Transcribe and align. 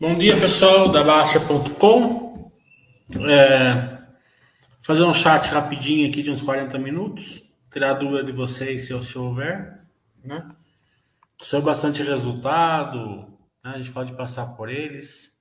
Bom 0.00 0.14
dia, 0.14 0.38
pessoal 0.38 0.92
da 0.92 1.02
Baster.com. 1.02 2.52
É, 3.28 3.98
fazer 4.80 5.02
um 5.02 5.12
chat 5.12 5.48
rapidinho 5.48 6.08
aqui 6.08 6.22
de 6.22 6.30
uns 6.30 6.40
40 6.40 6.78
minutos. 6.78 7.42
Tirar 7.68 7.94
dúvida 7.94 8.22
de 8.22 8.30
vocês 8.30 8.86
se, 8.86 9.02
se 9.02 9.18
houver. 9.18 9.80
Né? 10.22 10.48
Saiu 11.42 11.64
bastante 11.64 12.04
resultado. 12.04 13.26
Né? 13.64 13.72
A 13.74 13.78
gente 13.78 13.90
pode 13.90 14.12
passar 14.12 14.54
por 14.54 14.68
eles. 14.68 15.36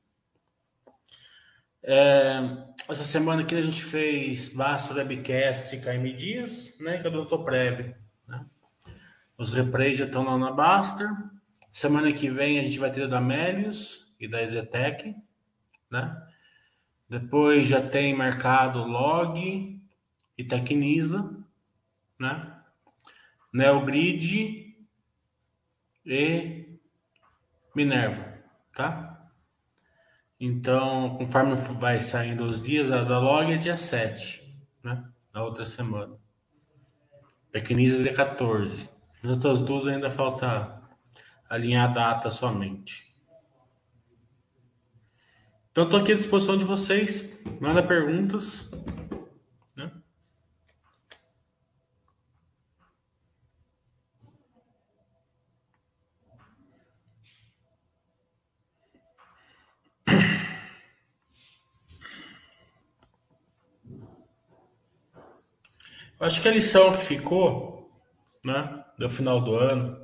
É, 1.83 2.39
essa 2.89 3.03
semana 3.03 3.43
aqui 3.43 3.53
a 3.53 3.61
gente 3.61 3.83
fez 3.83 4.49
Baster 4.49 4.97
Webcast 4.97 5.75
e 5.75 6.13
Dias, 6.13 6.75
né? 6.79 6.97
Que 6.97 7.05
é 7.05 7.11
do 7.11 7.43
Prévio. 7.43 7.95
Né? 8.27 8.43
Os 9.37 9.51
replays 9.51 9.99
já 9.99 10.05
estão 10.05 10.23
lá 10.23 10.35
na 10.35 10.51
Baster. 10.51 11.11
Semana 11.71 12.11
que 12.11 12.27
vem 12.27 12.57
a 12.57 12.63
gente 12.63 12.79
vai 12.79 12.89
ter 12.89 13.03
o 13.03 13.07
da 13.07 13.21
Melius 13.21 14.06
e 14.19 14.27
da 14.27 14.41
Ezetec, 14.41 15.15
né? 15.89 16.27
Depois 17.09 17.67
já 17.67 17.81
tem 17.81 18.15
marcado 18.15 18.83
Log 18.83 19.81
e 20.37 20.43
Tecnisa, 20.43 21.43
né? 22.19 22.53
Neogrid 23.53 24.75
e 26.05 26.79
Minerva, 27.73 28.43
tá? 28.73 29.29
Então, 30.39 31.17
conforme 31.17 31.55
vai 31.55 31.99
saindo 31.99 32.43
os 32.43 32.61
dias, 32.61 32.91
a 32.91 33.03
da 33.03 33.19
Log 33.19 33.51
é 33.51 33.57
dia 33.57 33.77
7, 33.77 34.55
né? 34.83 35.09
Na 35.33 35.43
outra 35.43 35.65
semana. 35.65 36.17
Tecnisa 37.51 37.99
é 37.99 38.03
dia 38.03 38.13
14. 38.13 38.89
As 39.23 39.29
outras 39.31 39.61
duas 39.61 39.87
ainda 39.87 40.09
falta 40.09 40.81
alinhar 41.49 41.89
a 41.89 41.93
data 41.93 42.29
somente. 42.29 43.06
Então, 45.77 45.85
estou 45.85 45.99
aqui 45.99 46.11
à 46.11 46.15
disposição 46.15 46.57
de 46.57 46.63
vocês. 46.63 47.37
Manda 47.61 47.83
perguntas. 47.83 48.67
Né? 49.75 49.91
Eu 66.19 66.25
acho 66.25 66.41
que 66.41 66.47
a 66.47 66.51
lição 66.51 66.91
que 66.91 67.05
ficou, 67.05 67.95
né, 68.43 68.83
no 68.97 69.07
final 69.07 69.39
do 69.39 69.53
ano, 69.53 70.03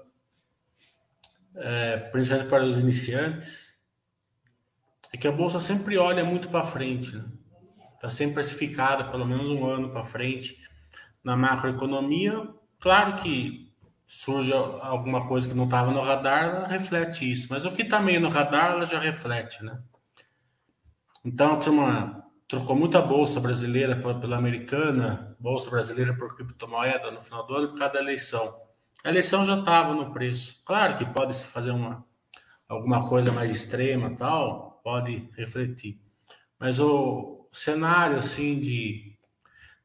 é, 1.56 1.98
principalmente 1.98 2.48
para 2.48 2.64
os 2.64 2.78
iniciantes, 2.78 3.73
é 5.14 5.18
que 5.18 5.28
a 5.28 5.32
bolsa 5.32 5.60
sempre 5.60 5.98
olha 5.98 6.26
muito 6.26 6.50
para 6.50 6.64
frente, 6.64 7.16
né? 7.16 7.24
Está 7.94 8.10
sempre 8.10 8.34
precificada 8.34 9.06
pelo 9.06 9.26
menos 9.26 9.46
um 9.46 9.66
ano 9.66 9.92
para 9.92 10.04
frente 10.04 10.62
na 11.24 11.38
macroeconomia. 11.38 12.50
Claro 12.80 13.16
que 13.16 13.72
surge 14.06 14.52
alguma 14.52 15.28
coisa 15.28 15.48
que 15.48 15.54
não 15.54 15.66
estava 15.66 15.92
no 15.92 16.02
radar, 16.02 16.44
ela 16.44 16.68
reflete 16.68 17.32
isso. 17.32 17.48
Mas 17.50 17.64
o 17.64 17.72
que 17.72 17.84
está 17.84 18.00
meio 18.00 18.20
no 18.20 18.28
radar, 18.28 18.72
ela 18.72 18.86
já 18.86 19.00
reflete, 19.00 19.64
né? 19.64 19.82
Então, 21.24 21.60
turma, 21.60 22.26
trocou 22.48 22.76
muita 22.76 23.02
bolsa 23.02 23.40
brasileira 23.40 23.96
pela 23.96 24.36
americana, 24.36 25.38
bolsa 25.40 25.70
brasileira 25.70 26.14
por 26.18 26.36
criptomoeda 26.36 27.12
no 27.12 27.22
final 27.22 27.46
do 27.48 27.56
ano 27.56 27.70
por 27.70 27.78
causa 27.78 27.94
da 27.94 28.02
eleição. 28.02 28.54
A 29.04 29.10
eleição 29.10 29.46
já 29.46 29.58
estava 29.58 29.94
no 29.94 30.12
preço. 30.12 30.62
Claro 30.66 30.98
que 30.98 31.06
pode 31.06 31.36
se 31.36 31.48
fazer 31.48 31.72
uma 31.72 32.06
alguma 32.68 33.08
coisa 33.08 33.32
mais 33.32 33.52
extrema, 33.52 34.16
tal, 34.16 34.73
pode 34.84 35.30
refletir. 35.38 36.00
Mas 36.60 36.80
o 36.80 37.48
cenário 37.52 38.18
assim 38.18 38.60
de, 38.60 39.16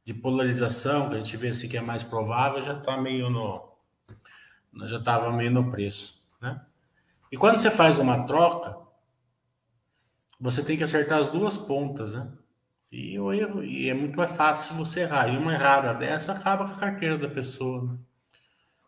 de 0.04 0.12
polarização 0.12 1.08
que 1.08 1.14
a 1.14 1.18
gente 1.18 1.36
vê 1.36 1.48
assim 1.48 1.68
que 1.68 1.76
é 1.76 1.80
mais 1.80 2.02
provável 2.02 2.60
já 2.60 2.74
está 2.74 2.96
meio 2.96 3.30
no 3.30 3.68
já 4.86 4.98
estava 4.98 5.32
meio 5.32 5.50
no 5.50 5.70
preço, 5.70 6.24
né? 6.40 6.60
E 7.32 7.36
quando 7.36 7.58
você 7.58 7.70
faz 7.70 7.98
uma 7.98 8.24
troca, 8.26 8.76
você 10.38 10.62
tem 10.62 10.76
que 10.76 10.84
acertar 10.84 11.18
as 11.18 11.30
duas 11.30 11.58
pontas, 11.58 12.14
né? 12.14 12.30
E 12.90 13.18
o 13.18 13.32
erro 13.32 13.62
e 13.62 13.88
é 13.88 13.94
muito 13.94 14.16
mais 14.16 14.36
fácil 14.36 14.68
se 14.68 14.78
você 14.78 15.00
errar. 15.00 15.28
E 15.28 15.36
uma 15.36 15.52
errada 15.52 15.92
dessa 15.92 16.32
acaba 16.32 16.64
com 16.64 16.72
a 16.72 16.78
carteira 16.78 17.18
da 17.18 17.28
pessoa. 17.28 17.82
Né? 17.84 17.98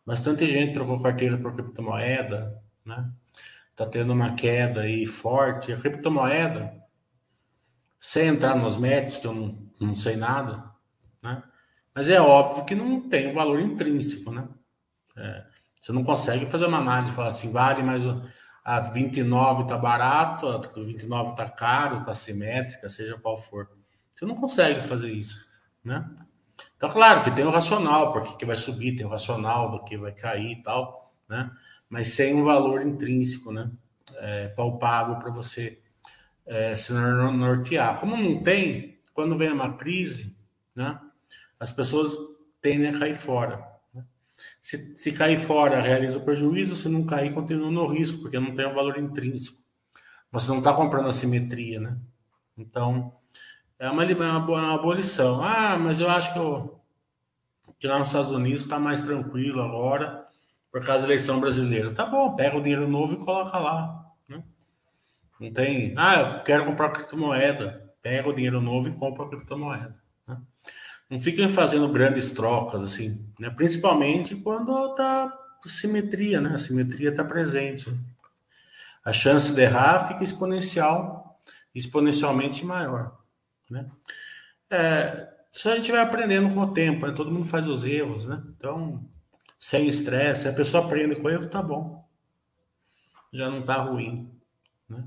Bastante 0.07 0.47
gente 0.47 0.73
trocou 0.73 1.03
carteira 1.03 1.37
por 1.37 1.55
criptomoeda, 1.55 2.63
né? 2.85 3.13
Está 3.81 3.87
tendo 3.87 4.13
uma 4.13 4.35
queda 4.35 4.83
aí 4.83 5.07
forte. 5.07 5.73
A 5.73 5.79
criptomoeda, 5.79 6.73
sem 7.99 8.29
entrar 8.29 8.55
nos 8.55 8.77
métodos, 8.77 9.17
que 9.17 9.27
eu 9.27 9.33
não, 9.33 9.71
não 9.81 9.97
sei 9.97 10.17
nada, 10.17 10.71
né? 11.23 11.43
Mas 11.95 12.09
é 12.09 12.21
óbvio 12.21 12.65
que 12.65 12.75
não 12.75 13.09
tem 13.09 13.31
um 13.31 13.35
valor 13.35 13.59
intrínseco, 13.59 14.31
né? 14.31 14.47
É, 15.17 15.45
você 15.81 15.93
não 15.93 16.05
consegue 16.05 16.47
fazer 16.47 16.67
uma 16.67 16.79
análise 16.79 17.11
e 17.11 17.15
falar 17.15 17.29
assim, 17.29 17.51
vale, 17.51 17.83
mas 17.83 18.05
a 18.63 18.81
29 18.81 19.63
está 19.63 19.79
barato, 19.79 20.47
a 20.47 20.59
29 20.59 21.31
está 21.31 21.49
caro, 21.49 21.99
está 21.99 22.13
simétrica, 22.13 22.89
seja 22.89 23.19
qual 23.19 23.37
for. 23.37 23.69
Você 24.11 24.27
não 24.27 24.37
consegue 24.37 24.81
fazer 24.83 25.11
isso, 25.11 25.45
né? 25.83 26.09
Então, 26.77 26.91
claro 26.91 27.23
que 27.23 27.31
tem 27.31 27.47
o 27.47 27.51
racional, 27.51 28.13
porque 28.13 28.37
que 28.37 28.45
vai 28.45 28.57
subir, 28.57 28.95
tem 28.95 29.07
o 29.07 29.11
racional 29.11 29.71
do 29.71 29.83
que 29.83 29.97
vai 29.97 30.13
cair 30.13 30.53
e 30.53 30.63
tal, 30.63 31.15
né? 31.27 31.51
Mas 31.91 32.07
sem 32.07 32.35
um 32.35 32.43
valor 32.45 32.81
intrínseco, 32.83 33.51
né? 33.51 33.69
É, 34.15 34.49
palpável 34.49 35.17
para 35.17 35.31
você 35.31 35.81
é, 36.47 36.75
se 36.77 36.93
nortear. 36.93 37.99
Como 37.99 38.17
não 38.17 38.43
tem, 38.43 38.97
quando 39.13 39.37
vem 39.37 39.51
uma 39.51 39.77
crise, 39.77 40.37
né? 40.75 40.99
As 41.59 41.73
pessoas 41.73 42.17
tendem 42.63 42.89
a 42.89 42.99
cair 42.99 43.15
fora. 43.15 43.67
Né? 43.93 44.05
Se, 44.63 44.97
se 44.97 45.13
cair 45.13 45.39
fora, 45.39 45.83
realiza 45.83 46.19
o 46.19 46.25
prejuízo, 46.25 46.77
se 46.77 46.89
não 46.89 47.05
cair, 47.05 47.35
continua 47.35 47.71
no 47.71 47.87
risco, 47.89 48.23
porque 48.23 48.39
não 48.39 48.55
tem 48.55 48.67
um 48.67 48.75
valor 48.75 48.97
intrínseco. 48.97 49.59
Você 50.31 50.49
não 50.49 50.59
está 50.59 50.73
comprando 50.73 51.09
a 51.09 51.13
simetria, 51.13 51.81
né? 51.81 51.99
Então, 52.57 53.13
é 53.79 53.91
uma, 53.91 54.05
é 54.05 54.15
uma, 54.15 54.39
uma 54.39 54.79
boa 54.79 54.95
lição. 54.95 55.43
Ah, 55.43 55.77
mas 55.77 56.01
eu 56.01 56.09
acho 56.09 56.33
que, 56.33 56.39
eu, 56.39 56.81
que 57.81 57.89
lá 57.89 57.99
nos 57.99 58.09
Estados 58.09 58.31
Unidos 58.31 58.63
está 58.63 58.79
mais 58.79 59.03
tranquilo 59.03 59.61
agora 59.61 60.30
por 60.71 60.85
causa 60.85 61.03
da 61.03 61.13
eleição 61.13 61.41
brasileira. 61.41 61.93
Tá 61.93 62.07
bom, 62.07 62.35
pega 62.35 62.57
o 62.57 62.63
dinheiro 62.63 62.89
novo 62.89 63.15
e 63.15 63.25
coloca 63.25 63.59
lá. 63.59 64.07
Né? 64.29 64.43
Não 65.41 65.53
tem. 65.53 65.95
Ah, 65.97 66.21
eu 66.21 66.43
quero 66.45 66.65
comprar 66.65 66.91
criptomoeda. 66.91 67.93
Pega 68.03 68.29
o 68.29 68.35
dinheiro 68.35 68.61
novo 68.61 68.89
e 68.89 68.93
compra 68.93 69.27
a 69.27 69.29
criptomoeda. 69.29 69.97
Né? 70.27 70.39
Não 71.11 71.21
fiquem 71.21 71.49
fazendo 71.49 71.89
grandes 71.89 72.31
trocas, 72.31 72.83
assim, 72.83 73.27
né? 73.39 73.51
principalmente 73.51 74.37
quando 74.37 74.95
tá 74.95 75.37
simetria, 75.69 76.41
né? 76.41 76.55
A 76.55 76.59
simetria 76.59 77.11
está 77.11 77.25
presente. 77.25 77.93
A 79.05 79.13
chance 79.13 79.53
de 79.53 79.61
errar 79.61 80.09
fica 80.09 80.25
exponencial, 80.25 81.39
exponencialmente 81.75 82.65
maior. 82.65 83.19
Né? 83.69 83.87
É, 84.71 85.29
isso 85.53 85.69
a 85.69 85.77
gente 85.77 85.91
vai 85.91 86.01
aprendendo 86.01 86.55
com 86.55 86.61
o 86.61 86.73
tempo, 86.73 87.07
né? 87.07 87.13
todo 87.13 87.31
mundo 87.31 87.45
faz 87.45 87.67
os 87.67 87.85
erros, 87.85 88.27
né? 88.27 88.43
Então, 88.57 89.05
sem 89.61 89.87
estresse, 89.87 90.49
a 90.49 90.53
pessoa 90.55 90.87
aprende 90.87 91.17
com 91.17 91.29
erro, 91.29 91.47
tá 91.47 91.63
bom. 91.63 92.09
Já 93.31 93.51
não 93.51 93.63
tá 93.63 93.77
ruim, 93.77 94.35
né? 94.89 95.05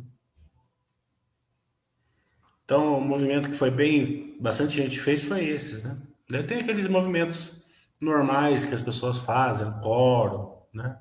Então, 2.63 2.99
o 2.99 3.01
movimento 3.01 3.49
que 3.49 3.55
foi 3.55 3.71
bem, 3.71 4.37
bastante 4.39 4.75
gente 4.75 4.99
fez 4.99 5.25
foi 5.25 5.43
esses, 5.43 5.83
né? 5.83 5.97
Daí 6.29 6.43
tem 6.43 6.59
aqueles 6.59 6.87
movimentos 6.87 7.63
normais 7.99 8.63
que 8.63 8.75
as 8.75 8.81
pessoas 8.81 9.19
fazem, 9.19 9.69
coro, 9.81 10.61
né? 10.71 10.99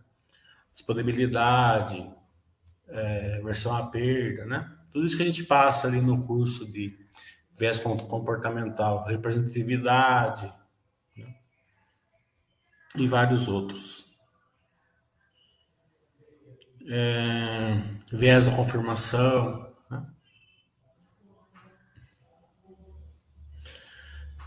Disponibilidade, 0.72 2.10
é, 2.88 3.40
versão 3.42 3.76
à 3.76 3.86
perda, 3.86 4.46
né? 4.46 4.72
Tudo 4.90 5.06
isso 5.06 5.16
que 5.16 5.22
a 5.22 5.26
gente 5.26 5.44
passa 5.44 5.86
ali 5.86 6.00
no 6.00 6.26
curso 6.26 6.70
de 6.72 6.98
viés 7.56 7.78
comportamental, 7.78 9.04
representatividade, 9.04 10.52
e 12.96 13.06
vários 13.06 13.48
outros. 13.48 14.04
É, 16.88 17.80
viés 18.12 18.46
da 18.46 18.56
confirmação. 18.56 19.72
Né? 19.90 20.06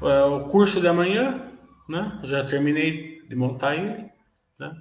É, 0.01 0.23
o 0.23 0.47
curso 0.47 0.79
de 0.79 0.87
amanhã, 0.87 1.51
né? 1.87 2.19
já 2.23 2.43
terminei 2.43 3.21
de 3.27 3.35
montar 3.35 3.75
ele. 3.75 4.09
Né? 4.59 4.71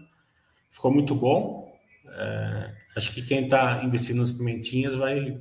Ficou 0.70 0.92
muito 0.92 1.14
bom. 1.14 1.72
É, 2.06 2.74
acho 2.96 3.12
que 3.12 3.22
quem 3.22 3.44
está 3.44 3.82
investindo 3.82 4.18
nas 4.18 4.32
pimentinhas 4.32 4.94
vai, 4.94 5.40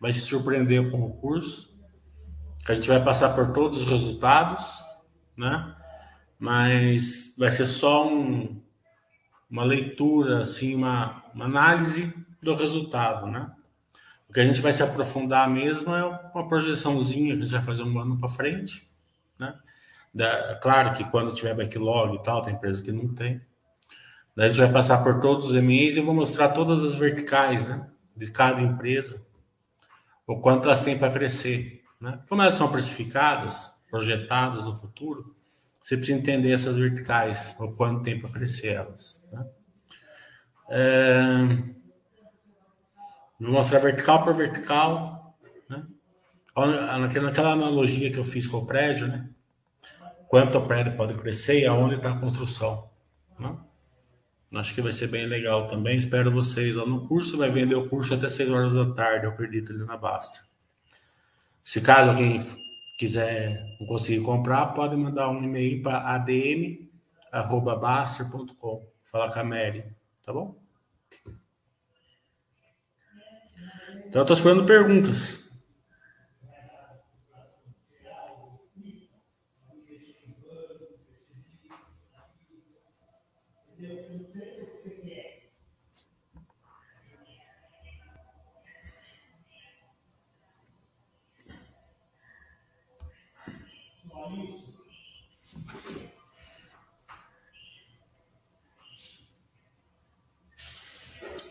vai 0.00 0.12
se 0.12 0.20
surpreender 0.20 0.90
com 0.90 1.02
o 1.02 1.14
curso. 1.14 1.72
A 2.68 2.74
gente 2.74 2.88
vai 2.88 3.02
passar 3.02 3.34
por 3.34 3.52
todos 3.52 3.82
os 3.82 3.90
resultados, 3.90 4.82
né? 5.36 5.76
Mas 6.38 7.34
vai 7.38 7.50
ser 7.50 7.66
só 7.66 8.08
um, 8.08 8.60
uma 9.50 9.64
leitura, 9.64 10.40
assim, 10.40 10.74
uma, 10.74 11.24
uma 11.34 11.44
análise 11.44 12.12
do 12.42 12.54
resultado, 12.54 13.26
né? 13.26 13.50
que 14.34 14.40
a 14.40 14.44
gente 14.44 14.60
vai 14.60 14.72
se 14.72 14.82
aprofundar 14.82 15.48
mesmo 15.48 15.94
é 15.94 16.04
uma 16.04 16.48
projeçãozinha 16.48 17.36
que 17.36 17.42
a 17.42 17.44
gente 17.44 17.52
vai 17.52 17.62
fazer 17.62 17.84
um 17.84 17.96
ano 18.00 18.18
para 18.18 18.28
frente, 18.28 18.90
né? 19.38 19.54
Da, 20.12 20.56
claro 20.56 20.92
que 20.92 21.04
quando 21.04 21.34
tiver 21.34 21.54
backlog 21.54 22.16
e 22.16 22.22
tal, 22.22 22.42
tem 22.42 22.54
empresa 22.54 22.82
que 22.82 22.90
não 22.90 23.14
tem. 23.14 23.40
Daí 24.34 24.46
a 24.46 24.48
gente 24.48 24.58
vai 24.60 24.72
passar 24.72 25.04
por 25.04 25.20
todos 25.20 25.50
os 25.50 25.62
MEs 25.62 25.96
e 25.96 26.00
vou 26.00 26.12
mostrar 26.12 26.48
todas 26.48 26.84
as 26.84 26.96
verticais, 26.96 27.68
né? 27.68 27.88
De 28.16 28.28
cada 28.28 28.60
empresa, 28.60 29.24
o 30.26 30.40
quanto 30.40 30.66
elas 30.66 30.82
têm 30.82 30.98
para 30.98 31.12
crescer, 31.12 31.84
né? 32.00 32.20
Como 32.28 32.42
elas 32.42 32.56
são 32.56 32.70
precificadas, 32.70 33.72
projetadas 33.88 34.66
no 34.66 34.74
futuro, 34.74 35.34
você 35.84 35.98
precisa 35.98 36.18
entender 36.18 36.50
essas 36.50 36.76
verticais, 36.76 37.54
o 37.60 37.70
quanto 37.72 38.02
tem 38.02 38.18
para 38.18 38.30
crescer 38.30 38.68
elas. 38.68 39.22
Né? 39.30 39.46
É... 40.70 41.36
Vou 43.38 43.52
mostrar 43.52 43.80
vertical 43.80 44.24
por 44.24 44.34
vertical. 44.34 45.36
Né? 45.68 45.86
Naquela 47.20 47.52
analogia 47.52 48.10
que 48.10 48.18
eu 48.18 48.24
fiz 48.24 48.46
com 48.46 48.56
o 48.56 48.66
prédio, 48.66 49.08
né? 49.08 49.28
quanto 50.26 50.56
o 50.56 50.66
prédio 50.66 50.96
pode 50.96 51.12
crescer 51.18 51.60
e 51.60 51.66
aonde 51.66 51.96
está 51.96 52.12
a 52.12 52.18
construção. 52.18 52.88
Né? 53.38 53.54
Acho 54.54 54.74
que 54.74 54.80
vai 54.80 54.92
ser 54.92 55.08
bem 55.08 55.26
legal 55.26 55.68
também. 55.68 55.98
Espero 55.98 56.30
vocês 56.30 56.76
lá 56.76 56.86
no 56.86 57.06
curso. 57.06 57.36
Vai 57.36 57.50
vender 57.50 57.74
o 57.74 57.86
curso 57.86 58.14
até 58.14 58.30
6 58.30 58.50
horas 58.50 58.72
da 58.72 58.94
tarde, 58.94 59.26
eu 59.26 59.32
acredito, 59.32 59.70
ali 59.70 59.84
na 59.84 59.98
Basta. 59.98 60.46
Se 61.62 61.82
caso 61.82 62.08
alguém 62.08 62.38
quiser 62.98 63.76
não 63.78 63.86
conseguir 63.86 64.22
comprar, 64.22 64.68
pode 64.68 64.96
mandar 64.96 65.28
um 65.28 65.42
e-mail 65.42 65.82
para 65.82 66.14
adm@baster.com. 66.14 68.88
Falar 69.02 69.30
com 69.32 69.40
a 69.40 69.44
Mary, 69.44 69.84
tá 70.24 70.32
bom? 70.32 70.58
Então, 74.06 74.20
eu 74.20 74.22
estou 74.22 74.36
esperando 74.36 74.66
perguntas. 74.66 75.43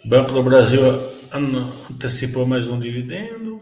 Banco 0.06 0.34
do 0.34 0.44
Brasil 0.44 0.82
antecipou 1.32 2.46
mais 2.46 2.70
um 2.70 2.78
dividendo. 2.78 3.62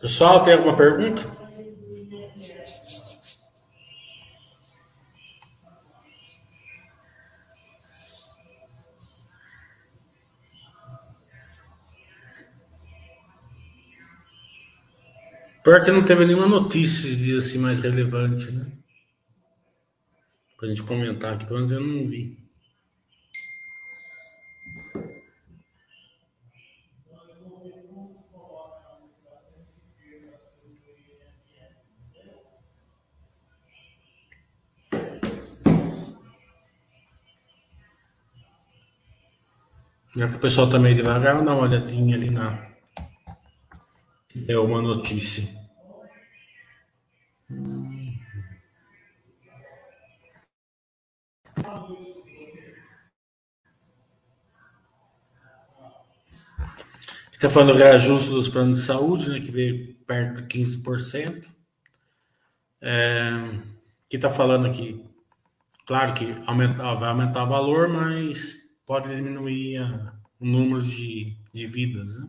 Pessoal, 0.00 0.44
tem 0.44 0.52
alguma 0.52 0.76
pergunta? 0.76 1.22
Pior 15.64 15.84
que 15.84 15.90
não 15.90 16.04
teve 16.04 16.24
nenhuma 16.24 16.46
notícia 16.46 17.10
de 17.16 17.36
assim 17.38 17.58
mais 17.58 17.80
relevante, 17.80 18.52
né? 18.52 18.70
Pra 20.56 20.68
gente 20.68 20.82
comentar 20.82 21.34
aqui, 21.34 21.44
pelo 21.44 21.56
menos 21.56 21.72
eu 21.72 21.80
não 21.80 22.06
vi. 22.06 22.45
Já 40.16 40.26
que 40.28 40.36
o 40.36 40.40
pessoal 40.40 40.70
tá 40.70 40.78
meio 40.78 40.96
devagar, 40.96 41.44
dar 41.44 41.52
uma 41.52 41.64
olhadinha 41.64 42.16
ali 42.16 42.30
na. 42.30 42.66
É 44.48 44.58
uma 44.58 44.80
notícia. 44.80 45.46
Está 57.30 57.50
falando 57.50 57.74
do 57.74 57.78
reajuste 57.78 58.30
dos 58.30 58.48
planos 58.48 58.78
de 58.78 58.86
saúde, 58.86 59.28
né, 59.28 59.40
que 59.40 59.50
veio 59.50 59.94
perto 60.06 60.40
de 60.40 60.48
15%. 60.48 61.46
É, 62.80 63.30
que 64.08 64.16
está 64.16 64.30
falando 64.30 64.66
aqui, 64.66 65.04
claro 65.84 66.14
que 66.14 66.34
aumenta, 66.46 66.94
vai 66.94 67.10
aumentar 67.10 67.44
o 67.44 67.48
valor, 67.48 67.88
mas 67.88 68.65
pode 68.86 69.14
diminuir 69.14 69.78
a, 69.78 70.14
o 70.40 70.46
número 70.46 70.82
de, 70.82 71.36
de 71.52 71.66
vidas, 71.66 72.16
né? 72.18 72.28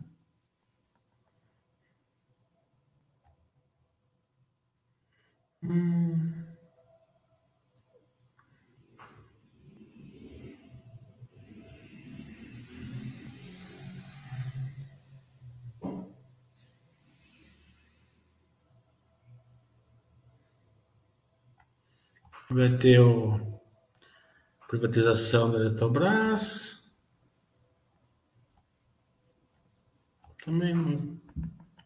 Hum. 5.62 6.32
Vai 22.50 22.76
ter 22.78 22.98
o 23.00 23.47
Privatização 24.68 25.50
da 25.50 25.58
Eletrobras. 25.58 26.78
Também 30.44 31.18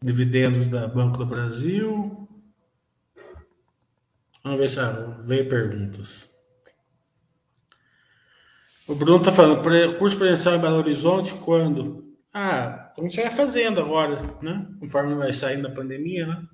dividendos 0.01 0.67
da 0.67 0.85
Banco 0.85 1.17
do 1.17 1.25
Brasil. 1.25 2.27
Vamos 4.43 4.59
ver 4.59 4.67
se 4.67 4.81
ah, 4.81 4.91
veio 5.25 5.47
perguntas. 5.47 6.29
O 8.85 8.93
Bruno 8.93 9.19
está 9.19 9.31
falando, 9.31 9.63
curso 9.97 10.17
presencial 10.17 10.55
em 10.55 10.59
Belo 10.59 10.75
Horizonte, 10.75 11.33
quando? 11.35 12.13
Ah, 12.33 12.93
a 12.97 13.01
gente 13.01 13.15
vai 13.15 13.29
fazendo 13.29 13.79
agora, 13.79 14.21
né? 14.41 14.67
Conforme 14.81 15.15
vai 15.15 15.31
saindo 15.31 15.69
da 15.69 15.73
pandemia, 15.73 16.27
né? 16.27 16.45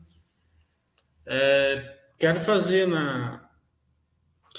É, 1.25 1.97
quero 2.19 2.39
fazer 2.39 2.87
na, 2.87 3.48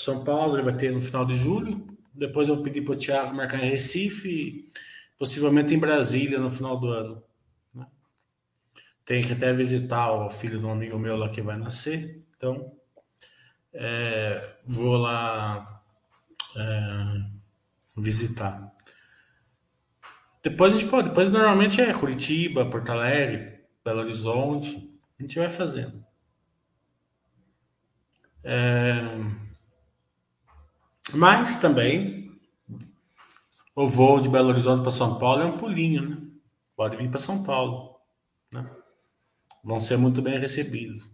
são 0.00 0.24
Paulo 0.24 0.56
ele 0.56 0.64
vai 0.64 0.76
ter 0.76 0.92
no 0.92 1.00
final 1.00 1.24
de 1.24 1.34
julho. 1.34 1.86
Depois 2.12 2.48
eu 2.48 2.62
pedi 2.62 2.80
para 2.80 2.94
o 2.94 2.96
Thiago 2.96 3.34
marcar 3.34 3.62
em 3.62 3.68
Recife, 3.68 4.68
possivelmente 5.18 5.74
em 5.74 5.78
Brasília 5.78 6.38
no 6.38 6.50
final 6.50 6.78
do 6.78 6.88
ano. 6.88 7.22
Né? 7.74 7.86
Tem 9.04 9.22
que 9.22 9.32
até 9.32 9.52
visitar 9.52 10.12
o 10.12 10.30
filho 10.30 10.58
de 10.58 10.64
um 10.66 10.72
amigo 10.72 10.98
meu 10.98 11.16
lá 11.16 11.28
que 11.28 11.42
vai 11.42 11.56
nascer. 11.56 12.22
Então, 12.36 12.72
é, 13.72 14.56
vou 14.66 14.96
lá 14.96 15.82
é, 16.56 17.22
visitar. 17.96 18.74
Depois 20.42 20.72
a 20.72 20.76
gente 20.76 20.90
pode. 20.90 21.08
Depois 21.10 21.30
normalmente 21.30 21.80
é 21.80 21.92
Curitiba, 21.92 22.68
Porto 22.68 22.90
Alegre, 22.90 23.60
Belo 23.84 24.00
Horizonte. 24.00 24.98
A 25.18 25.22
gente 25.22 25.38
vai 25.38 25.50
fazendo. 25.50 26.02
É... 28.42 29.49
Mas 31.14 31.56
também 31.56 32.38
o 33.74 33.88
voo 33.88 34.20
de 34.20 34.28
Belo 34.28 34.50
Horizonte 34.50 34.82
para 34.82 34.90
São 34.90 35.18
Paulo 35.18 35.42
é 35.42 35.46
um 35.46 35.56
pulinho, 35.56 36.08
né? 36.08 36.16
Pode 36.76 36.96
vir 36.96 37.10
para 37.10 37.18
São 37.18 37.42
Paulo, 37.42 37.96
né? 38.52 38.68
Vão 39.62 39.80
ser 39.80 39.96
muito 39.96 40.22
bem 40.22 40.38
recebidos. 40.38 41.10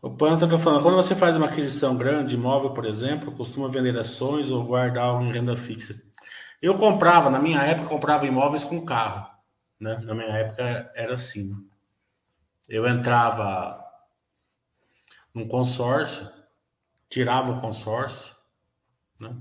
O 0.00 0.10
Panta 0.10 0.46
está 0.46 0.58
falando, 0.58 0.82
quando 0.82 0.96
você 0.96 1.14
faz 1.14 1.36
uma 1.36 1.46
aquisição 1.46 1.96
grande, 1.96 2.34
imóvel, 2.34 2.74
por 2.74 2.84
exemplo, 2.84 3.30
costuma 3.32 3.68
vender 3.68 3.96
ações 3.96 4.50
ou 4.50 4.64
guardar 4.64 5.04
algo 5.04 5.22
em 5.22 5.32
renda 5.32 5.56
fixa. 5.56 5.94
Eu 6.60 6.76
comprava, 6.76 7.30
na 7.30 7.38
minha 7.38 7.60
época, 7.62 7.88
comprava 7.88 8.26
imóveis 8.26 8.64
com 8.64 8.84
carro. 8.84 9.30
Né? 9.78 9.96
Na 10.04 10.14
minha 10.14 10.28
época 10.28 10.90
era 10.94 11.14
assim. 11.14 11.54
Eu 12.68 12.86
entrava 12.88 13.80
num 15.32 15.46
consórcio, 15.46 16.28
tirava 17.12 17.52
o 17.52 17.60
consórcio, 17.60 18.34
né? 19.20 19.36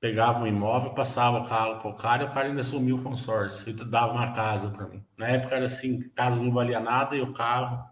pegava 0.00 0.42
um 0.42 0.46
imóvel, 0.46 0.94
passava 0.94 1.40
o 1.40 1.46
carro 1.46 1.78
para 1.78 1.90
o 1.90 1.94
cara 1.94 2.22
e 2.22 2.26
o 2.26 2.30
cara 2.30 2.48
ainda 2.48 2.64
sumiu 2.64 2.96
o 2.96 3.02
consórcio 3.02 3.68
e 3.68 3.72
dava 3.74 4.14
uma 4.14 4.32
casa 4.32 4.70
para 4.70 4.88
mim. 4.88 5.04
Na 5.14 5.28
época 5.28 5.56
era 5.56 5.66
assim, 5.66 6.00
casa 6.12 6.42
não 6.42 6.50
valia 6.50 6.80
nada 6.80 7.14
e 7.14 7.20
o 7.20 7.34
carro 7.34 7.86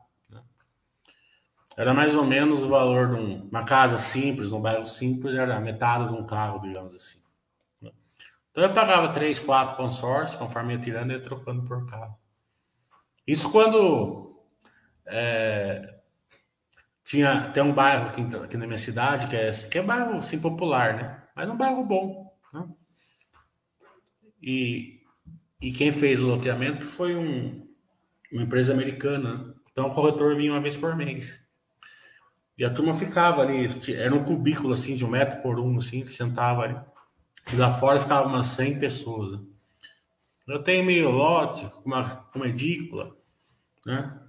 era 1.76 1.92
mais 1.92 2.16
ou 2.16 2.25
menos 2.25 2.62
o 2.62 2.68
valor 2.68 3.11
de 3.11 3.16
um, 3.16 3.47
uma 3.49 3.62
casa 3.62 3.99
simples, 3.99 4.52
um 4.52 4.61
bairro 4.61 4.87
simples, 4.87 5.35
era 5.35 5.61
metade 5.61 6.09
de 6.09 6.14
um 6.14 6.26
carro, 6.26 6.61
digamos 6.61 6.95
assim. 6.95 7.18
Então 7.83 8.64
eu 8.64 8.73
pagava 8.73 9.12
três, 9.12 9.38
quatro 9.38 9.76
consórcios, 9.76 10.40
conforme 10.40 10.73
ia 10.73 10.80
tirando 10.80 11.12
e 11.12 11.21
trocando 11.21 11.62
por 11.62 11.87
carro. 11.87 12.18
Isso 13.26 13.52
quando 13.52 14.42
é, 15.07 15.98
tinha 17.08 17.50
tem 17.52 17.62
um 17.62 17.72
bairro 17.72 18.06
aqui, 18.06 18.20
aqui, 18.36 18.56
na 18.58 18.66
minha 18.66 18.76
cidade 18.76 19.28
que 19.28 19.36
é 19.36 19.50
que 19.50 19.78
é 19.78 19.82
bairro 19.82 20.18
assim 20.18 20.38
popular, 20.38 20.94
né? 20.94 21.22
Mas 21.34 21.48
um 21.48 21.56
bairro 21.56 21.82
bom. 21.82 22.36
Né? 22.52 22.68
E, 24.42 25.00
e 25.58 25.72
quem 25.72 25.90
fez 25.90 26.22
o 26.22 26.28
loteamento 26.28 26.84
foi 26.84 27.16
um, 27.16 27.66
uma 28.30 28.42
empresa 28.42 28.74
americana. 28.74 29.54
Então 29.72 29.86
o 29.88 29.94
corretor 29.94 30.36
vinha 30.36 30.52
uma 30.52 30.60
vez 30.60 30.76
por 30.76 30.94
mês. 30.94 31.42
E 32.58 32.64
a 32.64 32.70
turma 32.70 32.92
ficava 32.92 33.40
ali, 33.40 33.66
era 33.96 34.14
um 34.14 34.24
cubículo 34.24 34.74
assim, 34.74 34.94
de 34.94 35.04
um 35.04 35.08
metro 35.08 35.40
por 35.40 35.58
um, 35.58 35.78
assim, 35.78 36.04
sentava 36.04 36.62
ali. 36.62 36.76
E 37.50 37.56
lá 37.56 37.70
fora 37.70 37.98
ficava 37.98 38.28
umas 38.28 38.46
100 38.46 38.80
pessoas. 38.80 39.40
Eu 40.46 40.62
tenho 40.62 40.84
meio 40.84 41.10
lote, 41.10 41.66
uma, 41.86 42.28
uma 42.34 42.48
edícula, 42.48 43.16
né? 43.86 44.27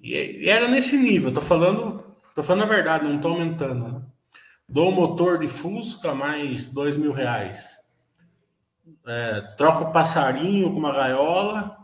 E, 0.00 0.14
e, 0.14 0.48
era 0.48 0.68
nesse 0.68 0.96
nível, 0.96 1.32
tô 1.32 1.40
falando, 1.40 2.04
tô 2.34 2.42
falando 2.42 2.64
a 2.64 2.74
verdade, 2.74 3.04
não 3.04 3.20
tô 3.20 3.28
aumentando, 3.28 3.88
né? 3.88 4.02
Dou 4.68 4.90
um 4.90 4.94
motor 4.94 5.38
de 5.38 5.48
Fusca 5.48 6.14
mais 6.14 6.66
dois 6.66 6.96
mil 6.96 7.12
reais. 7.12 7.78
É, 9.06 9.40
troco 9.56 9.84
o 9.84 9.92
passarinho 9.92 10.72
com 10.72 10.78
uma 10.78 10.92
gaiola, 10.92 11.76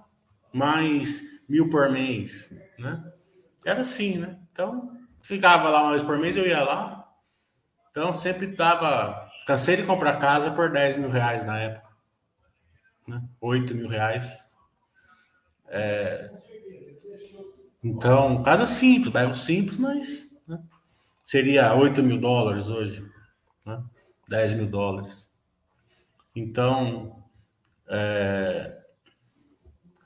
mais 0.53 1.23
mil 1.49 1.71
por 1.71 1.91
mês, 1.91 2.55
né? 2.79 3.03
Era 3.65 3.81
assim, 3.81 4.19
né? 4.19 4.39
Então, 4.53 4.95
Ficava 5.25 5.71
lá 5.71 5.81
uma 5.81 5.93
vez 5.93 6.03
por 6.03 6.19
mês, 6.19 6.37
eu 6.37 6.47
ia 6.47 6.63
lá. 6.63 7.11
Então 7.91 8.13
sempre 8.13 8.47
dava. 8.47 9.27
Cansei 9.47 9.79
de 9.79 9.85
comprar 9.85 10.19
casa 10.19 10.51
por 10.51 10.71
10 10.71 10.99
mil 10.99 11.09
reais 11.09 11.43
na 11.47 11.59
época. 11.59 11.91
Né? 13.09 13.23
8 13.41 13.75
mil 13.75 13.89
reais. 13.89 14.47
É... 15.67 16.31
Então, 17.85 18.43
casa 18.43 18.65
simples, 18.65 19.13
bairro 19.13 19.35
simples, 19.35 19.77
mas 19.77 20.35
né? 20.49 20.59
seria 21.23 21.75
8 21.75 22.03
mil 22.03 22.19
dólares 22.19 22.71
hoje. 22.71 23.07
Né? 23.67 23.85
10 24.27 24.55
mil 24.55 24.67
dólares. 24.67 25.31
Então, 26.35 27.23
é... 27.87 28.81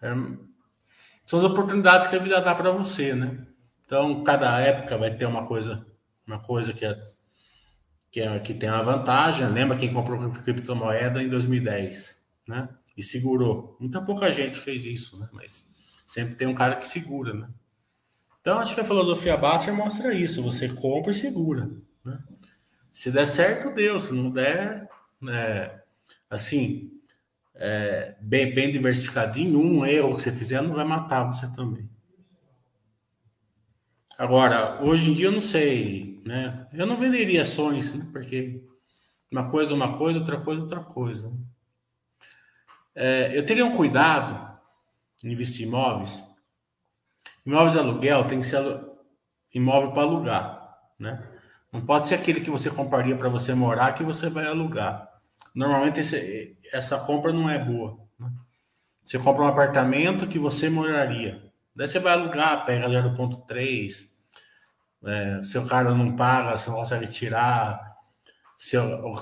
É... 0.02 0.12
são 1.24 1.38
as 1.38 1.44
oportunidades 1.44 2.08
que 2.08 2.16
a 2.16 2.18
vida 2.18 2.40
dá 2.40 2.52
para 2.52 2.72
você, 2.72 3.14
né? 3.14 3.46
Então, 3.86 4.24
cada 4.24 4.60
época 4.60 4.98
vai 4.98 5.14
ter 5.16 5.24
uma 5.24 5.46
coisa, 5.46 5.86
uma 6.26 6.40
coisa 6.40 6.72
que 6.72 6.84
é, 6.84 7.10
que, 8.10 8.20
é, 8.20 8.38
que 8.40 8.54
tem 8.54 8.68
uma 8.68 8.82
vantagem. 8.82 9.46
Lembra 9.46 9.76
quem 9.76 9.92
comprou 9.94 10.30
criptomoeda 10.30 11.22
em 11.22 11.28
2010, 11.28 12.22
né? 12.46 12.68
E 12.96 13.04
segurou. 13.04 13.76
Muita 13.78 14.02
pouca 14.02 14.32
gente 14.32 14.56
fez 14.56 14.84
isso, 14.84 15.18
né? 15.20 15.28
Mas 15.32 15.64
sempre 16.04 16.34
tem 16.34 16.48
um 16.48 16.54
cara 16.54 16.74
que 16.74 16.84
segura, 16.84 17.32
né? 17.32 17.48
Então, 18.40 18.58
acho 18.58 18.74
que 18.74 18.80
a 18.80 18.84
filosofia 18.84 19.36
Basser 19.36 19.74
mostra 19.74 20.14
isso. 20.14 20.42
Você 20.42 20.68
compra 20.68 21.12
e 21.12 21.14
segura, 21.14 21.70
né? 22.04 22.18
Se 22.92 23.10
der 23.10 23.26
certo, 23.26 23.74
deu. 23.74 24.00
Se 24.00 24.14
não 24.14 24.30
der, 24.30 24.88
é, 25.28 25.80
assim, 26.30 26.90
é, 27.54 28.16
bem, 28.20 28.54
bem 28.54 28.70
diversificadinho, 28.70 29.60
um 29.60 29.84
erro 29.84 30.16
que 30.16 30.22
você 30.22 30.32
fizer 30.32 30.62
não 30.62 30.72
vai 30.72 30.84
matar 30.84 31.24
você 31.24 31.46
também. 31.52 31.88
Agora, 34.16 34.82
hoje 34.82 35.10
em 35.10 35.14
dia 35.14 35.26
eu 35.26 35.32
não 35.32 35.40
sei, 35.40 36.20
né? 36.24 36.66
Eu 36.72 36.86
não 36.86 36.96
venderia 36.96 37.42
ações, 37.42 37.94
né? 37.94 38.08
porque 38.12 38.64
uma 39.30 39.48
coisa 39.48 39.72
é 39.72 39.76
uma 39.76 39.96
coisa, 39.96 40.18
outra 40.18 40.40
coisa 40.40 40.60
é 40.60 40.64
outra 40.64 40.80
coisa. 40.80 41.32
É, 42.94 43.38
eu 43.38 43.46
teria 43.46 43.64
um 43.64 43.76
cuidado 43.76 44.58
em 45.22 45.30
investir 45.30 45.68
imóveis. 45.68 46.24
Imóveis 47.48 47.72
de 47.72 47.78
aluguel 47.78 48.26
tem 48.26 48.40
que 48.40 48.46
ser 48.46 48.78
imóvel 49.54 49.92
para 49.92 50.02
alugar, 50.02 50.76
né? 50.98 51.26
Não 51.72 51.80
pode 51.80 52.06
ser 52.06 52.16
aquele 52.16 52.42
que 52.42 52.50
você 52.50 52.68
compraria 52.70 53.16
para 53.16 53.30
você 53.30 53.54
morar 53.54 53.94
que 53.94 54.04
você 54.04 54.28
vai 54.28 54.46
alugar. 54.46 55.08
Normalmente 55.54 56.00
esse, 56.00 56.58
essa 56.70 56.98
compra 56.98 57.32
não 57.32 57.48
é 57.48 57.58
boa. 57.58 57.98
Né? 58.18 58.30
Você 59.02 59.18
compra 59.18 59.44
um 59.44 59.46
apartamento 59.46 60.26
que 60.26 60.38
você 60.38 60.68
moraria. 60.68 61.42
Daí 61.74 61.88
você 61.88 61.98
vai 61.98 62.12
alugar, 62.12 62.66
pega 62.66 62.86
0,3. 62.86 63.94
É, 65.06 65.42
se 65.42 65.56
o 65.56 65.66
cara 65.66 65.94
não 65.94 66.14
paga, 66.14 66.54
você 66.54 66.68
não 66.68 66.76
consegue 66.76 67.06
tirar. 67.06 67.87
Se, 68.58 68.76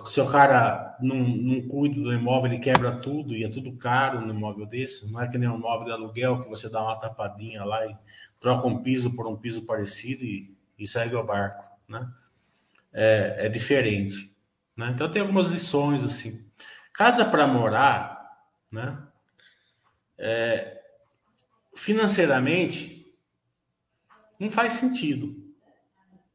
se 0.07 0.19
o 0.19 0.31
cara 0.31 0.97
não, 0.99 1.17
não 1.17 1.69
cuida 1.69 2.01
do 2.01 2.11
imóvel, 2.11 2.51
ele 2.51 2.59
quebra 2.59 2.97
tudo 2.97 3.35
e 3.35 3.45
é 3.45 3.51
tudo 3.51 3.77
caro 3.77 4.23
no 4.23 4.33
imóvel 4.33 4.65
desse. 4.65 5.07
Não 5.13 5.21
é 5.21 5.29
que 5.29 5.37
nem 5.37 5.47
um 5.47 5.59
imóvel 5.59 5.85
de 5.85 5.93
aluguel 5.93 6.41
que 6.41 6.49
você 6.49 6.71
dá 6.71 6.83
uma 6.83 6.99
tapadinha 6.99 7.63
lá 7.63 7.87
e 7.87 7.95
troca 8.41 8.67
um 8.67 8.83
piso 8.83 9.15
por 9.15 9.27
um 9.27 9.37
piso 9.37 9.67
parecido 9.67 10.25
e, 10.25 10.57
e 10.79 10.87
segue 10.87 11.15
o 11.15 11.23
barco, 11.23 11.67
né? 11.87 12.11
É, 12.91 13.45
é 13.45 13.49
diferente, 13.51 14.35
né? 14.75 14.91
Então 14.95 15.11
tem 15.11 15.21
algumas 15.21 15.49
lições 15.49 16.03
assim. 16.03 16.43
Casa 16.95 17.23
para 17.23 17.47
morar, 17.47 18.41
né? 18.73 19.07
É, 20.17 20.83
financeiramente 21.75 23.07
não 24.41 24.49
faz 24.51 24.73
sentido, 24.73 25.55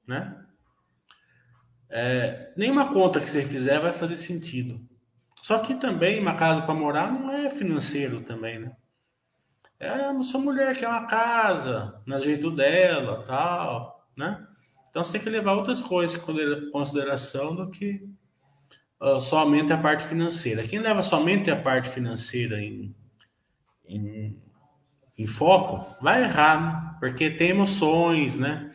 né? 0.06 0.41
É, 1.92 2.52
nenhuma 2.56 2.92
conta 2.92 3.20
que 3.20 3.30
você 3.30 3.44
fizer 3.44 3.80
vai 3.80 3.92
fazer 3.92 4.16
sentido. 4.16 4.80
Só 5.42 5.60
que 5.60 5.76
também 5.76 6.20
uma 6.20 6.36
casa 6.36 6.62
para 6.62 6.74
morar 6.74 7.12
não 7.12 7.32
é 7.32 7.50
financeiro 7.50 8.22
também, 8.22 8.60
né? 8.60 8.72
É 9.80 10.24
sua 10.24 10.40
mulher 10.40 10.78
que 10.78 10.86
é 10.86 10.88
uma 10.88 11.08
casa, 11.08 12.02
no 12.06 12.22
jeito 12.22 12.52
dela, 12.52 13.24
tal, 13.28 14.08
né? 14.16 14.48
Então 14.90 15.04
você 15.04 15.14
tem 15.14 15.22
que 15.22 15.30
levar 15.30 15.54
outras 15.54 15.82
coisas 15.82 16.22
em 16.22 16.72
consideração 16.72 17.56
do 17.56 17.70
que 17.70 18.08
uh, 19.02 19.20
somente 19.20 19.74
a 19.74 19.78
parte 19.78 20.04
financeira. 20.04 20.64
Quem 20.64 20.80
leva 20.80 21.02
somente 21.02 21.50
a 21.50 21.60
parte 21.60 21.90
financeira 21.90 22.62
em, 22.62 22.96
em 23.86 24.40
em 25.22 25.28
foco, 25.28 25.86
vai 26.02 26.24
errar, 26.24 26.62
né? 26.62 26.96
porque 27.00 27.30
tem 27.30 27.50
emoções, 27.50 28.36
né? 28.36 28.71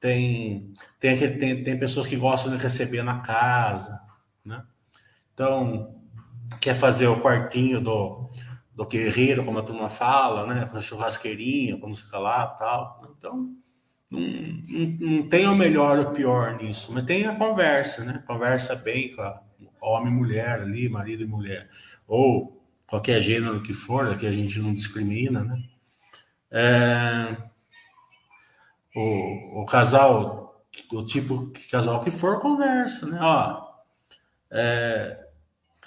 Tem, 0.00 0.72
tem, 0.98 1.38
tem, 1.38 1.62
tem 1.62 1.78
pessoas 1.78 2.06
que 2.06 2.16
gostam 2.16 2.56
de 2.56 2.62
receber 2.62 3.02
na 3.02 3.20
casa, 3.20 4.00
né? 4.44 4.64
Então, 5.34 5.94
quer 6.58 6.74
fazer 6.74 7.06
o 7.06 7.20
quartinho 7.20 7.82
do, 7.82 8.30
do 8.74 8.86
guerreiro, 8.86 9.44
como 9.44 9.58
a 9.58 9.62
turma 9.62 9.90
fala, 9.90 10.46
né? 10.46 10.66
A 10.72 10.80
churrasqueirinha, 10.80 11.78
como 11.78 11.94
se 11.94 12.04
lá 12.16 12.46
tal. 12.46 13.14
Então, 13.18 13.54
não, 14.10 14.20
não, 14.20 14.96
não, 15.00 15.28
tem 15.28 15.46
o 15.46 15.54
melhor 15.54 15.98
ou 15.98 16.06
o 16.06 16.12
pior 16.12 16.56
nisso, 16.56 16.92
mas 16.92 17.04
tem 17.04 17.26
a 17.26 17.36
conversa, 17.36 18.04
né? 18.04 18.24
Conversa 18.26 18.74
bem 18.74 19.14
com 19.14 19.22
a 19.22 19.40
homem 19.82 20.12
e 20.12 20.16
mulher 20.16 20.60
ali, 20.60 20.88
marido 20.88 21.22
e 21.22 21.26
mulher. 21.26 21.68
Ou 22.08 22.60
qualquer 22.86 23.20
gênero 23.20 23.62
que 23.62 23.72
for, 23.72 24.16
que 24.16 24.26
a 24.26 24.32
gente 24.32 24.58
não 24.58 24.74
discrimina, 24.74 25.44
né? 25.44 25.62
É, 26.50 27.36
o, 28.94 29.62
o 29.62 29.66
casal, 29.66 30.64
o 30.92 31.04
tipo 31.04 31.52
de 31.52 31.60
casal 31.68 32.00
que 32.00 32.10
for, 32.10 32.40
conversa, 32.40 33.06
né? 33.06 33.18
Ó, 33.20 33.70
é, 34.50 35.26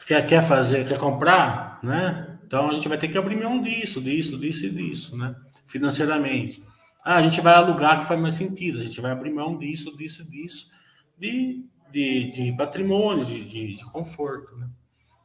quer, 0.08 0.26
quer 0.26 0.44
fazer, 0.44 0.88
quer 0.88 0.98
comprar, 0.98 1.80
né? 1.84 2.40
Então 2.46 2.70
a 2.70 2.74
gente 2.74 2.88
vai 2.88 2.98
ter 2.98 3.08
que 3.08 3.18
abrir 3.18 3.36
mão 3.36 3.62
disso, 3.62 4.02
disso, 4.02 4.38
disso 4.38 4.66
e 4.66 4.70
disso, 4.70 5.18
né? 5.18 5.36
Financeiramente. 5.66 6.64
Ah, 7.04 7.16
a 7.16 7.22
gente 7.22 7.42
vai 7.42 7.54
alugar 7.56 8.00
que 8.00 8.06
faz 8.06 8.20
mais 8.20 8.36
sentido, 8.36 8.80
a 8.80 8.84
gente 8.84 9.02
vai 9.02 9.12
abrir 9.12 9.34
mão 9.34 9.58
disso, 9.58 9.96
disso, 9.98 10.24
disso, 10.30 10.72
de, 11.18 11.66
de, 11.92 12.30
de 12.30 12.54
patrimônio, 12.54 13.26
de, 13.26 13.44
de, 13.44 13.76
de 13.76 13.86
conforto. 13.92 14.56
Né? 14.56 14.70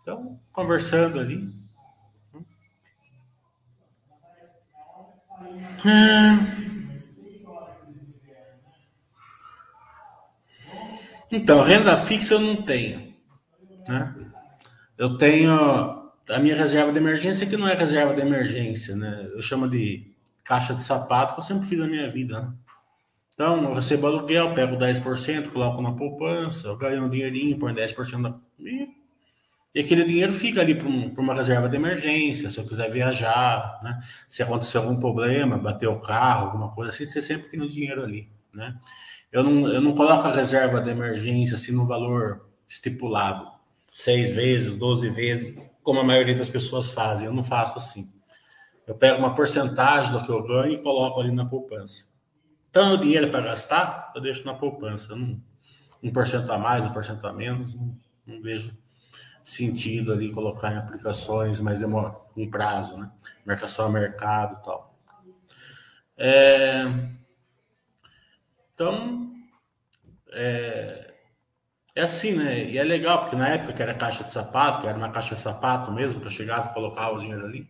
Então, 0.02 0.40
conversando 0.52 1.20
ali. 1.20 1.52
Então, 11.30 11.62
renda 11.62 11.96
fixa 11.96 12.34
eu 12.34 12.40
não 12.40 12.56
tenho. 12.56 13.14
Né? 13.86 14.14
Eu 14.96 15.18
tenho 15.18 15.52
a 16.28 16.38
minha 16.38 16.56
reserva 16.56 16.92
de 16.92 16.98
emergência, 16.98 17.46
que 17.46 17.56
não 17.56 17.68
é 17.68 17.74
reserva 17.74 18.14
de 18.14 18.20
emergência, 18.20 18.96
né? 18.96 19.28
Eu 19.32 19.40
chamo 19.40 19.68
de 19.68 20.12
caixa 20.44 20.74
de 20.74 20.82
sapato, 20.82 21.34
que 21.34 21.40
eu 21.40 21.44
sempre 21.44 21.66
fiz 21.66 21.78
na 21.78 21.86
minha 21.86 22.08
vida. 22.10 22.40
Né? 22.40 22.52
Então, 23.34 23.62
eu 23.62 23.74
recebo 23.74 24.06
aluguel, 24.06 24.54
pego 24.54 24.76
10%, 24.76 25.48
coloco 25.48 25.80
na 25.80 25.92
poupança, 25.92 26.68
eu 26.68 26.76
ganho 26.76 27.04
um 27.04 27.08
dinheirinho, 27.08 27.58
põe 27.58 27.72
10% 27.72 28.18
na. 28.18 28.32
E, 28.58 28.88
e 29.74 29.80
aquele 29.80 30.04
dinheiro 30.04 30.32
fica 30.32 30.60
ali 30.60 30.74
para 30.74 30.88
um, 30.88 31.14
uma 31.16 31.34
reserva 31.34 31.68
de 31.68 31.76
emergência, 31.76 32.50
se 32.50 32.58
eu 32.58 32.66
quiser 32.66 32.90
viajar, 32.90 33.78
né? 33.82 34.00
Se 34.28 34.42
acontecer 34.42 34.78
algum 34.78 34.98
problema, 34.98 35.56
bater 35.56 35.86
o 35.86 36.00
carro, 36.00 36.46
alguma 36.46 36.74
coisa 36.74 36.90
assim, 36.90 37.06
você 37.06 37.22
sempre 37.22 37.48
tem 37.48 37.60
o 37.60 37.68
dinheiro 37.68 38.02
ali, 38.02 38.28
né? 38.52 38.76
Eu 39.30 39.42
não, 39.42 39.68
eu 39.68 39.80
não 39.80 39.94
coloco 39.94 40.26
a 40.26 40.32
reserva 40.32 40.80
de 40.80 40.90
emergência 40.90 41.56
assim 41.56 41.72
no 41.72 41.86
valor 41.86 42.48
estipulado, 42.66 43.50
seis 43.92 44.32
vezes, 44.32 44.74
doze 44.74 45.08
vezes, 45.10 45.70
como 45.82 46.00
a 46.00 46.04
maioria 46.04 46.36
das 46.36 46.48
pessoas 46.48 46.90
fazem. 46.90 47.26
Eu 47.26 47.34
não 47.34 47.42
faço 47.42 47.78
assim. 47.78 48.10
Eu 48.86 48.94
pego 48.94 49.18
uma 49.18 49.34
porcentagem 49.34 50.12
do 50.12 50.22
que 50.22 50.30
eu 50.30 50.42
ganho 50.42 50.72
e 50.72 50.82
coloco 50.82 51.20
ali 51.20 51.30
na 51.30 51.44
poupança. 51.44 52.06
Então, 52.70 52.94
o 52.94 52.98
dinheiro 52.98 53.30
para 53.30 53.40
gastar, 53.40 54.12
eu 54.14 54.20
deixo 54.20 54.46
na 54.46 54.54
poupança. 54.54 55.14
Um 55.14 56.12
por 56.12 56.26
cento 56.26 56.50
a 56.50 56.58
mais, 56.58 56.84
um 56.84 56.92
por 56.92 57.04
cento 57.04 57.26
a 57.26 57.32
menos, 57.32 57.74
não, 57.74 57.96
não 58.26 58.40
vejo 58.40 58.76
sentido 59.44 60.12
ali 60.12 60.30
colocar 60.32 60.72
em 60.72 60.76
aplicações 60.76 61.60
mais 61.60 61.80
demora, 61.80 62.10
com 62.10 62.48
prazo, 62.48 62.98
né? 62.98 63.10
Marcação 63.44 63.86
a 63.86 63.90
mercado 63.90 64.58
e 64.58 64.62
tal. 64.62 64.94
É... 66.16 66.84
Então, 68.78 69.32
é... 70.30 71.12
é 71.96 72.00
assim, 72.00 72.34
né? 72.34 72.62
E 72.70 72.78
é 72.78 72.84
legal, 72.84 73.22
porque 73.22 73.34
na 73.34 73.48
época 73.48 73.72
que 73.72 73.82
era 73.82 73.92
caixa 73.92 74.22
de 74.22 74.32
sapato, 74.32 74.82
que 74.82 74.86
era 74.86 74.96
uma 74.96 75.10
caixa 75.10 75.34
de 75.34 75.40
sapato 75.40 75.90
mesmo, 75.90 76.20
que 76.20 76.28
eu 76.28 76.30
chegava 76.30 76.70
e 76.70 76.74
colocava 76.74 77.16
o 77.16 77.18
dinheiro 77.18 77.44
ali. 77.44 77.68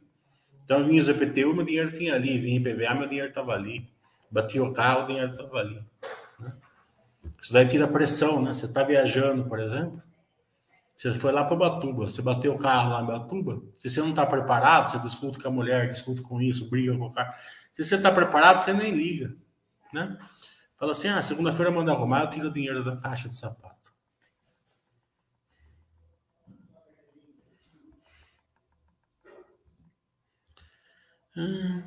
Então 0.63 0.83
vinha 0.83 1.01
os 1.01 1.09
EPTU, 1.09 1.55
meu 1.55 1.65
dinheiro 1.65 1.91
tinha 1.91 2.15
ali, 2.15 2.39
vinha 2.39 2.59
IPVA, 2.59 2.95
meu 2.95 3.09
dinheiro 3.09 3.31
estava 3.31 3.53
ali. 3.55 3.89
Batia 4.31 4.63
o 4.63 4.71
carro, 4.71 5.05
o 5.05 5.07
dinheiro 5.07 5.33
estava 5.33 5.57
ali. 5.57 5.83
Né? 6.39 6.53
Isso 7.41 7.55
daí 7.55 7.67
tira 7.67 7.89
pressão, 7.89 8.43
né? 8.43 8.53
Você 8.53 8.67
está 8.67 8.83
viajando, 8.83 9.49
por 9.49 9.61
exemplo, 9.61 10.03
você 10.95 11.15
foi 11.15 11.33
lá 11.33 11.43
para 11.43 11.57
Batuba, 11.57 12.11
você 12.11 12.21
bateu 12.21 12.53
o 12.53 12.59
carro 12.59 12.91
lá 12.91 13.01
em 13.01 13.07
Batuba, 13.07 13.63
se 13.79 13.89
você 13.89 14.01
não 14.01 14.11
está 14.11 14.27
preparado, 14.27 14.91
você 14.91 14.99
discute 14.99 15.39
com 15.39 15.49
a 15.49 15.51
mulher, 15.51 15.89
discute 15.89 16.21
com 16.21 16.39
isso, 16.43 16.69
briga 16.69 16.95
com 16.99 17.07
o 17.07 17.15
carro. 17.15 17.33
Se 17.73 17.83
você 17.83 17.95
está 17.95 18.13
preparado, 18.13 18.59
você 18.59 18.75
nem 18.75 18.93
liga, 18.95 19.35
né? 19.91 20.19
Fala 20.79 20.93
assim, 20.93 21.09
ah, 21.09 21.21
segunda-feira 21.21 21.73
manda 21.73 21.93
arrumar, 21.93 22.23
eu 22.23 22.31
tiro 22.31 22.49
o 22.49 22.53
dinheiro 22.53 22.85
da 22.85 22.97
caixa 22.97 23.29
de 23.29 23.37
sapato. 23.37 23.93
Hum. 31.37 31.83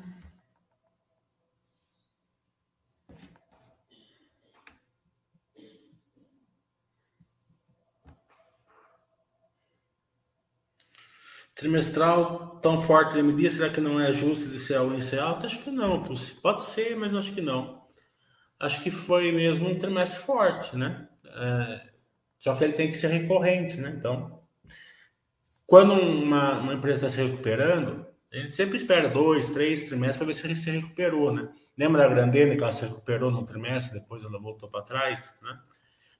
Trimestral 11.54 12.58
tão 12.60 12.80
forte 12.80 13.14
de 13.14 13.22
medir, 13.22 13.50
será 13.50 13.70
que 13.70 13.80
não 13.80 13.98
é 13.98 14.12
justo 14.12 14.48
de 14.48 14.58
ser 14.58 14.74
algo 14.74 14.94
em 14.94 15.00
ser 15.00 15.20
alto? 15.20 15.46
Acho 15.46 15.62
que 15.62 15.70
não, 15.70 16.02
pode 16.42 16.62
ser, 16.64 16.96
mas 16.96 17.14
acho 17.14 17.32
que 17.32 17.40
não. 17.40 17.81
Acho 18.62 18.80
que 18.80 18.92
foi 18.92 19.32
mesmo 19.32 19.68
um 19.68 19.76
trimestre 19.76 20.20
forte, 20.20 20.76
né? 20.76 21.08
É, 21.24 21.80
só 22.38 22.54
que 22.54 22.62
ele 22.62 22.74
tem 22.74 22.88
que 22.88 22.96
ser 22.96 23.08
recorrente, 23.08 23.76
né? 23.80 23.92
Então, 23.98 24.40
quando 25.66 25.94
uma, 25.94 26.60
uma 26.60 26.74
empresa 26.74 27.08
está 27.08 27.20
se 27.20 27.28
recuperando, 27.28 28.06
a 28.32 28.36
gente 28.36 28.52
sempre 28.52 28.76
espera 28.76 29.08
dois, 29.08 29.50
três 29.50 29.88
trimestres 29.88 30.16
para 30.16 30.26
ver 30.28 30.34
se 30.34 30.46
ele 30.46 30.54
se 30.54 30.70
recuperou, 30.70 31.32
né? 31.32 31.48
Lembra 31.76 32.02
da 32.02 32.14
Grandena 32.14 32.54
que 32.54 32.62
ela 32.62 32.70
se 32.70 32.84
recuperou 32.84 33.32
no 33.32 33.44
trimestre, 33.44 33.98
depois 33.98 34.22
ela 34.22 34.40
voltou 34.40 34.70
para 34.70 34.84
trás, 34.84 35.34
né? 35.42 35.58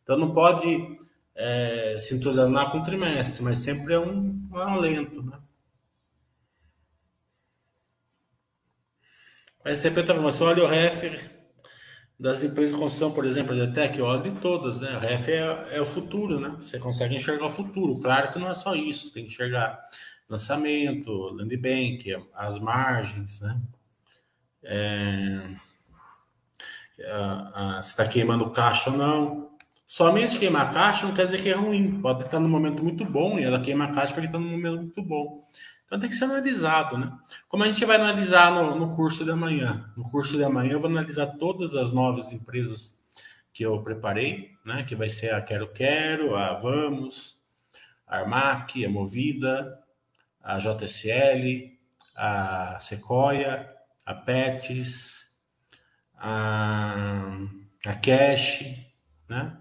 Então 0.03 0.19
não 0.19 0.35
pode 0.35 0.99
é, 1.37 1.97
se 2.01 2.17
entusiasmar 2.17 2.73
com 2.73 2.79
o 2.79 2.83
trimestre, 2.83 3.41
mas 3.41 3.59
sempre 3.59 3.95
é 3.95 4.01
um, 4.01 4.49
um 4.51 4.59
alento, 4.59 5.23
né? 5.23 5.39
A 9.65 9.73
STP 9.73 10.01
está 10.01 10.13
falando, 10.13 10.43
olha 10.43 10.65
o 10.65 10.67
REF 10.67 11.42
das 12.23 12.41
empresas 12.45 12.73
de 12.73 12.81
construção, 12.81 13.11
por 13.11 13.25
exemplo, 13.25 13.53
a 13.53 13.57
Zetec, 13.57 14.01
olha 14.01 14.31
de 14.31 14.31
todas, 14.39 14.81
né? 14.81 14.97
O 14.97 15.01
REF 15.01 15.29
é, 15.29 15.77
é 15.77 15.81
o 15.81 15.85
futuro, 15.85 16.39
né? 16.39 16.55
Você 16.61 16.79
consegue 16.79 17.17
enxergar 17.17 17.47
o 17.47 17.51
futuro. 17.51 17.99
Claro 17.99 18.33
que 18.33 18.39
não 18.39 18.49
é 18.49 18.55
só 18.55 18.77
isso, 18.77 19.09
você 19.09 19.15
tem 19.15 19.25
que 19.25 19.33
enxergar 19.33 19.83
lançamento, 20.29 21.11
land 21.35 21.57
bank, 21.57 22.17
as 22.33 22.61
margens, 22.61 23.41
né? 23.41 23.61
É, 24.63 25.49
a, 27.09 27.79
a, 27.79 27.83
se 27.83 27.91
está 27.91 28.07
queimando 28.07 28.49
caixa 28.51 28.91
ou 28.91 28.97
não. 28.97 29.51
Somente 29.85 30.39
queimar 30.39 30.73
caixa 30.73 31.05
não 31.05 31.15
quer 31.15 31.25
dizer 31.25 31.43
que 31.43 31.49
é 31.49 31.55
ruim. 31.55 32.01
Pode 32.01 32.23
estar 32.23 32.39
num 32.39 32.49
momento 32.49 32.85
muito 32.85 33.05
bom 33.05 33.37
e 33.37 33.43
ela 33.43 33.61
queima 33.61 33.91
caixa 33.91 34.15
porque 34.15 34.27
está 34.27 34.39
num 34.39 34.49
momento 34.49 34.77
muito 34.77 35.03
bom. 35.03 35.45
Então 35.93 36.01
tem 36.01 36.09
que 36.09 36.17
ser 36.17 36.25
analisado, 36.25 36.97
né? 36.97 37.13
Como 37.51 37.63
a 37.63 37.69
gente 37.69 37.85
vai 37.85 37.97
analisar 37.97 38.51
no, 38.51 38.75
no 38.75 38.97
curso 38.97 39.27
de 39.27 39.31
amanhã. 39.31 39.93
No 39.95 40.03
curso 40.03 40.39
de 40.39 40.43
amanhã 40.43 40.73
eu 40.73 40.81
vou 40.81 40.89
analisar 40.89 41.27
todas 41.27 41.75
as 41.75 41.93
novas 41.93 42.33
empresas 42.33 42.99
que 43.53 43.63
eu 43.63 43.83
preparei, 43.83 44.53
né? 44.65 44.85
Que 44.85 44.97
vai 44.97 45.11
ser 45.11 45.35
a 45.35 45.43
Quero 45.43 45.71
Quero, 45.71 46.35
a 46.35 46.55
Vamos, 46.55 47.43
a 48.07 48.21
Armac, 48.21 48.83
a 48.83 48.89
Movida, 48.89 49.79
a 50.43 50.57
JSL, 50.57 51.79
a 52.17 52.79
Sequoia, 52.81 53.71
a 54.07 54.15
Pets, 54.15 55.27
a, 56.17 57.37
a 57.85 57.95
Cash, 57.97 58.65
né? 59.29 59.59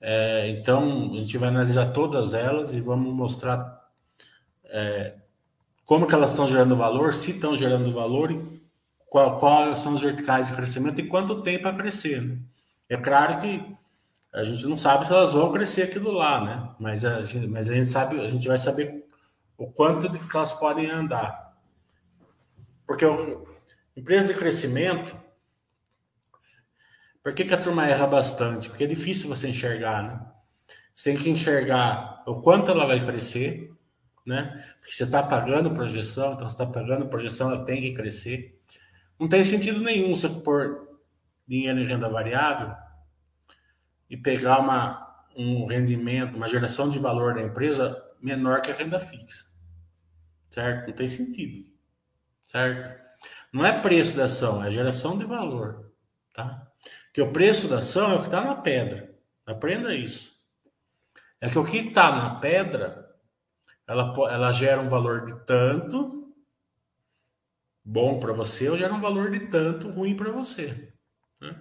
É, 0.00 0.48
então, 0.50 1.10
a 1.14 1.22
gente 1.22 1.36
vai 1.38 1.48
analisar 1.48 1.86
todas 1.86 2.34
elas 2.34 2.72
e 2.72 2.80
vamos 2.80 3.12
mostrar 3.12 3.77
é, 4.68 5.14
como 5.84 6.06
que 6.06 6.14
elas 6.14 6.30
estão 6.30 6.46
gerando 6.46 6.76
valor, 6.76 7.12
se 7.14 7.30
estão 7.32 7.56
gerando 7.56 7.92
valor 7.92 8.30
qual, 9.08 9.38
quais 9.38 9.78
são 9.78 9.94
os 9.94 10.02
verticais 10.02 10.48
de 10.48 10.54
crescimento 10.54 11.00
e 11.00 11.06
quanto 11.06 11.42
tem 11.42 11.60
para 11.60 11.76
crescer. 11.76 12.22
Né? 12.22 12.38
É 12.88 12.96
claro 12.96 13.40
que 13.40 13.76
a 14.32 14.44
gente 14.44 14.66
não 14.66 14.76
sabe 14.76 15.06
se 15.06 15.12
elas 15.12 15.32
vão 15.32 15.52
crescer 15.52 15.82
aquilo 15.82 16.12
lá, 16.12 16.44
né? 16.44 16.70
Mas 16.78 17.04
a 17.04 17.22
gente, 17.22 17.46
mas 17.46 17.68
a 17.68 17.74
gente 17.74 17.88
sabe, 17.88 18.20
a 18.20 18.28
gente 18.28 18.46
vai 18.46 18.58
saber 18.58 19.06
o 19.56 19.66
quanto 19.66 20.10
que 20.10 20.36
elas 20.36 20.52
podem 20.52 20.90
andar. 20.90 21.56
Porque 22.86 23.04
o, 23.04 23.46
empresa 23.96 24.32
de 24.32 24.38
crescimento, 24.38 25.16
por 27.22 27.32
que, 27.32 27.44
que 27.44 27.54
a 27.54 27.60
turma 27.60 27.86
erra 27.88 28.06
bastante? 28.06 28.68
Porque 28.68 28.84
é 28.84 28.86
difícil 28.86 29.28
você 29.28 29.48
enxergar, 29.48 30.02
né? 30.02 30.20
Você 30.94 31.12
tem 31.12 31.22
que 31.22 31.30
enxergar 31.30 32.22
o 32.26 32.40
quanto 32.40 32.70
ela 32.70 32.86
vai 32.86 33.04
crescer, 33.04 33.72
né? 34.28 34.64
Porque 34.80 34.94
você 34.94 35.04
está 35.04 35.22
pagando 35.22 35.72
projeção, 35.72 36.34
então 36.34 36.48
você 36.48 36.54
está 36.54 36.66
pagando 36.66 37.08
projeção, 37.08 37.50
ela 37.50 37.64
tem 37.64 37.80
que 37.80 37.94
crescer. 37.94 38.60
Não 39.18 39.28
tem 39.28 39.42
sentido 39.42 39.80
nenhum 39.80 40.14
você 40.14 40.28
pôr 40.28 40.88
dinheiro 41.46 41.80
em 41.80 41.86
renda 41.86 42.08
variável 42.08 42.72
e 44.08 44.16
pegar 44.16 44.60
uma, 44.60 45.24
um 45.36 45.66
rendimento, 45.66 46.36
uma 46.36 46.48
geração 46.48 46.88
de 46.88 46.98
valor 46.98 47.34
da 47.34 47.42
empresa 47.42 48.00
menor 48.20 48.60
que 48.60 48.70
a 48.70 48.74
renda 48.74 49.00
fixa 49.00 49.48
certo? 50.50 50.88
Não 50.88 50.94
tem 50.94 51.08
sentido, 51.08 51.70
certo? 52.46 52.98
Não 53.52 53.64
é 53.64 53.80
preço 53.80 54.16
da 54.16 54.24
ação, 54.24 54.64
é 54.64 54.70
geração 54.70 55.16
de 55.16 55.24
valor, 55.24 55.92
tá? 56.34 56.66
Que 57.12 57.22
o 57.22 57.32
preço 57.32 57.68
da 57.68 57.78
ação 57.78 58.12
é 58.12 58.14
o 58.16 58.20
que 58.20 58.26
está 58.26 58.40
na 58.40 58.56
pedra. 58.56 59.14
Aprenda 59.46 59.94
isso. 59.94 60.38
É 61.40 61.48
que 61.48 61.58
o 61.58 61.64
que 61.64 61.78
está 61.78 62.10
na 62.10 62.34
pedra, 62.36 63.07
ela, 63.88 64.12
ela 64.30 64.52
gera 64.52 64.82
um 64.82 64.88
valor 64.88 65.24
de 65.24 65.34
tanto 65.46 66.30
bom 67.82 68.20
para 68.20 68.34
você 68.34 68.68
ou 68.68 68.76
gera 68.76 68.92
um 68.92 69.00
valor 69.00 69.30
de 69.30 69.40
tanto 69.46 69.88
ruim 69.90 70.14
para 70.14 70.30
você. 70.30 70.92
Né? 71.40 71.58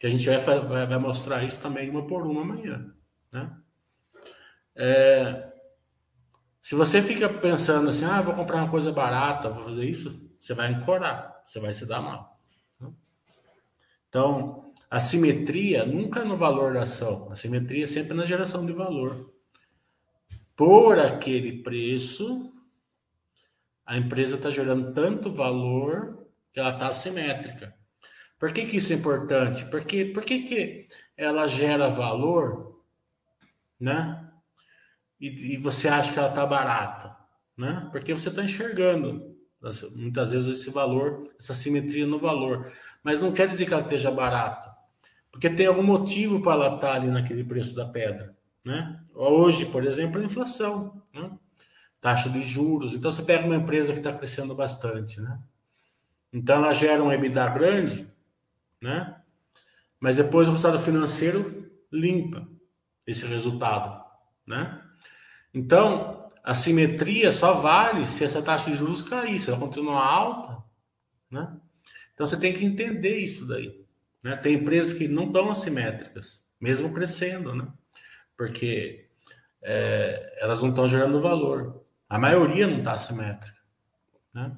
Que 0.00 0.08
a 0.08 0.10
gente 0.10 0.28
vai, 0.28 0.38
vai, 0.38 0.86
vai, 0.86 0.98
mostrar 0.98 1.44
isso 1.44 1.62
também 1.62 1.88
uma 1.88 2.08
por 2.08 2.26
uma 2.26 2.42
amanhã. 2.42 2.92
Né? 3.32 3.56
É, 4.74 5.52
se 6.60 6.74
você 6.74 7.00
fica 7.00 7.28
pensando 7.28 7.88
assim, 7.88 8.04
ah, 8.04 8.20
vou 8.20 8.34
comprar 8.34 8.56
uma 8.56 8.70
coisa 8.70 8.90
barata, 8.90 9.48
vou 9.48 9.62
fazer 9.62 9.84
isso, 9.84 10.28
você 10.40 10.54
vai 10.54 10.72
encorar, 10.72 11.40
você 11.44 11.60
vai 11.60 11.72
se 11.72 11.86
dar 11.86 12.02
mal. 12.02 12.40
Né? 12.80 12.92
Então, 14.08 14.72
a 14.90 14.98
simetria 14.98 15.86
nunca 15.86 16.20
é 16.20 16.24
no 16.24 16.36
valor 16.36 16.74
da 16.74 16.82
ação, 16.82 17.30
a 17.30 17.36
simetria 17.36 17.84
é 17.84 17.86
sempre 17.86 18.14
na 18.14 18.24
geração 18.24 18.66
de 18.66 18.72
valor. 18.72 19.32
Por 20.60 20.98
aquele 20.98 21.62
preço, 21.62 22.52
a 23.86 23.96
empresa 23.96 24.36
está 24.36 24.50
gerando 24.50 24.92
tanto 24.92 25.32
valor 25.32 26.28
que 26.52 26.60
ela 26.60 26.74
está 26.74 26.88
assimétrica. 26.88 27.74
Por 28.38 28.52
que, 28.52 28.66
que 28.66 28.76
isso 28.76 28.92
é 28.92 28.96
importante? 28.96 29.64
Porque, 29.70 30.04
por 30.04 30.22
que, 30.22 30.40
que 30.40 30.88
ela 31.16 31.46
gera 31.46 31.88
valor, 31.88 32.78
né? 33.80 34.30
E, 35.18 35.54
e 35.54 35.56
você 35.56 35.88
acha 35.88 36.12
que 36.12 36.18
ela 36.18 36.28
está 36.28 36.44
barata, 36.44 37.16
né? 37.56 37.88
Porque 37.90 38.12
você 38.12 38.28
está 38.28 38.44
enxergando 38.44 39.34
muitas 39.96 40.30
vezes 40.30 40.60
esse 40.60 40.68
valor, 40.68 41.24
essa 41.38 41.54
simetria 41.54 42.06
no 42.06 42.18
valor. 42.18 42.70
Mas 43.02 43.18
não 43.18 43.32
quer 43.32 43.48
dizer 43.48 43.64
que 43.64 43.72
ela 43.72 43.82
esteja 43.82 44.10
barata. 44.10 44.76
Porque 45.32 45.48
tem 45.48 45.64
algum 45.64 45.82
motivo 45.82 46.42
para 46.42 46.52
ela 46.52 46.74
estar 46.74 46.96
ali 46.96 47.06
naquele 47.06 47.44
preço 47.44 47.74
da 47.74 47.86
pedra. 47.88 48.38
Né? 48.64 49.02
Hoje, 49.14 49.66
por 49.66 49.84
exemplo, 49.84 50.20
a 50.20 50.24
inflação, 50.24 51.02
né? 51.14 51.30
taxa 52.00 52.28
de 52.28 52.42
juros. 52.42 52.94
Então, 52.94 53.10
você 53.10 53.22
pega 53.22 53.44
uma 53.44 53.56
empresa 53.56 53.92
que 53.92 53.98
está 53.98 54.12
crescendo 54.12 54.54
bastante. 54.54 55.20
Né? 55.20 55.38
Então, 56.32 56.56
ela 56.56 56.72
gera 56.72 57.02
um 57.02 57.12
EBITDA 57.12 57.48
grande, 57.48 58.08
né? 58.80 59.16
mas 59.98 60.16
depois 60.16 60.48
o 60.48 60.52
resultado 60.52 60.78
financeiro 60.82 61.70
limpa 61.92 62.46
esse 63.06 63.26
resultado. 63.26 64.04
Né? 64.46 64.82
Então, 65.52 66.30
a 66.42 66.54
simetria 66.54 67.32
só 67.32 67.54
vale 67.54 68.06
se 68.06 68.24
essa 68.24 68.42
taxa 68.42 68.70
de 68.70 68.76
juros 68.76 69.02
cair, 69.02 69.40
se 69.40 69.50
ela 69.50 69.58
continuar 69.58 70.06
alta. 70.06 70.62
Né? 71.30 71.56
Então, 72.14 72.26
você 72.26 72.38
tem 72.38 72.52
que 72.52 72.64
entender 72.64 73.16
isso 73.16 73.46
daí. 73.46 73.84
Né? 74.22 74.36
Tem 74.36 74.54
empresas 74.54 74.92
que 74.92 75.08
não 75.08 75.26
estão 75.26 75.50
assimétricas, 75.50 76.46
mesmo 76.60 76.92
crescendo, 76.92 77.54
né? 77.54 77.66
Porque 78.40 79.04
é, 79.62 80.38
elas 80.40 80.62
não 80.62 80.70
estão 80.70 80.86
gerando 80.86 81.20
valor. 81.20 81.84
A 82.08 82.18
maioria 82.18 82.66
não 82.66 82.78
está 82.78 82.92
assimétrica. 82.92 83.58
Né? 84.32 84.56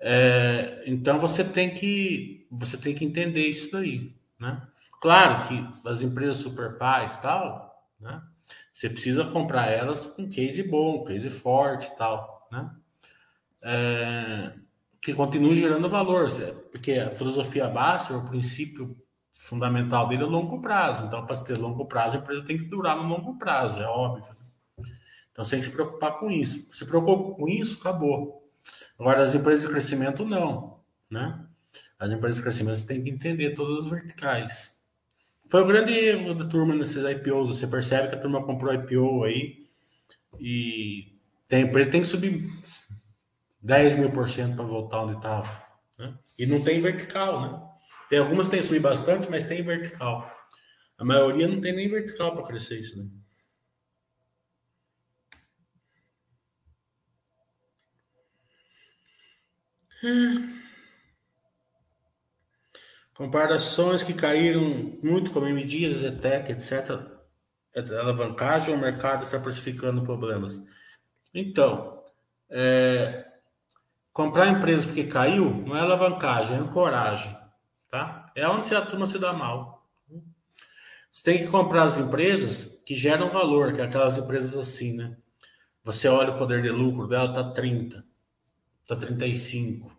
É, 0.00 0.82
então 0.86 1.18
você 1.18 1.44
tem 1.44 1.74
que 1.74 2.46
você 2.50 2.78
tem 2.78 2.94
que 2.94 3.04
entender 3.04 3.46
isso 3.46 3.70
daí, 3.70 4.16
né? 4.40 4.66
Claro 4.98 5.46
que 5.46 5.86
as 5.86 6.00
empresas 6.00 6.38
super 6.38 6.78
pais 6.78 7.18
tal, 7.18 7.86
né? 8.00 8.22
Você 8.72 8.88
precisa 8.88 9.26
comprar 9.26 9.66
elas 9.70 10.06
com 10.06 10.26
case 10.26 10.62
bom, 10.62 11.04
case 11.04 11.28
forte 11.28 11.94
tal, 11.98 12.48
né? 12.50 12.70
É, 13.60 14.52
que 15.02 15.12
continue 15.12 15.54
gerando 15.54 15.90
valor, 15.90 16.28
porque 16.70 16.92
a 16.92 17.14
filosofia 17.14 17.68
básica, 17.68 18.16
o 18.16 18.24
princípio 18.24 18.96
fundamental 19.34 20.08
dele 20.08 20.22
é 20.22 20.26
longo 20.26 20.60
prazo. 20.60 21.06
Então, 21.06 21.24
para 21.26 21.36
ter 21.36 21.58
longo 21.58 21.86
prazo, 21.86 22.16
a 22.16 22.20
empresa 22.20 22.44
tem 22.44 22.56
que 22.56 22.64
durar 22.64 22.96
no 22.96 23.08
longo 23.08 23.36
prazo, 23.38 23.80
é 23.80 23.86
óbvio. 23.86 24.34
Então, 25.32 25.44
você 25.44 25.56
tem 25.56 25.60
que 25.60 25.66
se 25.66 25.72
preocupar 25.72 26.12
com 26.18 26.30
isso. 26.30 26.72
Se 26.72 26.86
preocupa 26.86 27.34
com 27.34 27.48
isso, 27.48 27.80
acabou. 27.80 28.48
Agora, 28.98 29.22
as 29.22 29.34
empresas 29.34 29.62
de 29.62 29.68
crescimento, 29.68 30.24
não. 30.24 30.80
Né? 31.10 31.44
As 31.98 32.12
empresas 32.12 32.36
de 32.36 32.42
crescimento, 32.42 32.76
você 32.76 32.86
tem 32.86 33.02
que 33.02 33.10
entender 33.10 33.54
todas 33.54 33.84
as 33.84 33.90
verticais. 33.90 34.74
Foi 35.48 35.62
o 35.62 35.66
grande 35.66 35.92
erro 35.92 36.34
da 36.34 36.46
turma 36.46 36.74
nesses 36.74 37.04
IPOs. 37.04 37.48
Você 37.48 37.66
percebe 37.66 38.08
que 38.08 38.14
a 38.14 38.20
turma 38.20 38.44
comprou 38.44 38.72
IPO 38.72 39.24
aí 39.24 39.68
e 40.38 41.18
tem 41.48 41.62
empresa 41.62 41.90
tem 41.90 42.00
que 42.00 42.06
subir 42.06 42.50
10 43.62 43.96
mil 43.96 44.10
por 44.10 44.28
cento 44.28 44.56
para 44.56 44.64
voltar 44.64 45.02
onde 45.02 45.16
estava. 45.16 45.62
Né? 45.98 46.14
E 46.38 46.46
não 46.46 46.62
tem 46.62 46.80
vertical, 46.80 47.40
né? 47.40 47.73
Tem 48.08 48.18
algumas 48.18 48.46
que 48.46 48.52
tem 48.52 48.62
subir 48.62 48.80
bastante, 48.80 49.30
mas 49.30 49.44
tem 49.44 49.62
vertical. 49.62 50.30
A 50.98 51.04
maioria 51.04 51.48
não 51.48 51.60
tem 51.60 51.74
nem 51.74 51.88
vertical 51.88 52.34
para 52.34 52.46
crescer 52.46 52.80
isso, 52.80 53.02
né? 53.02 53.08
Comparações 63.14 64.02
que 64.02 64.12
caíram 64.12 64.98
muito, 65.02 65.30
como 65.30 65.46
MDias, 65.46 65.98
Zetec, 65.98 66.52
etc. 66.52 66.90
É 67.74 67.80
alavancagem 67.80 68.74
ou 68.74 68.78
o 68.78 68.80
mercado 68.80 69.22
está 69.24 69.38
precificando 69.38 70.02
problemas? 70.02 70.60
Então, 71.32 72.04
é, 72.50 73.24
Comprar 74.14 74.46
empresa 74.46 74.86
porque 74.86 75.02
caiu 75.02 75.50
não 75.50 75.76
é 75.76 75.80
alavancagem, 75.80 76.56
é 76.56 76.60
ancoragem. 76.60 77.36
Tá? 77.94 78.28
É 78.34 78.48
onde 78.48 78.74
a 78.74 78.84
turma 78.84 79.06
se 79.06 79.20
dá 79.20 79.32
mal. 79.32 79.86
Você 81.12 81.22
tem 81.22 81.38
que 81.38 81.46
comprar 81.46 81.84
as 81.84 81.96
empresas 81.96 82.82
que 82.84 82.96
geram 82.96 83.30
valor, 83.30 83.72
que 83.72 83.80
é 83.80 83.84
aquelas 83.84 84.18
empresas 84.18 84.56
assim, 84.56 84.96
né? 84.96 85.16
Você 85.84 86.08
olha 86.08 86.32
o 86.32 86.36
poder 86.36 86.60
de 86.60 86.70
lucro 86.70 87.06
dela, 87.06 87.32
tá 87.32 87.52
30, 87.52 88.04
tá 88.88 88.96
35. 88.96 89.96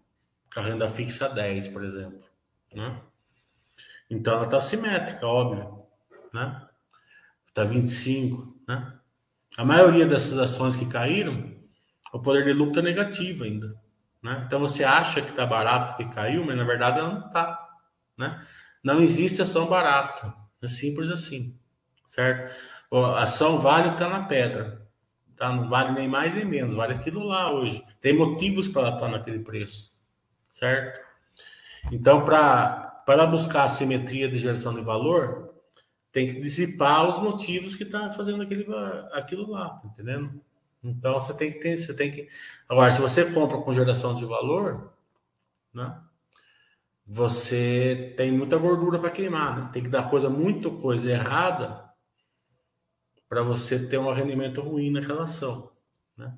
A 0.58 0.62
renda 0.62 0.90
fixa 0.90 1.30
10, 1.30 1.70
por 1.70 1.86
exemplo. 1.86 2.20
Né? 2.74 3.00
Então 4.10 4.34
ela 4.34 4.48
tá 4.48 4.60
simétrica, 4.60 5.26
óbvio. 5.26 5.86
Né? 6.34 6.68
Tá 7.54 7.64
25, 7.64 8.60
né? 8.68 8.94
A 9.56 9.64
maioria 9.64 10.06
dessas 10.06 10.38
ações 10.38 10.76
que 10.76 10.86
caíram, 10.86 11.56
o 12.12 12.20
poder 12.20 12.44
de 12.44 12.52
lucro 12.52 12.74
tá 12.74 12.82
negativo 12.82 13.46
ainda. 13.46 13.74
Né? 14.22 14.44
Então 14.46 14.60
você 14.60 14.84
acha 14.84 15.22
que 15.22 15.30
está 15.30 15.46
barato 15.46 15.96
porque 15.96 16.14
caiu, 16.14 16.46
mas 16.46 16.58
na 16.58 16.66
verdade 16.66 17.00
ela 17.00 17.14
não 17.14 17.28
está. 17.28 17.65
Né? 18.18 18.46
Não 18.84 19.02
existe 19.02 19.42
ação 19.42 19.68
barata. 19.68 20.34
É 20.62 20.68
simples 20.68 21.10
assim. 21.10 21.58
Certo? 22.06 22.54
A 22.92 23.24
ação 23.24 23.60
vale 23.60 23.90
está 23.90 24.10
na 24.10 24.24
pedra. 24.24 24.86
Tá? 25.36 25.52
Não 25.52 25.68
vale 25.70 25.92
nem 25.92 26.08
mais 26.08 26.34
nem 26.34 26.46
menos, 26.46 26.76
vale 26.76 26.94
aquilo 26.94 27.24
lá 27.24 27.52
hoje. 27.52 27.84
Tem 28.00 28.16
motivos 28.16 28.68
para 28.68 28.90
estar 28.90 29.02
tá 29.02 29.08
naquele 29.08 29.40
preço. 29.40 29.94
Certo? 30.50 31.02
Então, 31.92 32.26
para 32.26 33.28
buscar 33.30 33.64
a 33.64 33.70
simetria 33.70 34.30
de 34.30 34.38
geração 34.38 34.74
de 34.74 34.82
valor, 34.82 35.54
tem 36.12 36.28
que 36.28 36.40
dissipar 36.40 37.08
os 37.10 37.20
motivos 37.20 37.76
que 37.76 37.84
está 37.84 38.10
fazendo 38.10 38.42
aquele, 38.42 38.66
aquilo 39.12 39.52
lá, 39.52 39.70
tá 39.70 39.88
entendendo? 39.90 40.42
Então 40.82 41.14
você 41.14 41.34
tem 41.34 41.52
que 41.52 41.60
ter, 41.60 41.78
você 41.78 41.94
tem 41.94 42.12
que. 42.12 42.30
Agora, 42.70 42.92
se 42.92 43.02
você 43.02 43.26
compra 43.34 43.58
com 43.58 43.74
geração 43.74 44.16
de 44.16 44.24
valor, 44.24 44.94
né? 45.74 46.00
Você 47.06 48.14
tem 48.18 48.32
muita 48.32 48.58
gordura 48.58 48.98
para 48.98 49.12
queimar, 49.12 49.60
né? 49.60 49.70
Tem 49.72 49.84
que 49.84 49.90
dar 49.90 50.10
coisa, 50.10 50.30
muito 50.30 50.72
coisa 50.72 51.12
errada 51.12 51.86
para 53.30 53.44
você 53.44 53.88
ter 53.88 53.98
um 53.98 54.12
rendimento 54.12 54.62
ruim 54.62 54.92
naquela 54.92 55.24
ação, 55.24 55.72
né? 56.18 56.34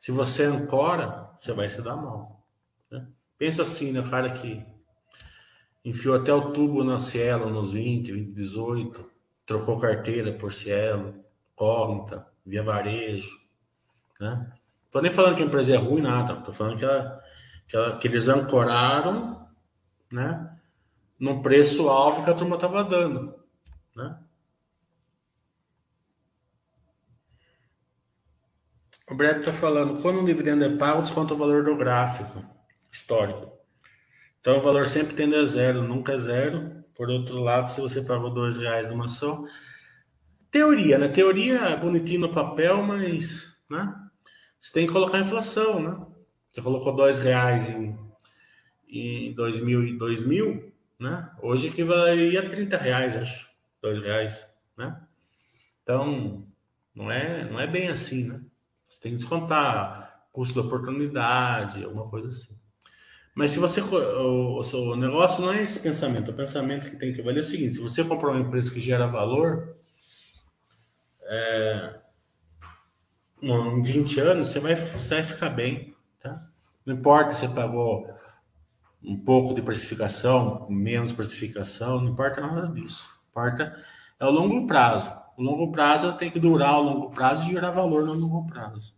Se 0.00 0.10
você 0.10 0.44
ancora, 0.44 1.30
você 1.36 1.52
vai 1.52 1.68
se 1.68 1.80
dar 1.80 1.96
mal. 1.96 2.44
Né? 2.90 3.06
Pensa 3.38 3.62
assim, 3.62 3.92
né? 3.92 4.02
Cara 4.10 4.30
que 4.30 4.64
enfiou 5.84 6.16
até 6.16 6.32
o 6.32 6.52
tubo 6.52 6.82
na 6.84 6.98
Cielo 6.98 7.50
nos 7.50 7.72
20, 7.72 8.12
20, 8.12 8.32
18, 8.32 9.10
trocou 9.46 9.78
carteira 9.78 10.32
por 10.32 10.52
Cielo, 10.52 11.14
Cognita, 11.54 12.26
Via 12.44 12.62
Varejo, 12.62 13.30
né? 14.20 14.52
Tô 14.90 15.00
nem 15.00 15.10
falando 15.10 15.36
que 15.36 15.42
a 15.42 15.46
empresa 15.46 15.72
é 15.72 15.76
ruim, 15.76 16.02
nada. 16.02 16.36
Tô 16.42 16.52
falando 16.52 16.76
que, 16.76 16.84
ela, 16.84 17.22
que, 17.66 17.76
ela, 17.76 17.96
que 17.96 18.06
eles 18.06 18.28
ancoraram, 18.28 19.41
né? 20.12 20.56
Num 21.18 21.40
preço 21.40 21.88
alvo 21.88 22.22
que 22.24 22.30
a 22.30 22.34
turma 22.34 22.56
estava 22.56 22.84
dando, 22.84 23.34
né? 23.96 24.18
O 29.10 29.14
Brett 29.14 29.40
está 29.40 29.52
falando, 29.52 30.00
quando 30.00 30.20
um 30.20 30.24
dividendo 30.24 30.64
é 30.64 30.76
pago, 30.76 31.02
desconta 31.02 31.34
o 31.34 31.36
valor 31.36 31.64
do 31.64 31.76
gráfico 31.76 32.44
histórico. 32.90 33.52
Então 34.40 34.58
o 34.58 34.62
valor 34.62 34.86
sempre 34.86 35.14
tende 35.14 35.34
a 35.36 35.44
zero, 35.44 35.82
nunca 35.82 36.14
é 36.14 36.18
zero. 36.18 36.82
Por 36.94 37.10
outro 37.10 37.38
lado, 37.38 37.70
se 37.70 37.80
você 37.80 38.02
pagou 38.02 38.30
dois 38.30 38.56
reais 38.56 38.88
numa 38.88 39.06
ação, 39.06 39.44
teoria, 40.50 40.98
né? 40.98 41.08
Teoria 41.08 41.58
é 41.58 41.76
bonitinho 41.76 42.20
no 42.20 42.34
papel, 42.34 42.82
mas, 42.82 43.56
né? 43.68 43.94
Você 44.60 44.72
tem 44.72 44.86
que 44.86 44.92
colocar 44.92 45.18
inflação, 45.18 45.82
né? 45.82 46.06
Você 46.52 46.62
colocou 46.62 46.94
dois 46.94 47.18
reais 47.18 47.68
em, 47.68 47.98
em 48.92 49.32
2000 49.34 49.98
2000, 49.98 50.72
né? 50.98 51.30
Hoje 51.40 51.68
equivaleria 51.68 52.40
a 52.40 52.48
30 52.48 52.76
reais, 52.76 53.16
acho. 53.16 53.50
Dois 53.80 53.98
reais, 53.98 54.48
né? 54.76 55.00
Então, 55.82 56.44
não 56.94 57.10
é, 57.10 57.48
não 57.50 57.58
é 57.58 57.66
bem 57.66 57.88
assim, 57.88 58.28
né? 58.28 58.40
Você 58.88 59.00
tem 59.00 59.12
que 59.12 59.18
descontar 59.18 60.26
custo 60.30 60.54
da 60.54 60.66
oportunidade, 60.66 61.84
alguma 61.84 62.08
coisa 62.08 62.28
assim. 62.28 62.56
Mas 63.34 63.50
se 63.50 63.58
você. 63.58 63.80
O, 63.80 64.60
o, 64.60 64.96
negócio 64.96 65.44
não 65.44 65.52
é 65.52 65.62
esse 65.62 65.80
pensamento. 65.80 66.30
O 66.30 66.34
pensamento 66.34 66.90
que 66.90 66.96
tem 66.96 67.12
que 67.12 67.22
valer 67.22 67.38
é 67.38 67.40
o 67.40 67.44
seguinte: 67.44 67.74
se 67.74 67.80
você 67.80 68.04
comprar 68.04 68.30
uma 68.30 68.40
empresa 68.40 68.70
que 68.70 68.80
gera 68.80 69.06
valor, 69.06 69.74
é, 71.22 71.98
em 73.42 73.82
20 73.82 74.20
anos, 74.20 74.48
você 74.48 74.60
vai, 74.60 74.76
você 74.76 75.14
vai 75.14 75.24
ficar 75.24 75.48
bem, 75.48 75.94
tá? 76.20 76.46
Não 76.84 76.94
importa 76.94 77.34
se 77.34 77.40
você 77.40 77.48
pagou 77.48 78.06
um 79.04 79.16
pouco 79.16 79.54
de 79.54 79.62
precificação, 79.62 80.66
menos 80.70 81.12
precificação, 81.12 82.00
não 82.00 82.12
importa 82.12 82.40
nada 82.40 82.68
disso. 82.68 83.10
Importa 83.30 83.74
é 84.18 84.24
o 84.26 84.30
longo 84.30 84.66
prazo. 84.66 85.12
O 85.36 85.42
longo 85.42 85.72
prazo 85.72 86.16
tem 86.16 86.30
que 86.30 86.38
durar 86.38 86.78
o 86.78 86.82
longo 86.82 87.10
prazo 87.10 87.48
e 87.48 87.52
gerar 87.52 87.70
valor 87.72 88.04
no 88.04 88.14
longo 88.14 88.46
prazo. 88.46 88.94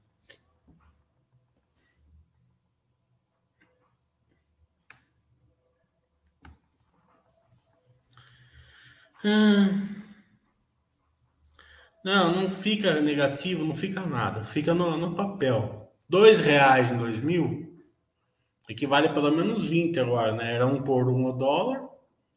Hum. 9.25 9.89
Não, 12.05 12.31
não 12.43 12.51
fica 12.51 13.01
negativo, 13.01 13.65
não 13.65 13.75
fica 13.75 14.05
nada. 14.05 14.45
Fica 14.45 14.75
no, 14.75 14.97
no 14.99 15.15
papel. 15.15 15.91
Dois 16.07 16.41
reais 16.41 16.93
em 16.93 16.99
2000 16.99 17.74
equivale 18.69 19.09
a 19.09 19.13
pelo 19.13 19.31
menos 19.31 19.65
20 19.65 19.99
agora, 20.01 20.33
né? 20.33 20.55
Era 20.55 20.67
um 20.67 20.83
por 20.83 21.09
um 21.09 21.37
dólar. 21.37 21.89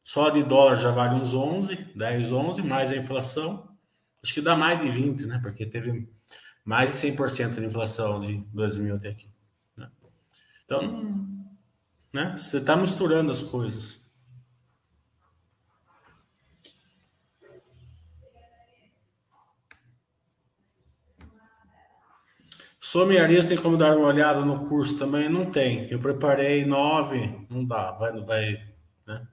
Só 0.04 0.30
de 0.30 0.44
dólar 0.44 0.78
já 0.78 0.92
vale 0.92 1.16
uns 1.20 1.34
11, 1.34 1.76
10, 1.96 2.32
11, 2.32 2.62
mais 2.64 2.92
a 2.92 2.96
inflação. 2.96 3.68
Acho 4.24 4.34
que 4.34 4.42
dá 4.42 4.56
mais 4.56 4.82
de 4.82 4.90
20, 4.90 5.26
né? 5.26 5.40
Porque 5.42 5.66
teve 5.66 6.10
mais 6.64 6.92
de 6.92 6.98
100% 6.98 7.56
de 7.56 7.66
inflação 7.66 8.20
de 8.20 8.38
2000 8.54 8.96
até 8.96 9.10
aqui. 9.10 9.30
Né? 9.76 9.90
Então, 10.64 11.28
né? 12.14 12.36
Você 12.38 12.58
está 12.58 12.76
misturando 12.76 13.32
as 13.32 13.42
coisas. 13.42 14.02
Somiarias 22.88 23.46
tem 23.46 23.58
como 23.58 23.76
dar 23.76 23.98
uma 23.98 24.08
olhada 24.08 24.40
no 24.46 24.64
curso 24.64 24.98
também? 24.98 25.28
Não 25.28 25.52
tem. 25.52 25.92
Eu 25.92 26.00
preparei 26.00 26.66
nove, 26.66 27.46
não 27.50 27.66
dá, 27.66 27.92
vai, 27.92 28.14
vai, 28.22 28.64
né? 29.06 29.28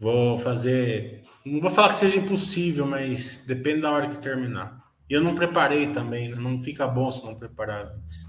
Vou 0.00 0.36
fazer. 0.36 1.22
Não 1.44 1.60
vou 1.60 1.70
falar 1.70 1.90
que 1.90 2.00
seja 2.00 2.18
impossível, 2.18 2.84
mas 2.84 3.44
depende 3.46 3.82
da 3.82 3.92
hora 3.92 4.08
que 4.08 4.18
terminar. 4.18 4.84
E 5.08 5.14
eu 5.14 5.22
não 5.22 5.36
preparei 5.36 5.92
também, 5.92 6.30
né? 6.30 6.34
não 6.34 6.60
fica 6.60 6.88
bom 6.88 7.08
se 7.08 7.24
não 7.24 7.36
preparar 7.36 7.86
antes. 7.86 8.28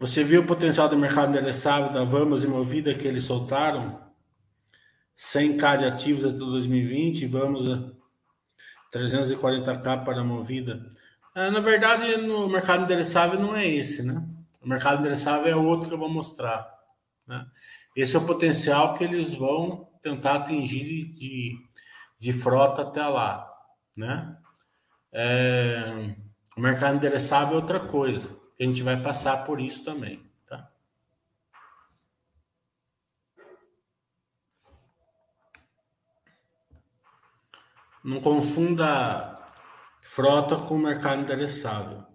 Você 0.00 0.24
viu 0.24 0.40
o 0.40 0.46
potencial 0.46 0.88
do 0.88 0.96
mercado 0.96 1.30
endereçável 1.30 1.92
da 1.92 2.02
Vamos 2.02 2.42
e 2.42 2.48
Movida 2.48 2.94
que 2.94 3.06
eles 3.06 3.22
soltaram? 3.22 4.00
100k 5.16 5.78
de 5.78 5.84
ativos 5.84 6.24
até 6.24 6.36
2020, 6.36 7.26
vamos 7.26 7.99
340k 8.92 10.04
para 10.04 10.20
a 10.20 10.24
movida. 10.24 10.88
É, 11.34 11.50
na 11.50 11.60
verdade, 11.60 12.16
no 12.16 12.48
mercado 12.48 12.84
endereçável 12.84 13.38
não 13.38 13.56
é 13.56 13.66
esse, 13.66 14.02
né? 14.02 14.22
O 14.60 14.68
mercado 14.68 15.00
endereçável 15.00 15.50
é 15.50 15.56
outro 15.56 15.88
que 15.88 15.94
eu 15.94 15.98
vou 15.98 16.10
mostrar. 16.10 16.68
Né? 17.26 17.46
Esse 17.96 18.16
é 18.16 18.18
o 18.18 18.26
potencial 18.26 18.94
que 18.94 19.04
eles 19.04 19.34
vão 19.34 19.88
tentar 20.02 20.36
atingir 20.36 21.10
de, 21.12 21.56
de 22.18 22.32
frota 22.32 22.82
até 22.82 23.06
lá, 23.06 23.48
né? 23.96 24.36
É, 25.12 26.14
o 26.56 26.60
mercado 26.60 26.96
endereçável 26.96 27.54
é 27.54 27.60
outra 27.60 27.80
coisa. 27.80 28.36
A 28.60 28.64
gente 28.64 28.82
vai 28.82 29.00
passar 29.00 29.44
por 29.44 29.60
isso 29.60 29.84
também. 29.84 30.29
Não 38.02 38.20
confunda 38.20 39.46
frota 40.02 40.56
com 40.56 40.78
mercado 40.78 41.20
endereçável. 41.22 42.06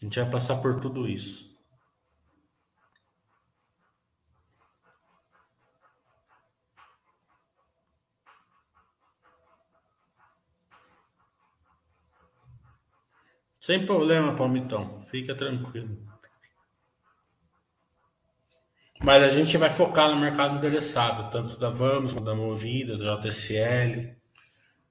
A 0.00 0.04
gente 0.04 0.20
vai 0.20 0.30
passar 0.30 0.56
por 0.62 0.78
tudo 0.78 1.08
isso. 1.08 1.48
Sem 13.60 13.84
problema, 13.84 14.34
Palmitão. 14.34 15.02
Fica 15.10 15.34
tranquilo. 15.34 16.07
Mas 19.02 19.22
a 19.22 19.28
gente 19.28 19.56
vai 19.56 19.70
focar 19.70 20.10
no 20.10 20.16
mercado 20.16 20.56
endereçado, 20.56 21.30
tanto 21.30 21.58
da 21.58 21.70
Vamos, 21.70 22.12
da 22.14 22.34
Movida, 22.34 22.96
da 22.96 23.16
JSL, 23.16 24.16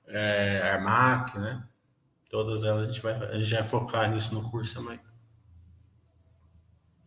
é, 0.08 0.62
Armac, 0.72 1.38
né? 1.38 1.64
Todas 2.30 2.64
elas 2.64 2.84
a 2.84 2.92
gente, 2.92 3.02
vai, 3.02 3.14
a 3.14 3.38
gente 3.38 3.54
vai 3.54 3.64
focar 3.64 4.10
nisso 4.10 4.34
no 4.34 4.50
curso 4.50 4.80
amanhã. 4.80 5.02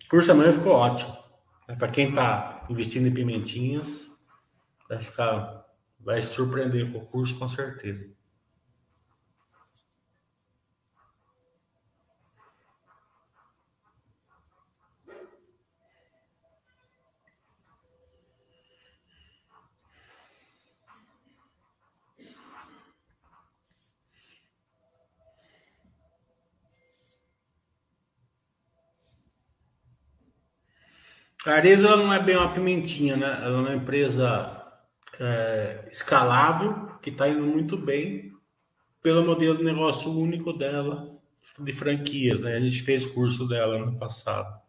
O 0.05 0.09
curso 0.11 0.33
amanhã 0.33 0.53
ficou 0.53 0.73
ótimo. 0.73 1.17
É, 1.69 1.75
Para 1.75 1.89
quem 1.89 2.11
está 2.11 2.67
investindo 2.69 3.07
em 3.07 3.15
pimentinhas, 3.15 4.11
vai 4.89 5.01
ficar, 5.01 5.65
vai 5.99 6.21
surpreender 6.21 6.93
com 6.93 6.99
o 6.99 7.07
curso 7.07 7.39
com 7.39 7.49
certeza. 7.49 8.11
A 31.47 31.53
Arezzo 31.53 31.89
não 31.97 32.13
é 32.13 32.19
bem 32.19 32.37
uma 32.37 32.53
pimentinha, 32.53 33.17
né? 33.17 33.41
Ela 33.43 33.57
é 33.57 33.61
uma 33.61 33.75
empresa 33.75 34.63
é, 35.19 35.89
escalável, 35.91 36.91
que 37.01 37.11
está 37.11 37.29
indo 37.29 37.43
muito 37.43 37.79
bem 37.79 38.33
pelo 39.03 39.25
modelo 39.25 39.57
de 39.57 39.65
negócio 39.65 40.13
único 40.13 40.53
dela, 40.53 41.11
de 41.59 41.73
franquias, 41.73 42.43
né? 42.43 42.57
A 42.57 42.61
gente 42.61 42.83
fez 42.83 43.07
curso 43.07 43.49
dela 43.49 43.79
no 43.79 43.99
passado. 43.99 44.61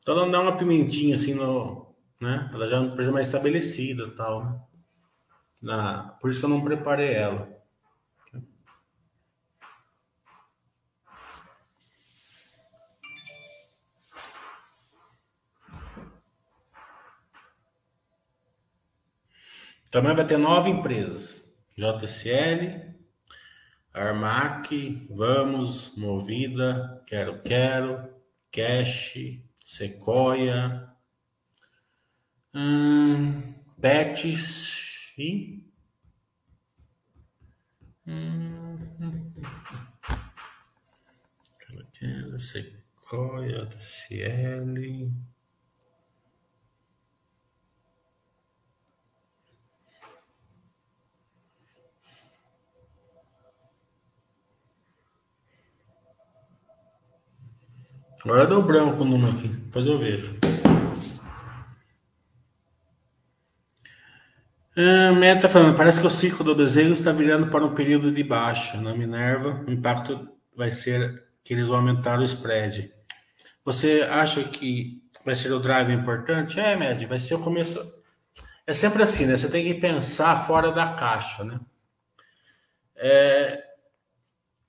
Então 0.00 0.16
ela 0.16 0.26
não 0.26 0.38
é 0.38 0.42
uma 0.42 0.56
pimentinha 0.56 1.14
assim, 1.14 1.34
no, 1.34 1.94
né? 2.20 2.50
Ela 2.54 2.66
já 2.66 2.76
é 2.76 2.80
uma 2.80 2.92
empresa 2.92 3.12
mais 3.12 3.26
estabelecida 3.26 4.10
tal. 4.16 4.44
Né? 4.44 4.60
Na, 5.60 6.16
por 6.20 6.30
isso 6.30 6.40
que 6.40 6.46
eu 6.46 6.50
não 6.50 6.64
preparei 6.64 7.12
ela. 7.12 7.55
Também 19.96 20.14
vai 20.14 20.26
ter 20.26 20.36
nove 20.36 20.68
empresas: 20.68 21.42
JCL, 21.74 22.94
Armac, 23.94 25.08
Vamos, 25.08 25.96
Movida, 25.96 27.02
Quero 27.06 27.40
Quero, 27.40 28.06
Cash, 28.52 29.40
Sequoia, 29.64 30.86
hum, 32.54 33.54
Betis 33.78 35.14
e. 35.16 35.66
Hum, 38.06 38.76
Sequoia, 42.38 43.64
JCL. 43.64 45.10
Agora 58.26 58.44
deu 58.44 58.60
branco 58.60 59.02
o 59.02 59.04
número 59.04 59.38
aqui. 59.38 59.46
Depois 59.46 59.86
eu 59.86 59.96
vejo. 59.96 60.36
Ah, 64.76 65.12
Meta 65.12 65.48
falando, 65.48 65.76
parece 65.76 66.00
que 66.00 66.06
o 66.08 66.10
ciclo 66.10 66.44
do 66.44 66.52
desenho 66.52 66.92
está 66.92 67.12
virando 67.12 67.46
para 67.46 67.64
um 67.64 67.72
período 67.72 68.10
de 68.10 68.24
baixa. 68.24 68.80
Na 68.80 68.92
Minerva, 68.92 69.64
o 69.64 69.70
impacto 69.70 70.28
vai 70.56 70.72
ser 70.72 71.22
que 71.44 71.54
eles 71.54 71.68
vão 71.68 71.76
aumentar 71.76 72.18
o 72.18 72.24
spread. 72.24 72.92
Você 73.64 74.02
acha 74.10 74.42
que 74.42 75.00
vai 75.24 75.36
ser 75.36 75.52
o 75.52 75.60
drive 75.60 75.92
importante? 75.92 76.58
É, 76.58 76.74
Med, 76.74 77.06
vai 77.06 77.20
ser 77.20 77.36
o 77.36 77.38
começo. 77.38 77.80
É 78.66 78.74
sempre 78.74 79.04
assim, 79.04 79.24
né? 79.24 79.36
Você 79.36 79.48
tem 79.48 79.64
que 79.64 79.80
pensar 79.80 80.44
fora 80.48 80.72
da 80.72 80.94
caixa, 80.94 81.44
né? 81.44 81.60
É, 82.96 83.65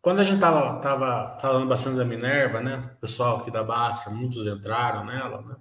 quando 0.07 0.21
a 0.21 0.23
gente 0.23 0.39
tava, 0.39 0.79
tava 0.79 1.37
falando 1.41 1.67
bastante 1.67 1.97
da 1.97 2.05
Minerva, 2.05 2.61
né? 2.61 2.77
O 2.77 3.01
pessoal 3.01 3.39
aqui 3.39 3.51
da 3.51 3.61
Basta, 3.61 4.09
muitos 4.09 4.45
entraram 4.45 5.03
nela, 5.03 5.41
né? 5.41 5.57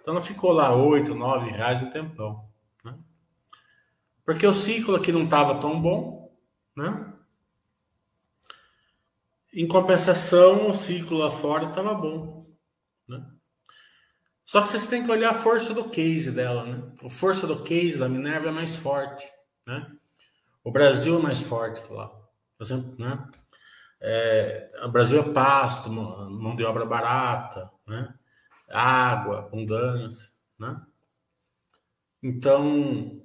Então 0.00 0.14
ela 0.14 0.20
ficou 0.20 0.52
lá 0.52 0.72
8, 0.72 1.12
9 1.12 1.50
reais 1.50 1.82
um 1.82 1.90
tempão, 1.90 2.48
né? 2.84 2.96
Porque 4.24 4.46
o 4.46 4.52
ciclo 4.52 4.94
aqui 4.94 5.10
não 5.10 5.24
estava 5.24 5.60
tão 5.60 5.82
bom, 5.82 6.32
né? 6.76 7.12
Em 9.52 9.66
compensação, 9.66 10.70
o 10.70 10.72
ciclo 10.72 11.18
lá 11.18 11.32
fora 11.32 11.64
estava 11.64 11.92
bom. 11.92 12.46
Né? 13.08 13.20
Só 14.44 14.62
que 14.62 14.68
vocês 14.68 14.86
têm 14.86 15.02
que 15.02 15.10
olhar 15.10 15.30
a 15.30 15.34
força 15.34 15.74
do 15.74 15.88
case 15.90 16.30
dela. 16.30 16.64
Né? 16.64 16.92
A 17.04 17.10
força 17.10 17.48
do 17.48 17.60
case 17.64 17.98
da 17.98 18.08
Minerva 18.08 18.46
é 18.46 18.52
mais 18.52 18.76
forte. 18.76 19.24
Né? 19.66 19.90
O 20.62 20.70
Brasil 20.70 21.18
é 21.18 21.20
mais 21.20 21.40
forte 21.40 21.92
lá. 21.92 22.06
Por 22.56 22.64
exemplo, 22.64 22.94
né? 22.96 23.28
É, 24.00 24.70
o 24.84 24.88
Brasil 24.88 25.20
é 25.20 25.32
pasto, 25.32 25.90
mão 25.90 26.54
de 26.54 26.64
obra 26.64 26.84
barata, 26.84 27.70
né? 27.86 28.14
água, 28.68 29.40
abundância. 29.40 30.28
Né? 30.58 30.80
Então, 32.22 33.22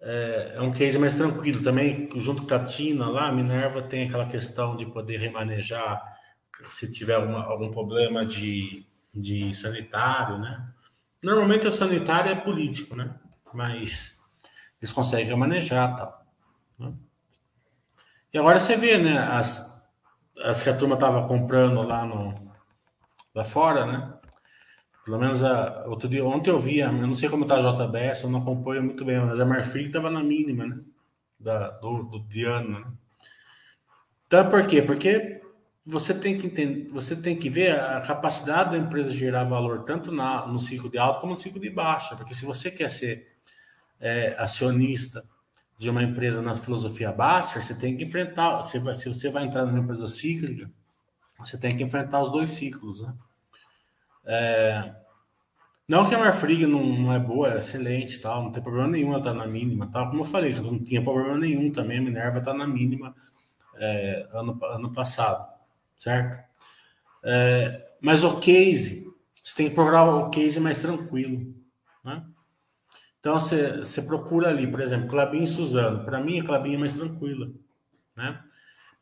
é, 0.00 0.52
é, 0.56 0.60
um 0.60 0.72
case 0.72 0.98
mais 0.98 1.14
tranquilo 1.14 1.62
também, 1.62 2.08
junto 2.16 2.46
com 2.46 2.54
a 2.54 2.64
Tina 2.64 3.08
lá, 3.08 3.28
a 3.28 3.32
Minerva 3.32 3.82
tem 3.82 4.06
aquela 4.06 4.26
questão 4.26 4.76
de 4.76 4.86
poder 4.86 5.18
remanejar 5.18 6.02
se 6.68 6.90
tiver 6.90 7.14
alguma, 7.14 7.44
algum 7.44 7.70
problema 7.70 8.24
de, 8.24 8.86
de 9.12 9.54
sanitário, 9.54 10.38
né? 10.38 10.68
Normalmente 11.22 11.66
o 11.66 11.72
sanitário 11.72 12.30
é 12.30 12.34
político, 12.34 12.94
né? 12.94 13.18
Mas 13.52 14.22
eles 14.80 14.92
conseguem 14.92 15.26
remanejar 15.26 15.96
tal. 15.96 16.26
Né? 16.78 16.92
E 18.32 18.38
agora 18.38 18.60
você 18.60 18.76
vê, 18.76 18.98
né? 18.98 19.18
As, 19.18 19.73
as 20.44 20.62
que 20.62 20.68
a 20.68 20.76
turma 20.76 20.94
estava 20.94 21.26
comprando 21.26 21.82
lá, 21.82 22.04
no, 22.04 22.52
lá 23.34 23.44
fora, 23.44 23.86
né? 23.86 24.14
Pelo 25.04 25.18
menos 25.18 25.42
a, 25.42 25.84
outro 25.86 26.08
dia, 26.08 26.24
ontem 26.24 26.50
eu 26.50 26.58
vi, 26.58 26.78
eu 26.78 26.92
não 26.92 27.14
sei 27.14 27.28
como 27.28 27.44
está 27.44 27.56
a 27.56 27.72
JBS, 27.72 28.22
eu 28.22 28.30
não 28.30 28.40
acompanho 28.40 28.82
muito 28.82 29.04
bem, 29.04 29.18
mas 29.20 29.40
a 29.40 29.46
Marfrig 29.46 29.86
estava 29.86 30.10
na 30.10 30.22
mínima, 30.22 30.66
né? 30.66 30.78
Da, 31.38 31.70
do, 31.70 32.04
do 32.04 32.20
Diano, 32.20 32.80
né? 32.80 32.86
Então, 34.26 34.48
por 34.50 34.66
quê? 34.66 34.82
Porque 34.82 35.40
você 35.84 36.14
tem 36.14 36.38
que 36.38 36.46
entender, 36.46 36.90
você 36.90 37.14
tem 37.16 37.36
que 37.36 37.50
ver 37.50 37.78
a 37.78 38.00
capacidade 38.00 38.70
da 38.70 38.78
empresa 38.78 39.10
de 39.10 39.18
gerar 39.18 39.44
valor 39.44 39.84
tanto 39.84 40.10
na, 40.10 40.46
no 40.46 40.58
ciclo 40.58 40.90
de 40.90 40.98
alta 40.98 41.20
como 41.20 41.34
no 41.34 41.38
ciclo 41.38 41.60
de 41.60 41.70
baixa. 41.70 42.16
Porque 42.16 42.34
se 42.34 42.44
você 42.44 42.70
quer 42.70 42.90
ser 42.90 43.34
é, 44.00 44.34
acionista 44.38 45.24
de 45.76 45.90
uma 45.90 46.02
empresa 46.02 46.40
na 46.40 46.54
filosofia 46.54 47.12
baixa, 47.12 47.60
você 47.60 47.74
tem 47.74 47.96
que 47.96 48.04
enfrentar. 48.04 48.62
Você 48.62 48.78
vai, 48.78 48.94
se 48.94 49.08
você 49.08 49.30
vai 49.30 49.44
entrar 49.44 49.66
numa 49.66 49.80
empresa 49.80 50.06
cíclica, 50.06 50.70
você 51.38 51.58
tem 51.58 51.76
que 51.76 51.82
enfrentar 51.82 52.22
os 52.22 52.30
dois 52.30 52.50
ciclos, 52.50 53.02
né? 53.02 53.14
É, 54.26 54.94
não 55.86 56.06
que 56.08 56.14
a 56.14 56.18
Marfrig 56.18 56.66
não, 56.66 56.82
não 56.82 57.12
é 57.12 57.18
boa, 57.18 57.52
é 57.52 57.58
excelente, 57.58 58.18
tal, 58.18 58.44
não 58.44 58.52
tem 58.52 58.62
problema 58.62 58.88
nenhum 58.88 59.12
ela 59.12 59.22
tá 59.22 59.34
na 59.34 59.46
mínima, 59.46 59.90
tal. 59.92 60.08
Como 60.08 60.20
eu 60.20 60.24
falei, 60.24 60.54
não 60.54 60.82
tinha 60.82 61.02
problema 61.02 61.36
nenhum 61.36 61.70
também, 61.70 61.98
a 61.98 62.02
Minerva 62.02 62.38
está 62.38 62.54
na 62.54 62.66
mínima 62.66 63.14
é, 63.76 64.26
ano, 64.32 64.58
ano 64.62 64.92
passado, 64.94 65.46
certo? 65.98 66.42
É, 67.22 67.86
mas 68.00 68.24
o 68.24 68.38
case, 68.40 69.12
você 69.42 69.56
tem 69.56 69.68
que 69.68 69.74
procurar 69.74 70.04
o 70.04 70.30
case 70.30 70.58
mais 70.58 70.80
tranquilo, 70.80 71.54
né? 72.02 72.24
Então 73.24 73.38
você, 73.38 74.02
procura 74.02 74.50
ali, 74.50 74.70
por 74.70 74.82
exemplo, 74.82 75.08
Clabin 75.08 75.44
e 75.44 75.46
Suzano. 75.46 76.04
Para 76.04 76.20
mim, 76.20 76.40
a 76.40 76.44
Clabin 76.44 76.74
é 76.74 76.78
mais 76.78 76.92
tranquila, 76.92 77.50
né? 78.14 78.38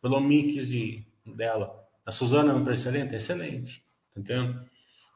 Pelo 0.01 0.21
mix 0.21 0.69
de, 0.69 1.05
dela. 1.27 1.75
A 2.07 2.13
Suzana 2.13 2.53
é 2.53 2.55
um 2.55 2.71
excelente? 2.71 3.17
Excelente, 3.17 3.85
tá 4.15 4.21
entendendo? 4.21 4.65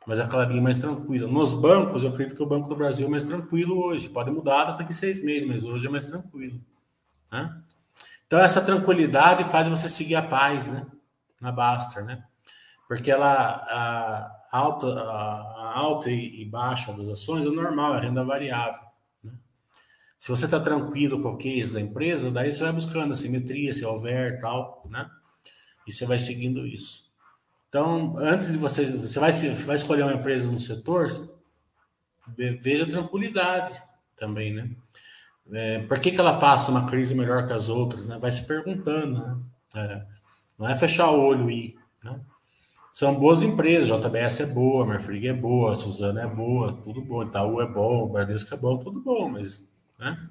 mas 0.07 0.21
é 0.21 0.27
clarinha 0.27 0.61
mais 0.63 0.79
tranquila. 0.79 1.29
Nos 1.29 1.53
bancos, 1.53 2.03
eu 2.03 2.11
acredito 2.11 2.37
que 2.37 2.43
o 2.43 2.47
Banco 2.47 2.69
do 2.69 2.77
Brasil 2.77 3.07
é 3.07 3.11
mais 3.11 3.25
tranquilo 3.25 3.77
hoje. 3.85 4.09
Pode 4.09 4.31
mudar 4.31 4.65
daqui 4.65 4.93
seis 4.95 5.23
meses, 5.23 5.47
mas 5.47 5.65
hoje 5.65 5.89
é 5.89 5.91
mais 5.91 6.07
tranquilo. 6.07 6.61
Né? 7.31 7.61
Então, 8.27 8.41
essa 8.41 8.61
tranquilidade 8.61 9.45
faz 9.45 9.67
você 9.67 9.89
seguir 9.89 10.15
a 10.15 10.23
paz, 10.23 10.69
né? 10.69 10.85
Na 11.41 11.51
Baster, 11.51 12.05
né? 12.05 12.25
Porque 12.89 13.11
ela, 13.11 13.27
a 13.31 14.59
alta, 14.59 14.87
a 14.87 15.77
alta 15.77 16.11
e 16.11 16.45
baixa 16.45 16.93
das 16.93 17.09
ações 17.09 17.45
é 17.45 17.51
normal, 17.51 17.97
é 17.97 18.01
renda 18.01 18.25
variável. 18.25 18.87
Se 20.19 20.31
você 20.31 20.47
está 20.47 20.59
tranquilo 20.59 21.23
com 21.23 21.31
o 21.31 21.37
case 21.37 21.73
da 21.73 21.81
empresa, 21.81 22.31
daí 22.31 22.51
você 22.51 22.63
vai 22.65 22.73
buscando 22.73 23.13
a 23.13 23.17
simetria, 23.17 23.73
se 23.73 23.85
houver 23.85 24.41
tal, 24.41 24.87
né? 24.91 25.09
E 25.87 25.93
você 25.93 26.05
vai 26.05 26.19
seguindo 26.19 26.67
isso. 26.67 27.07
Então, 27.69 28.17
antes 28.19 28.51
de 28.51 28.59
você, 28.59 28.87
você 28.87 29.21
vai, 29.21 29.33
vai 29.33 29.77
escolher 29.77 30.03
uma 30.03 30.15
empresa 30.15 30.51
no 30.51 30.59
setor, 30.59 31.07
veja 32.61 32.87
tranquilidade 32.87 33.81
também, 34.17 34.53
né? 34.55 34.71
É, 35.53 35.79
por 35.81 36.01
que, 36.01 36.11
que 36.11 36.19
ela 36.19 36.39
passa 36.39 36.71
uma 36.71 36.89
crise 36.89 37.15
melhor 37.15 37.47
que 37.47 37.53
as 37.53 37.69
outras, 37.69 38.07
né? 38.09 38.19
Vai 38.19 38.31
se 38.31 38.45
perguntando, 38.45 39.21
né? 39.21 39.39
É, 39.75 40.07
não 40.59 40.69
é 40.69 40.77
fechar 40.77 41.11
o 41.11 41.21
olho 41.21 41.51
e 41.51 41.67
ir, 41.67 41.79
né? 42.03 42.21
São 42.93 43.15
boas 43.15 43.43
empresas, 43.43 43.89
JBS 43.89 44.41
é 44.41 44.47
boa, 44.47 44.87
Marfrig 44.87 45.29
é 45.29 45.33
boa, 45.35 45.75
Suzana 45.75 46.23
é 46.23 46.27
boa, 46.27 46.73
tudo 46.73 47.03
bom, 47.03 47.23
Itaú 47.25 47.61
é 47.61 47.71
bom, 47.71 48.09
Bradesco 48.09 48.55
é 48.55 48.57
bom, 48.57 48.79
tudo 48.79 49.03
bom, 49.03 49.29
mas, 49.29 49.69
né? 49.99 50.29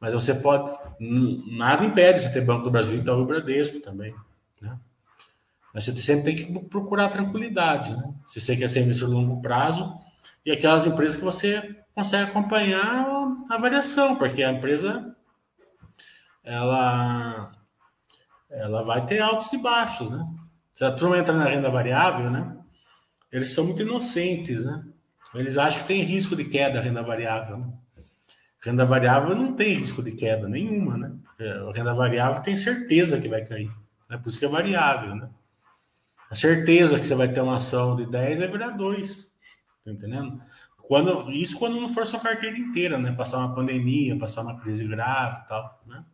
Mas 0.00 0.12
você 0.12 0.34
pode, 0.34 0.70
nada 1.00 1.84
impede 1.84 2.20
você 2.20 2.32
ter 2.32 2.40
Banco 2.40 2.64
do 2.64 2.70
Brasil, 2.70 2.96
Itaú 2.96 3.22
e 3.22 3.26
Bradesco 3.26 3.80
também, 3.80 4.14
né? 4.60 4.78
Mas 5.74 5.84
você 5.84 5.96
sempre 5.96 6.24
tem 6.24 6.36
que 6.36 6.68
procurar 6.68 7.08
tranquilidade, 7.08 7.96
né? 7.96 8.14
Se 8.26 8.40
você 8.40 8.56
quer 8.56 8.68
ser 8.68 8.80
investidor 8.80 9.10
de 9.10 9.14
longo 9.16 9.42
prazo 9.42 9.98
e 10.46 10.52
aquelas 10.52 10.86
empresas 10.86 11.16
que 11.16 11.24
você 11.24 11.76
consegue 11.94 12.30
acompanhar 12.30 13.06
a 13.50 13.58
variação, 13.58 14.16
porque 14.16 14.42
a 14.42 14.52
empresa 14.52 15.14
ela 16.44 17.52
ela 18.50 18.82
vai 18.82 19.04
ter 19.04 19.20
altos 19.20 19.52
e 19.52 19.58
baixos, 19.58 20.10
né? 20.10 20.26
Se 20.72 20.84
a 20.84 20.92
turma 20.92 21.18
entra 21.18 21.34
na 21.34 21.44
renda 21.44 21.70
variável, 21.70 22.30
né? 22.30 22.56
Eles 23.30 23.50
são 23.50 23.64
muito 23.64 23.82
inocentes, 23.82 24.64
né? 24.64 24.84
Eles 25.34 25.58
acham 25.58 25.82
que 25.82 25.88
tem 25.88 26.02
risco 26.02 26.34
de 26.34 26.44
queda 26.44 26.78
a 26.78 26.82
renda 26.82 27.02
variável. 27.02 27.58
Né? 27.58 27.72
Renda 28.60 28.84
variável 28.84 29.34
não 29.34 29.54
tem 29.54 29.74
risco 29.74 30.02
de 30.02 30.12
queda 30.12 30.48
nenhuma, 30.48 30.96
né? 30.96 31.12
A 31.40 31.72
renda 31.72 31.94
variável 31.94 32.42
tem 32.42 32.56
certeza 32.56 33.20
que 33.20 33.28
vai 33.28 33.44
cair. 33.44 33.70
Né? 34.10 34.18
Por 34.18 34.30
isso 34.30 34.38
que 34.38 34.44
é 34.44 34.48
variável, 34.48 35.14
né? 35.14 35.28
A 36.30 36.34
certeza 36.34 36.98
que 36.98 37.06
você 37.06 37.14
vai 37.14 37.28
ter 37.28 37.40
uma 37.40 37.56
ação 37.56 37.96
de 37.96 38.04
10 38.06 38.40
vai 38.40 38.48
virar 38.48 38.70
2. 38.70 39.32
Tá 39.84 39.90
entendendo? 39.92 40.40
Quando, 40.76 41.30
isso 41.30 41.58
quando 41.58 41.80
não 41.80 41.88
for 41.88 42.06
sua 42.06 42.20
carteira 42.20 42.58
inteira, 42.58 42.98
né? 42.98 43.12
Passar 43.12 43.38
uma 43.38 43.54
pandemia, 43.54 44.18
passar 44.18 44.42
uma 44.42 44.58
crise 44.58 44.86
grave 44.86 45.42
e 45.42 45.46
tal, 45.46 45.82
né? 45.86 46.04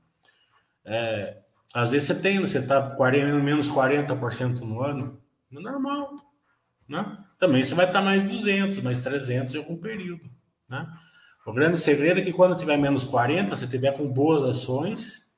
É, 0.85 1.39
às 1.73 1.91
vezes 1.91 2.07
você 2.07 2.15
tem, 2.15 2.41
você 2.41 2.65
tá 2.65 2.91
40, 2.91 3.39
menos 3.39 3.69
40% 3.71 4.61
no 4.61 4.83
ano, 4.83 5.21
é 5.51 5.61
normal, 5.61 6.15
né? 6.89 7.19
Também 7.39 7.65
você 7.65 7.75
vai 7.75 7.87
estar 7.87 8.03
mais 8.03 8.25
200, 8.25 8.81
mais 8.81 9.01
300 9.01 9.55
em 9.55 9.59
algum 9.59 9.77
período, 9.77 10.31
né? 10.69 10.87
O 11.47 11.53
grande 11.53 11.79
segredo 11.79 12.21
é 12.21 12.23
que 12.23 12.33
quando 12.33 12.57
tiver 12.57 12.77
menos 12.77 13.05
40, 13.05 13.55
você 13.55 13.67
tiver 13.67 13.93
com 13.93 14.09
boas 14.09 14.43
ações, 14.43 15.31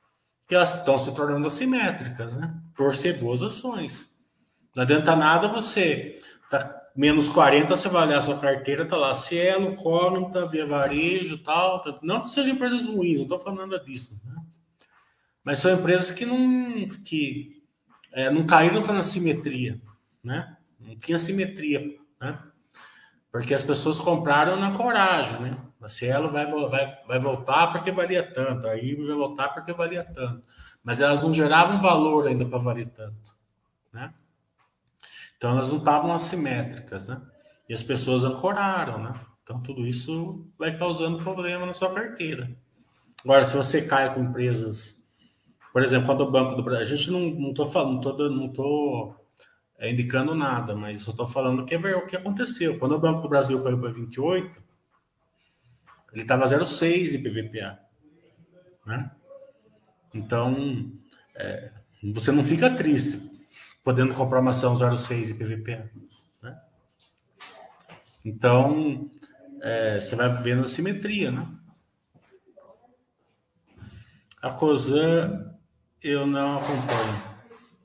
que 0.47 0.55
elas 0.55 0.79
estão 0.79 0.99
se 0.99 1.15
tornando 1.15 1.47
assimétricas, 1.47 2.37
né? 2.37 2.55
Por 2.75 2.95
ser 2.95 3.19
boas 3.19 3.43
ações. 3.43 4.09
Não 4.75 4.85
adianta 4.85 5.17
nada 5.17 5.49
você 5.49 6.21
tá 6.49 6.83
menos 6.95 7.29
40, 7.29 7.77
você 7.77 7.89
vai 7.89 8.07
olhar 8.07 8.19
a 8.19 8.23
sua 8.23 8.39
carteira, 8.39 8.87
tá 8.87 8.97
lá 8.97 9.15
Cielo, 9.15 9.75
Cognita, 9.75 10.47
Via 10.47 10.67
Varejo, 10.67 11.39
tal, 11.39 11.83
tal. 11.83 11.99
Não 12.03 12.23
que 12.23 12.31
sejam 12.31 12.55
empresas 12.55 12.87
ruins, 12.87 13.17
não 13.17 13.25
estou 13.25 13.39
falando 13.39 13.71
nada 13.71 13.83
disso, 13.83 14.21
né? 14.25 14.35
Mas 15.43 15.59
são 15.59 15.73
empresas 15.73 16.11
que 16.11 16.25
não 16.25 16.87
que 17.05 17.63
é, 18.13 18.31
não 18.31 18.47
caíram 18.47 18.81
na 18.87 19.03
simetria, 19.03 19.81
né? 20.23 20.57
Não 20.79 20.97
tinha 20.97 21.19
simetria, 21.19 21.99
né? 22.21 22.39
Porque 23.37 23.53
as 23.53 23.63
pessoas 23.63 23.99
compraram 23.99 24.59
na 24.59 24.73
coragem, 24.73 25.39
né? 25.41 25.59
A 25.83 25.89
Cielo 25.89 26.31
vai, 26.31 26.47
vai, 26.47 26.91
vai 27.07 27.19
voltar 27.19 27.67
porque 27.67 27.93
valia 27.93 28.23
tanto, 28.33 28.67
aí 28.67 28.95
vai 28.95 29.15
voltar 29.15 29.51
porque 29.51 29.75
valia 29.75 30.05
tanto. 30.05 30.43
Mas 30.83 31.03
elas 31.03 31.23
não 31.23 31.35
geravam 31.35 31.79
valor 31.79 32.27
ainda 32.27 32.47
para 32.47 32.59
valer 32.59 32.89
tanto, 32.89 33.37
né? 33.93 34.15
Então 35.37 35.51
elas 35.51 35.69
não 35.69 35.79
estavam 35.79 36.15
assimétricas, 36.15 37.09
né? 37.09 37.21
E 37.69 37.75
as 37.75 37.83
pessoas 37.83 38.25
ancoraram, 38.25 39.03
né? 39.03 39.13
Então 39.43 39.61
tudo 39.61 39.87
isso 39.87 40.49
vai 40.59 40.75
causando 40.75 41.23
problema 41.23 41.67
na 41.67 41.75
sua 41.75 41.93
carteira. 41.93 42.51
Agora, 43.23 43.45
se 43.45 43.55
você 43.55 43.83
cai 43.83 44.15
com 44.15 44.23
empresas, 44.23 45.07
por 45.75 45.83
exemplo, 45.83 46.07
quando 46.07 46.23
o 46.23 46.31
Banco 46.31 46.55
do 46.55 46.63
Brasil, 46.63 46.95
a 46.95 46.97
gente 46.97 47.11
não, 47.11 47.21
não 47.21 47.53
tô 47.53 47.67
falando, 47.67 47.93
não 47.93 48.01
tô, 48.01 48.31
não 48.31 48.49
tô 48.49 49.15
é, 49.79 49.91
indicando 49.91 50.35
nada, 50.35 50.75
mas 50.75 51.01
só 51.01 51.11
estou 51.11 51.27
falando 51.27 51.65
que 51.65 51.75
é 51.75 51.97
o 51.97 52.07
que 52.07 52.17
aconteceu. 52.17 52.79
Quando 52.79 52.93
o 52.93 53.01
Banco 53.01 53.23
do 53.23 53.29
Brasil 53.29 53.63
caiu 53.63 53.79
para 53.79 53.91
28, 53.91 54.63
ele 56.13 56.23
estava 56.23 56.47
0,6 56.47 57.11
de 57.11 57.19
PVPA, 57.19 57.79
né? 58.87 59.11
Então, 60.15 60.93
é, 61.35 61.71
você 62.03 62.33
não 62.33 62.43
fica 62.45 62.71
triste 62.75 63.31
podendo 63.85 64.15
comprar 64.15 64.41
uma 64.41 64.51
ação 64.51 64.75
0,6 64.75 65.27
de 65.27 65.35
PVP. 65.35 65.91
Né? 66.43 66.61
Então, 68.25 69.11
é, 69.61 70.01
você 70.01 70.17
vai 70.17 70.33
vendo 70.43 70.65
a 70.65 70.69
simetria, 70.69 71.31
né? 71.31 71.47
A 74.41 74.51
COSAN 74.51 75.55
eu 76.03 76.27
não 76.27 76.59
acompanho. 76.59 77.37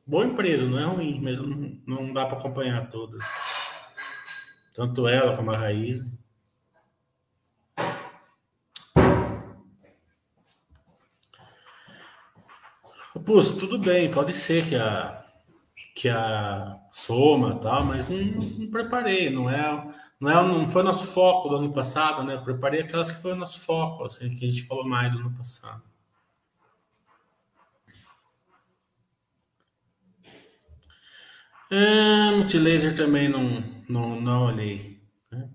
Boa 0.05 0.25
empresa, 0.25 0.67
não 0.67 0.79
é 0.79 0.85
ruim, 0.85 1.19
mas 1.21 1.39
não, 1.39 1.70
não 1.86 2.13
dá 2.13 2.25
para 2.25 2.38
acompanhar 2.38 2.89
todas. 2.89 3.23
Tanto 4.73 5.07
ela 5.07 5.36
como 5.36 5.51
a 5.51 5.57
Raiz. 5.57 6.03
Pus, 13.25 13.53
tudo 13.53 13.77
bem, 13.77 14.09
pode 14.09 14.34
ser 14.34 14.67
que 14.67 14.75
a 14.75 15.21
que 15.95 16.09
a 16.09 16.79
soma 16.91 17.59
tal, 17.59 17.86
mas 17.86 18.09
não, 18.09 18.17
não, 18.17 18.71
preparei, 18.71 19.29
não 19.29 19.49
é, 19.49 19.93
não 20.19 20.29
é, 20.29 20.34
não 20.47 20.67
foi 20.67 20.84
nosso 20.84 21.05
foco 21.05 21.49
do 21.49 21.57
ano 21.57 21.71
passado, 21.73 22.23
né? 22.23 22.36
Eu 22.36 22.43
preparei 22.43 22.82
aquelas 22.82 23.11
que 23.11 23.21
foi 23.21 23.36
nosso 23.36 23.59
foco, 23.59 24.05
assim, 24.05 24.34
que 24.34 24.45
a 24.45 24.51
gente 24.51 24.63
falou 24.63 24.88
mais 24.88 25.13
do 25.13 25.19
ano 25.19 25.32
passado. 25.36 25.84
É, 31.72 32.32
multilaser 32.32 32.93
também 32.93 33.30
não, 33.30 33.63
não, 33.88 34.19
não 34.19 34.47
olhei. 34.47 35.01
Né? 35.32 35.49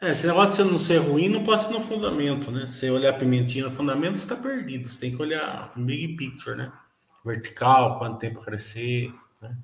É, 0.00 0.10
esse 0.10 0.26
negócio 0.26 0.64
de 0.64 0.70
não 0.70 0.78
ser 0.78 0.96
ruim 0.96 1.28
não 1.28 1.44
pode 1.44 1.64
ser 1.64 1.70
no 1.70 1.80
fundamento, 1.80 2.50
né? 2.50 2.66
Se 2.66 2.90
olhar 2.90 3.18
pimentinha 3.18 3.64
no 3.64 3.70
fundamento, 3.70 4.16
você 4.16 4.22
está 4.22 4.34
perdido. 4.34 4.88
Você 4.88 4.98
tem 4.98 5.14
que 5.14 5.20
olhar 5.20 5.74
big 5.76 6.16
picture, 6.16 6.56
né? 6.56 6.72
Vertical, 7.22 7.98
quanto 7.98 8.18
tempo 8.18 8.40
crescer, 8.40 9.12
né? 9.42 9.54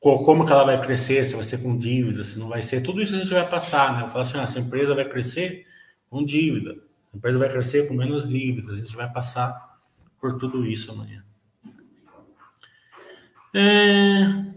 Como 0.00 0.46
que 0.46 0.52
ela 0.52 0.64
vai 0.64 0.80
crescer, 0.80 1.22
se 1.24 1.34
vai 1.34 1.44
ser 1.44 1.62
com 1.62 1.76
dívida, 1.76 2.24
se 2.24 2.38
não 2.38 2.48
vai 2.48 2.62
ser. 2.62 2.80
Tudo 2.80 3.02
isso 3.02 3.14
a 3.14 3.18
gente 3.18 3.34
vai 3.34 3.46
passar, 3.46 4.00
né? 4.00 4.08
Falar 4.08 4.22
assim, 4.22 4.38
ah, 4.38 4.42
essa 4.44 4.58
empresa 4.58 4.94
vai 4.94 5.04
crescer 5.04 5.66
com 6.08 6.24
dívida. 6.24 6.78
A 7.12 7.16
empresa 7.16 7.38
vai 7.38 7.50
crescer 7.50 7.88
com 7.88 7.94
menos 7.94 8.26
dívidas. 8.26 8.74
A 8.74 8.78
gente 8.78 8.96
vai 8.96 9.12
passar 9.12 9.78
por 10.18 10.38
tudo 10.38 10.64
isso 10.64 10.92
amanhã. 10.92 11.22
É... 13.54 14.48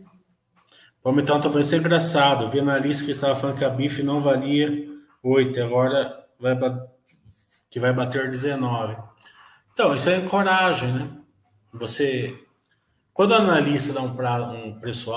Palmitão 1.04 1.38
tá 1.38 1.50
falando, 1.50 1.64
isso 1.64 1.76
é 1.76 1.78
engraçado. 1.78 2.50
Vi 2.50 2.62
na 2.62 2.78
lista 2.78 3.06
que 3.06 3.12
estava 3.12 3.36
falando 3.36 3.58
que 3.58 3.66
a 3.66 3.70
bife 3.70 4.04
não 4.04 4.22
valia 4.22 4.88
8, 5.24 5.62
agora 5.62 6.26
vai 6.40 6.56
que 7.70 7.80
vai 7.80 7.94
bater 7.94 8.30
19. 8.30 8.98
Então, 9.74 9.96
isso 9.96 10.10
é 10.10 10.18
encoragem, 10.18 10.92
né? 10.94 11.10
Você, 11.74 12.38
quando 13.14 13.32
o 13.32 13.36
analista 13.36 13.94
dá 13.94 14.02
um, 14.02 14.14
pra, 14.14 14.42
um 14.50 14.78
preço 14.78 15.12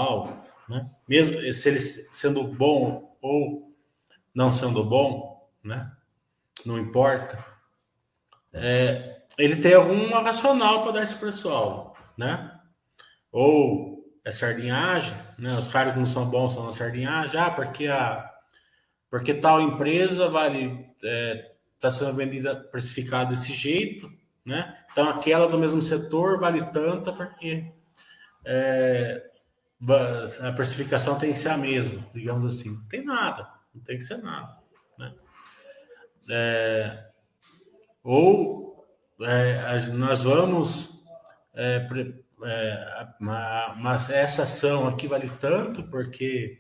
né? 0.69 0.89
mesmo 1.09 1.53
se 1.53 1.69
ele 1.69 1.81
sendo 1.81 2.45
bom 2.45 3.17
ou 3.21 3.75
não 4.33 4.53
sendo 4.53 4.85
bom, 4.85 5.49
né? 5.63 5.91
Não 6.65 6.79
importa. 6.79 7.45
É, 8.53 9.23
ele 9.37 9.57
tem 9.57 9.75
alguma 9.75 10.23
racional 10.23 10.83
para 10.83 10.93
dar 10.93 11.03
esse 11.03 11.17
preço 11.17 11.51
né? 12.17 12.54
Ou 13.35 14.07
é 14.25 14.31
sardinhagem, 14.31 15.13
né? 15.37 15.59
Os 15.59 15.67
caras 15.67 15.97
não 15.97 16.07
são 16.07 16.25
bons 16.25 16.55
são 16.55 16.65
na 16.65 16.73
sardinhagem, 16.73 17.39
ah, 17.39 17.51
porque 17.51 17.89
a 17.89 18.31
porque 19.11 19.35
tal 19.35 19.61
empresa 19.61 20.29
vale 20.29 20.89
é, 21.05 21.53
tá 21.79 21.91
sendo 21.91 22.15
vendida 22.15 22.55
precificada 22.55 23.31
desse 23.31 23.53
jeito, 23.53 24.09
né? 24.45 24.79
Então 24.93 25.09
aquela 25.09 25.49
do 25.49 25.59
mesmo 25.59 25.83
setor 25.83 26.39
vale 26.39 26.65
tanto 26.67 27.13
porque 27.13 27.73
é, 28.45 29.23
a 30.41 30.53
precificação 30.53 31.19
tem 31.19 31.33
que 31.33 31.39
ser 31.39 31.51
a 31.51 31.59
mesma, 31.59 32.07
digamos 32.15 32.45
assim. 32.45 32.71
Não 32.71 32.87
tem 32.87 33.05
nada, 33.05 33.49
não 33.75 33.83
tem 33.83 33.97
que 33.97 34.05
ser 34.05 34.19
nada, 34.19 34.59
né? 34.97 35.13
É, 36.31 37.05
ou 38.03 38.87
é, 39.21 39.87
nós 39.93 40.23
vamos 40.23 41.05
é, 41.53 41.81
é, 42.45 43.09
mas 43.21 44.11
essa 44.11 44.43
ação 44.43 44.87
aqui 44.87 45.07
vale 45.07 45.31
tanto 45.41 45.83
porque 45.85 46.59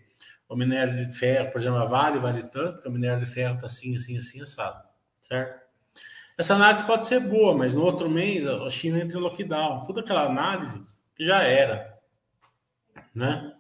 o 0.49 0.57
minério 0.57 0.95
de 0.95 1.13
ferro, 1.15 1.51
por 1.51 1.61
exemplo, 1.61 1.79
a 1.79 1.85
Vale 1.85 2.19
vale 2.19 2.43
tanto, 2.45 2.75
porque 2.75 2.89
o 2.89 2.93
minério 2.93 3.19
de 3.19 3.27
ferro 3.27 3.55
está 3.55 3.67
assim, 3.67 3.97
assim, 3.97 4.17
assim, 4.17 4.41
assado, 4.43 4.83
certo? 5.27 5.65
Essa 6.37 6.55
análise 6.55 6.85
pode 6.85 7.07
ser 7.07 7.21
boa, 7.21 7.57
mas 7.57 7.75
no 7.75 7.83
outro 7.83 8.11
mês 8.11 8.45
a 8.47 8.69
China 8.69 8.99
entra 8.99 9.19
em 9.19 9.23
lockdown. 9.23 9.83
Toda 9.83 10.01
aquela 10.01 10.25
análise 10.25 10.85
já 11.19 11.43
era, 11.43 11.97
né? 13.15 13.55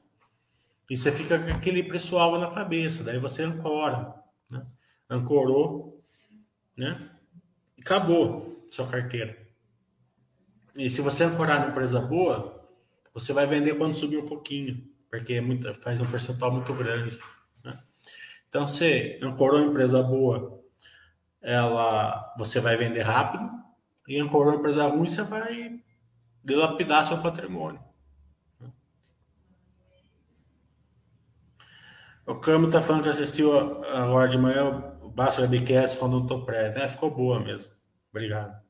E 0.90 0.96
você 0.96 1.12
fica 1.12 1.38
com 1.38 1.50
aquele 1.50 1.82
preço 1.82 2.18
alvo 2.18 2.38
na 2.38 2.50
cabeça, 2.50 3.04
daí 3.04 3.18
você 3.18 3.44
ancora, 3.44 4.14
né? 4.50 4.66
Ancorou, 5.08 6.04
né? 6.76 7.10
E 7.78 7.80
acabou 7.80 8.66
sua 8.70 8.88
carteira. 8.88 9.43
E 10.76 10.90
se 10.90 11.00
você 11.00 11.24
ancorar 11.24 11.60
na 11.60 11.68
empresa 11.68 12.00
boa, 12.00 12.68
você 13.12 13.32
vai 13.32 13.46
vender 13.46 13.76
quando 13.76 13.96
subir 13.96 14.18
um 14.18 14.26
pouquinho, 14.26 14.88
porque 15.08 15.34
é 15.34 15.40
muito, 15.40 15.72
faz 15.74 16.00
um 16.00 16.10
percentual 16.10 16.50
muito 16.50 16.74
grande. 16.74 17.18
Né? 17.62 17.78
Então, 18.48 18.66
se 18.66 19.18
ancorou 19.22 19.60
uma 19.60 19.70
empresa 19.70 20.02
boa, 20.02 20.60
ela, 21.40 22.34
você 22.36 22.58
vai 22.58 22.76
vender 22.76 23.02
rápido, 23.02 23.48
e 24.08 24.18
ancorou 24.18 24.52
uma 24.52 24.58
empresa 24.58 24.86
ruim, 24.88 25.06
você 25.06 25.22
vai 25.22 25.80
dilapidar 26.42 27.06
seu 27.06 27.22
patrimônio. 27.22 27.80
O 32.26 32.34
Camo 32.36 32.70
tá 32.70 32.80
falando 32.80 33.02
que 33.02 33.08
assistiu 33.10 33.84
agora 33.84 34.28
de 34.28 34.38
manhã 34.38 34.96
o 35.02 35.10
Basso 35.10 35.42
Webcast 35.42 35.98
quando 35.98 36.18
eu 36.18 36.26
tô 36.26 36.44
pré, 36.44 36.74
né? 36.74 36.88
Ficou 36.88 37.10
boa 37.10 37.38
mesmo. 37.38 37.72
Obrigado. 38.10 38.63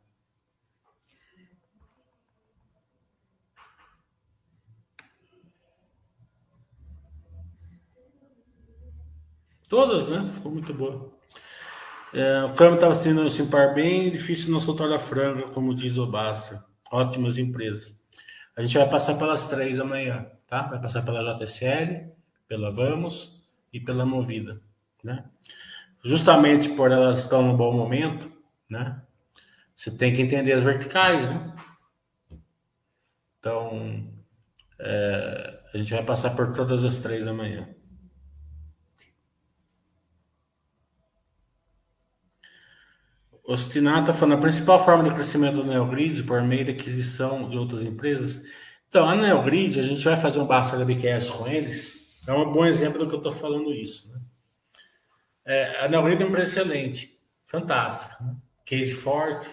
Todas, 9.75 10.09
né? 10.09 10.25
Ficou 10.29 10.53
muito 10.53 10.73
boa. 10.73 11.13
É, 12.13 12.45
o 12.45 12.55
câmbio 12.55 12.77
estava 12.77 12.95
sendo 12.95 13.29
simpar 13.29 13.75
bem, 13.75 14.09
difícil 14.09 14.53
não 14.53 14.61
soltar 14.61 14.89
a 14.93 15.01
franga, 15.01 15.49
como 15.49 15.75
diz 15.75 15.99
o 15.99 16.07
Basta. 16.07 16.65
Ótimas 16.93 17.39
empresas. 17.39 18.01
A 18.55 18.63
gente 18.63 18.79
vai 18.79 18.89
passar 18.89 19.17
pelas 19.19 19.49
três 19.49 19.81
amanhã, 19.81 20.31
tá? 20.47 20.63
Vai 20.63 20.81
passar 20.81 21.03
pela 21.03 21.37
JSL, 21.37 22.09
pela 22.47 22.71
Vamos 22.71 23.45
e 23.73 23.81
pela 23.81 24.07
Movida, 24.07 24.61
né? 25.03 25.25
Justamente 26.05 26.69
por 26.69 26.93
elas 26.93 27.19
estão 27.19 27.43
no 27.43 27.57
bom 27.57 27.77
momento, 27.77 28.31
né? 28.71 29.03
Você 29.75 29.91
tem 29.91 30.15
que 30.15 30.23
entender 30.23 30.53
as 30.53 30.63
verticais, 30.63 31.29
né? 31.29 31.53
Então, 33.41 34.09
é, 34.79 35.61
a 35.75 35.79
gente 35.79 35.93
vai 35.93 36.05
passar 36.05 36.31
por 36.37 36.53
todas 36.53 36.85
as 36.85 36.99
três 36.99 37.27
amanhã. 37.27 37.75
Ostinato 43.43 44.11
está 44.11 44.13
falando, 44.13 44.39
a 44.39 44.41
principal 44.41 44.83
forma 44.83 45.05
de 45.05 45.15
crescimento 45.15 45.57
do 45.57 45.65
NeoGrid 45.65 46.23
por 46.23 46.43
meio 46.43 46.65
de 46.65 46.71
aquisição 46.71 47.49
de 47.49 47.59
outras 47.59 47.83
empresas. 47.83 48.43
Então, 48.89 49.09
a 49.09 49.17
NeoGrid, 49.17 49.81
a 49.81 49.83
gente 49.83 50.05
vai 50.05 50.17
fazer 50.17 50.39
um 50.39 50.47
Basta 50.47 50.77
HBcast 50.77 51.33
com 51.33 51.47
eles. 51.49 52.23
É 52.27 52.33
um 52.33 52.51
bom 52.53 52.65
exemplo 52.65 52.99
do 52.99 53.09
que 53.09 53.15
eu 53.15 53.19
estou 53.19 53.33
falando 53.33 53.73
isso. 53.73 54.13
Né? 54.13 54.21
É, 55.45 55.85
a 55.85 55.89
NeoGrid 55.89 56.23
é 56.23 56.25
uma 56.25 56.31
empresa 56.31 56.61
excelente, 56.61 57.19
fantástica. 57.45 58.17
Né? 58.23 58.37
Case 58.65 58.95
forte, 58.95 59.51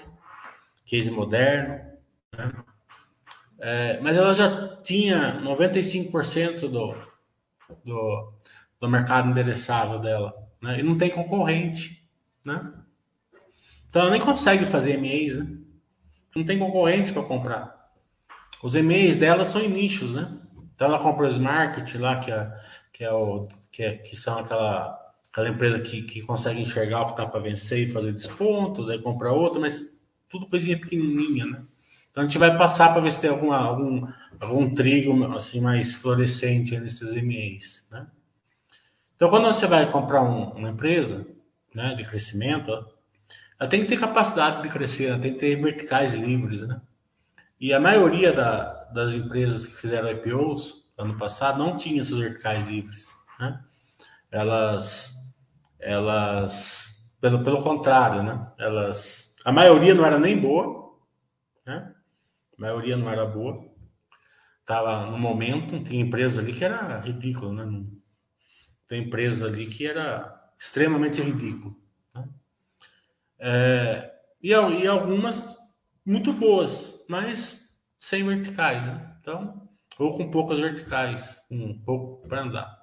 case 0.86 1.10
moderno. 1.10 1.84
Né? 2.38 2.54
É, 3.60 4.00
mas 4.00 4.16
ela 4.16 4.34
já 4.34 4.78
tinha 4.78 5.42
95% 5.42 6.62
do, 6.70 6.96
do, 7.84 8.34
do 8.80 8.90
mercado 8.90 9.30
endereçável 9.30 10.00
dela. 10.00 10.34
Né? 10.62 10.80
E 10.80 10.84
não 10.84 10.98
tem 10.98 11.10
concorrente. 11.10 12.08
Né? 12.46 12.74
Então 13.92 14.04
ela 14.04 14.12
nem 14.12 14.22
consegue 14.22 14.66
fazer 14.66 14.96
e-mails, 14.96 15.38
né? 15.38 15.58
Não 16.34 16.46
tem 16.46 16.58
concorrente 16.58 17.12
para 17.12 17.24
comprar. 17.24 17.92
Os 18.64 18.74
e-mails 18.74 19.18
dela 19.18 19.44
são 19.44 19.60
em 19.60 19.68
nichos, 19.68 20.14
né? 20.14 20.32
Então 20.74 20.88
ela 20.88 20.98
compra 20.98 21.26
o 21.26 21.30
Smart 21.30 21.98
lá, 21.98 22.18
que 22.22 22.32
é, 22.32 22.58
que 22.94 23.04
é 23.04 23.12
o 23.12 23.50
que, 23.70 23.84
é, 23.84 23.98
que 23.98 24.16
são 24.16 24.40
aquela, 24.40 24.98
aquela 25.30 25.50
empresa 25.50 25.82
que, 25.82 26.04
que 26.04 26.22
consegue 26.22 26.62
enxergar 26.62 27.02
o 27.02 27.06
que 27.08 27.12
está 27.12 27.26
para 27.26 27.42
vencer 27.42 27.80
e 27.80 27.92
fazer 27.92 28.14
desconto, 28.14 28.86
daí 28.86 28.98
compra 29.02 29.34
outra, 29.34 29.60
mas 29.60 29.94
tudo 30.30 30.48
coisinha 30.48 30.80
pequenininha, 30.80 31.46
né? 31.46 31.62
Então 32.12 32.24
a 32.24 32.28
gente 32.28 32.38
vai 32.38 32.58
passar 32.58 32.94
para 32.94 33.02
ver 33.02 33.12
se 33.12 33.20
tem 33.20 33.30
alguma, 33.30 33.58
algum, 33.58 34.08
algum 34.40 34.74
trigo 34.74 35.22
assim 35.34 35.60
mais 35.60 35.96
fluorescente 35.96 36.80
nesses 36.80 37.14
e-mails, 37.14 37.86
né? 37.92 38.08
Então 39.18 39.30
quando 39.30 39.48
você 39.48 39.68
vai 39.68 39.86
comprar 39.92 40.22
um, 40.24 40.52
uma 40.52 40.70
empresa, 40.70 41.28
né, 41.76 41.94
de 41.94 42.06
crescimento, 42.06 42.72
ela 43.62 43.70
tem 43.70 43.82
que 43.82 43.90
ter 43.90 44.00
capacidade 44.00 44.64
de 44.64 44.70
crescer, 44.70 45.06
ela 45.06 45.20
tem 45.20 45.34
que 45.34 45.40
ter 45.40 45.56
verticais 45.62 46.16
livres, 46.16 46.68
né? 46.68 46.82
E 47.60 47.72
a 47.72 47.80
maioria 47.80 48.34
da, 48.34 48.86
das 48.86 49.14
empresas 49.14 49.68
que 49.68 49.76
fizeram 49.76 50.10
IPOs 50.10 50.90
ano 50.98 51.16
passado 51.16 51.60
não 51.60 51.78
tinha 51.78 52.02
essas 52.02 52.18
verticais 52.18 52.66
livres, 52.66 53.16
né? 53.40 53.64
Elas, 54.32 55.14
elas, 55.80 57.08
pelo, 57.22 57.44
pelo 57.44 57.62
contrário, 57.62 58.24
né? 58.24 58.52
Elas, 58.58 59.36
a 59.46 59.52
maioria 59.52 59.94
não 59.94 60.08
era 60.08 60.18
nem 60.18 60.40
boa, 60.40 60.98
né? 61.64 61.94
A 62.58 62.62
maioria 62.62 62.98
não 62.98 63.12
era 63.12 63.28
boa. 63.28 63.64
Tava 64.66 65.06
no 65.06 65.20
momento, 65.20 65.84
tem 65.84 66.02
empresa 66.02 66.42
ali 66.42 66.52
que 66.52 66.66
era 66.66 66.98
ridículo, 66.98 67.54
né? 67.54 67.86
Tem 68.88 69.04
empresa 69.04 69.46
ali 69.46 69.68
que 69.68 69.86
era 69.86 70.52
extremamente 70.58 71.22
ridículo. 71.22 71.81
É, 73.42 74.12
e, 74.42 74.50
e 74.52 74.88
algumas 74.88 75.58
muito 76.06 76.32
boas, 76.32 77.04
mas 77.10 77.68
sem 78.00 78.24
verticais, 78.24 78.86
né? 78.86 79.18
Então, 79.20 79.68
ou 79.98 80.16
com 80.16 80.30
poucas 80.30 80.60
verticais, 80.60 81.42
um 81.50 81.78
pouco 81.84 82.28
para 82.28 82.44
andar. 82.44 82.82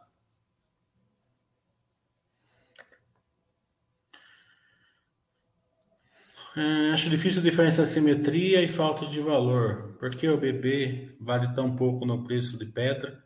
É, 6.57 6.91
acho 6.93 7.09
difícil 7.09 7.41
a 7.41 7.45
diferença 7.45 7.85
de 7.85 7.89
simetria 7.91 8.61
e 8.63 8.69
falta 8.69 9.07
de 9.07 9.21
valor. 9.21 9.97
Por 10.01 10.11
que 10.11 10.29
o 10.29 10.37
BB 10.37 11.17
vale 11.21 11.55
tão 11.55 11.77
pouco 11.77 12.05
no 12.05 12.25
preço 12.25 12.59
de 12.59 12.67
pedra, 12.67 13.23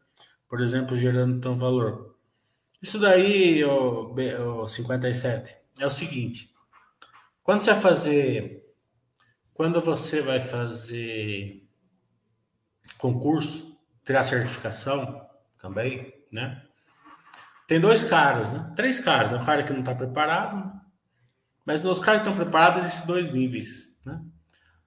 por 0.48 0.60
exemplo, 0.60 0.96
gerando 0.96 1.40
tão 1.40 1.56
valor? 1.56 2.14
Isso 2.82 2.98
daí, 2.98 3.64
o, 3.64 4.14
o 4.62 4.68
57, 4.68 5.56
é 5.78 5.86
o 5.86 5.90
seguinte. 5.90 6.51
Quando 7.42 7.62
você 7.62 7.72
vai 7.72 7.80
fazer. 7.80 8.62
Quando 9.54 9.80
você 9.80 10.20
vai 10.20 10.40
fazer 10.40 11.68
concurso, 12.98 13.78
tirar 14.04 14.24
certificação 14.24 15.26
também, 15.58 16.12
né? 16.30 16.62
Tem 17.66 17.80
dois 17.80 18.04
caras, 18.04 18.52
né? 18.52 18.72
Três 18.76 19.00
caras. 19.00 19.32
É 19.32 19.36
o 19.36 19.44
cara 19.44 19.62
que 19.62 19.72
não 19.72 19.80
está 19.80 19.94
preparado, 19.94 20.56
né? 20.56 20.80
Mas 21.64 21.82
nos 21.82 22.00
caras 22.00 22.22
que 22.22 22.28
estão 22.28 22.44
preparados, 22.44 22.86
esses 22.86 23.04
dois 23.06 23.32
níveis. 23.32 23.96
Né? 24.04 24.20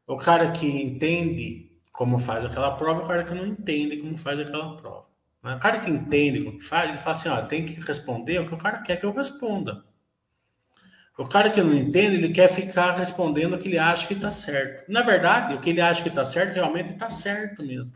O 0.05 0.17
cara 0.17 0.51
que 0.51 0.67
entende 0.67 1.71
como 1.91 2.19
faz 2.19 2.43
aquela 2.43 2.75
prova, 2.75 3.03
o 3.03 3.07
cara 3.07 3.23
que 3.23 3.33
não 3.33 3.45
entende 3.45 3.97
como 3.97 4.17
faz 4.17 4.39
aquela 4.39 4.75
prova. 4.75 5.05
Né? 5.41 5.55
O 5.55 5.59
cara 5.59 5.79
que 5.79 5.89
entende 5.89 6.43
como 6.43 6.59
faz, 6.61 6.89
ele 6.89 6.97
fala 6.97 7.15
assim: 7.15 7.29
ó, 7.29 7.41
tem 7.43 7.65
que 7.65 7.79
responder 7.79 8.39
o 8.39 8.45
que 8.45 8.53
o 8.53 8.57
cara 8.57 8.81
quer 8.81 8.97
que 8.97 9.05
eu 9.05 9.11
responda. 9.11 9.85
O 11.17 11.25
cara 11.25 11.49
que 11.49 11.61
não 11.61 11.73
entende, 11.73 12.15
ele 12.15 12.33
quer 12.33 12.49
ficar 12.49 12.93
respondendo 12.93 13.55
o 13.55 13.59
que 13.59 13.69
ele 13.69 13.77
acha 13.77 14.05
que 14.05 14.13
está 14.13 14.31
certo. 14.31 14.91
Na 14.91 15.01
verdade, 15.01 15.53
o 15.53 15.61
que 15.61 15.69
ele 15.69 15.79
acha 15.79 16.03
que 16.03 16.09
está 16.09 16.25
certo, 16.25 16.53
realmente 16.53 16.91
está 16.91 17.07
certo 17.07 17.63
mesmo. 17.63 17.93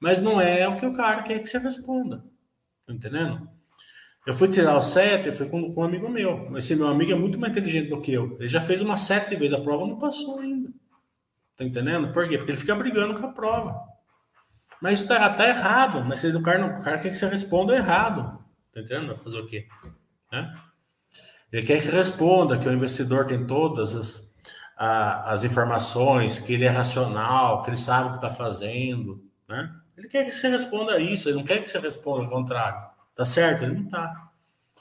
Mas 0.00 0.20
não 0.20 0.40
é 0.40 0.66
o 0.66 0.76
que 0.76 0.86
o 0.86 0.94
cara 0.94 1.22
quer 1.22 1.40
que 1.40 1.46
você 1.46 1.58
responda. 1.58 2.24
Tá 2.86 2.94
entendendo? 2.94 3.48
Eu 4.26 4.34
fui 4.34 4.48
tirar 4.48 4.76
o 4.76 4.82
7, 4.82 5.32
fui 5.32 5.48
com, 5.48 5.72
com 5.72 5.80
um 5.80 5.84
amigo 5.84 6.08
meu. 6.08 6.56
Esse 6.56 6.74
meu 6.74 6.88
amigo 6.88 7.12
é 7.12 7.14
muito 7.14 7.38
mais 7.38 7.52
inteligente 7.52 7.90
do 7.90 8.00
que 8.00 8.12
eu. 8.12 8.36
Ele 8.38 8.48
já 8.48 8.60
fez 8.60 8.80
umas 8.80 9.00
sete 9.00 9.36
vezes 9.36 9.54
a 9.54 9.60
prova, 9.60 9.86
não 9.86 9.98
passou 9.98 10.40
ainda. 10.40 10.70
Tá 11.56 11.64
entendendo? 11.64 12.12
Por 12.12 12.28
quê? 12.28 12.38
Porque 12.38 12.52
ele 12.52 12.60
fica 12.60 12.74
brigando 12.74 13.18
com 13.18 13.26
a 13.26 13.32
prova. 13.32 13.78
Mas 14.80 15.00
isso 15.00 15.08
tá, 15.08 15.28
tá 15.30 15.48
errado. 15.48 16.04
Mas 16.04 16.20
se 16.20 16.28
o 16.28 16.42
cara, 16.42 16.78
o 16.78 16.82
cara 16.82 16.98
quer 16.98 17.10
que 17.10 17.16
você 17.16 17.26
responda 17.26 17.74
errado. 17.74 18.38
Tá 18.72 18.80
entendendo? 18.80 19.16
Fazer 19.16 19.38
o 19.38 19.46
quê? 19.46 19.66
Né? 20.30 20.54
Ele 21.52 21.66
quer 21.66 21.80
que 21.80 21.88
responda 21.88 22.58
que 22.58 22.68
o 22.68 22.72
investidor 22.72 23.26
tem 23.26 23.46
todas 23.46 23.94
as, 23.94 24.34
a, 24.76 25.32
as 25.32 25.44
informações, 25.44 26.38
que 26.38 26.52
ele 26.52 26.64
é 26.64 26.68
racional, 26.68 27.62
que 27.62 27.70
ele 27.70 27.76
sabe 27.76 28.08
o 28.08 28.10
que 28.10 28.16
está 28.16 28.30
fazendo. 28.30 29.24
Né? 29.48 29.74
Ele 29.96 30.08
quer 30.08 30.24
que 30.24 30.30
você 30.30 30.48
responda 30.48 31.00
isso, 31.00 31.28
ele 31.28 31.38
não 31.38 31.44
quer 31.44 31.62
que 31.62 31.70
você 31.70 31.78
responda 31.78 32.24
o 32.24 32.30
contrário. 32.30 32.88
Tá 33.14 33.24
certo? 33.24 33.64
Ele 33.64 33.80
não 33.80 33.88
tá. 33.88 34.30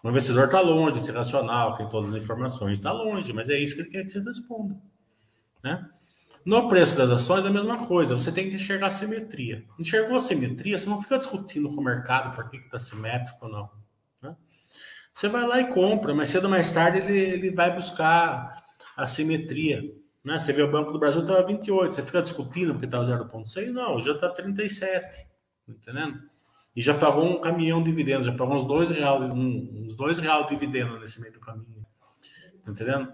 O 0.04 0.10
investidor 0.10 0.46
está 0.46 0.62
longe 0.62 1.00
de 1.00 1.06
ser 1.06 1.16
racional, 1.16 1.76
tem 1.76 1.90
todas 1.90 2.14
as 2.14 2.22
informações, 2.22 2.74
está 2.78 2.92
longe, 2.92 3.34
mas 3.34 3.50
é 3.50 3.58
isso 3.58 3.76
que 3.76 3.82
ele 3.82 3.90
quer 3.90 4.04
que 4.04 4.12
você 4.12 4.20
responda. 4.20 4.76
Né? 5.64 5.90
No 6.46 6.70
preço 6.70 6.96
das 6.96 7.10
ações 7.10 7.46
é 7.46 7.48
a 7.48 7.52
mesma 7.52 7.86
coisa, 7.88 8.14
você 8.14 8.32
tem 8.32 8.50
que 8.50 8.56
enxergar 8.56 8.88
a 8.88 8.92
simetria. 8.92 9.66
Enxergou 9.80 10.18
a 10.18 10.20
simetria, 10.20 10.78
você 10.78 10.88
não 10.88 11.02
fica 11.02 11.18
discutindo 11.18 11.68
com 11.70 11.82
o 11.82 11.84
mercado 11.84 12.36
por 12.36 12.50
que 12.50 12.58
está 12.58 12.78
simétrico 12.78 13.46
ou 13.46 13.52
não. 13.52 13.70
Você 15.18 15.28
vai 15.28 15.48
lá 15.48 15.60
e 15.60 15.68
compra, 15.74 16.14
mas 16.14 16.30
cedo 16.30 16.44
ou 16.44 16.52
mais 16.52 16.72
tarde 16.72 17.00
ele, 17.00 17.18
ele 17.18 17.50
vai 17.50 17.74
buscar 17.74 18.64
a 18.96 19.08
simetria. 19.08 19.82
Né? 20.24 20.38
Você 20.38 20.54
vê 20.54 20.62
o 20.62 20.70
Banco 20.70 20.94
do 20.94 21.00
Brasil 21.00 21.22
estava 21.22 21.42
28, 21.42 21.96
você 21.96 22.04
fica 22.04 22.22
discutindo 22.22 22.74
porque 22.74 22.86
estava 22.86 23.04
0,6? 23.04 23.72
Não, 23.72 23.98
já 23.98 24.12
está 24.12 24.30
37. 24.30 25.28
Entendendo? 25.68 26.22
e 26.76 26.82
já 26.82 26.94
pagou 26.94 27.26
um 27.26 27.42
caminhão 27.42 27.80
de 27.80 27.90
dividendos, 27.90 28.28
já 28.28 28.32
pagou 28.32 28.56
uns 28.56 28.68
dois 28.68 28.92
real, 28.92 29.20
uns 29.20 29.96
dois 29.96 30.20
real 30.20 30.44
de 30.44 30.50
dividendo 30.50 31.00
nesse 31.00 31.20
meio 31.20 31.34
do 31.34 31.40
caminho. 31.40 31.84
Tá 32.64 32.72
entendendo? 32.72 33.12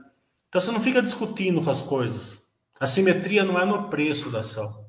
Então 0.49 0.59
você 0.59 0.69
não 0.69 0.81
fica 0.81 1.01
discutindo 1.01 1.63
com 1.63 1.71
as 1.71 1.81
coisas. 1.81 2.45
A 2.77 2.85
simetria 2.85 3.45
não 3.45 3.57
é 3.57 3.63
no 3.63 3.87
preço 3.87 4.29
da 4.29 4.39
ação. 4.39 4.85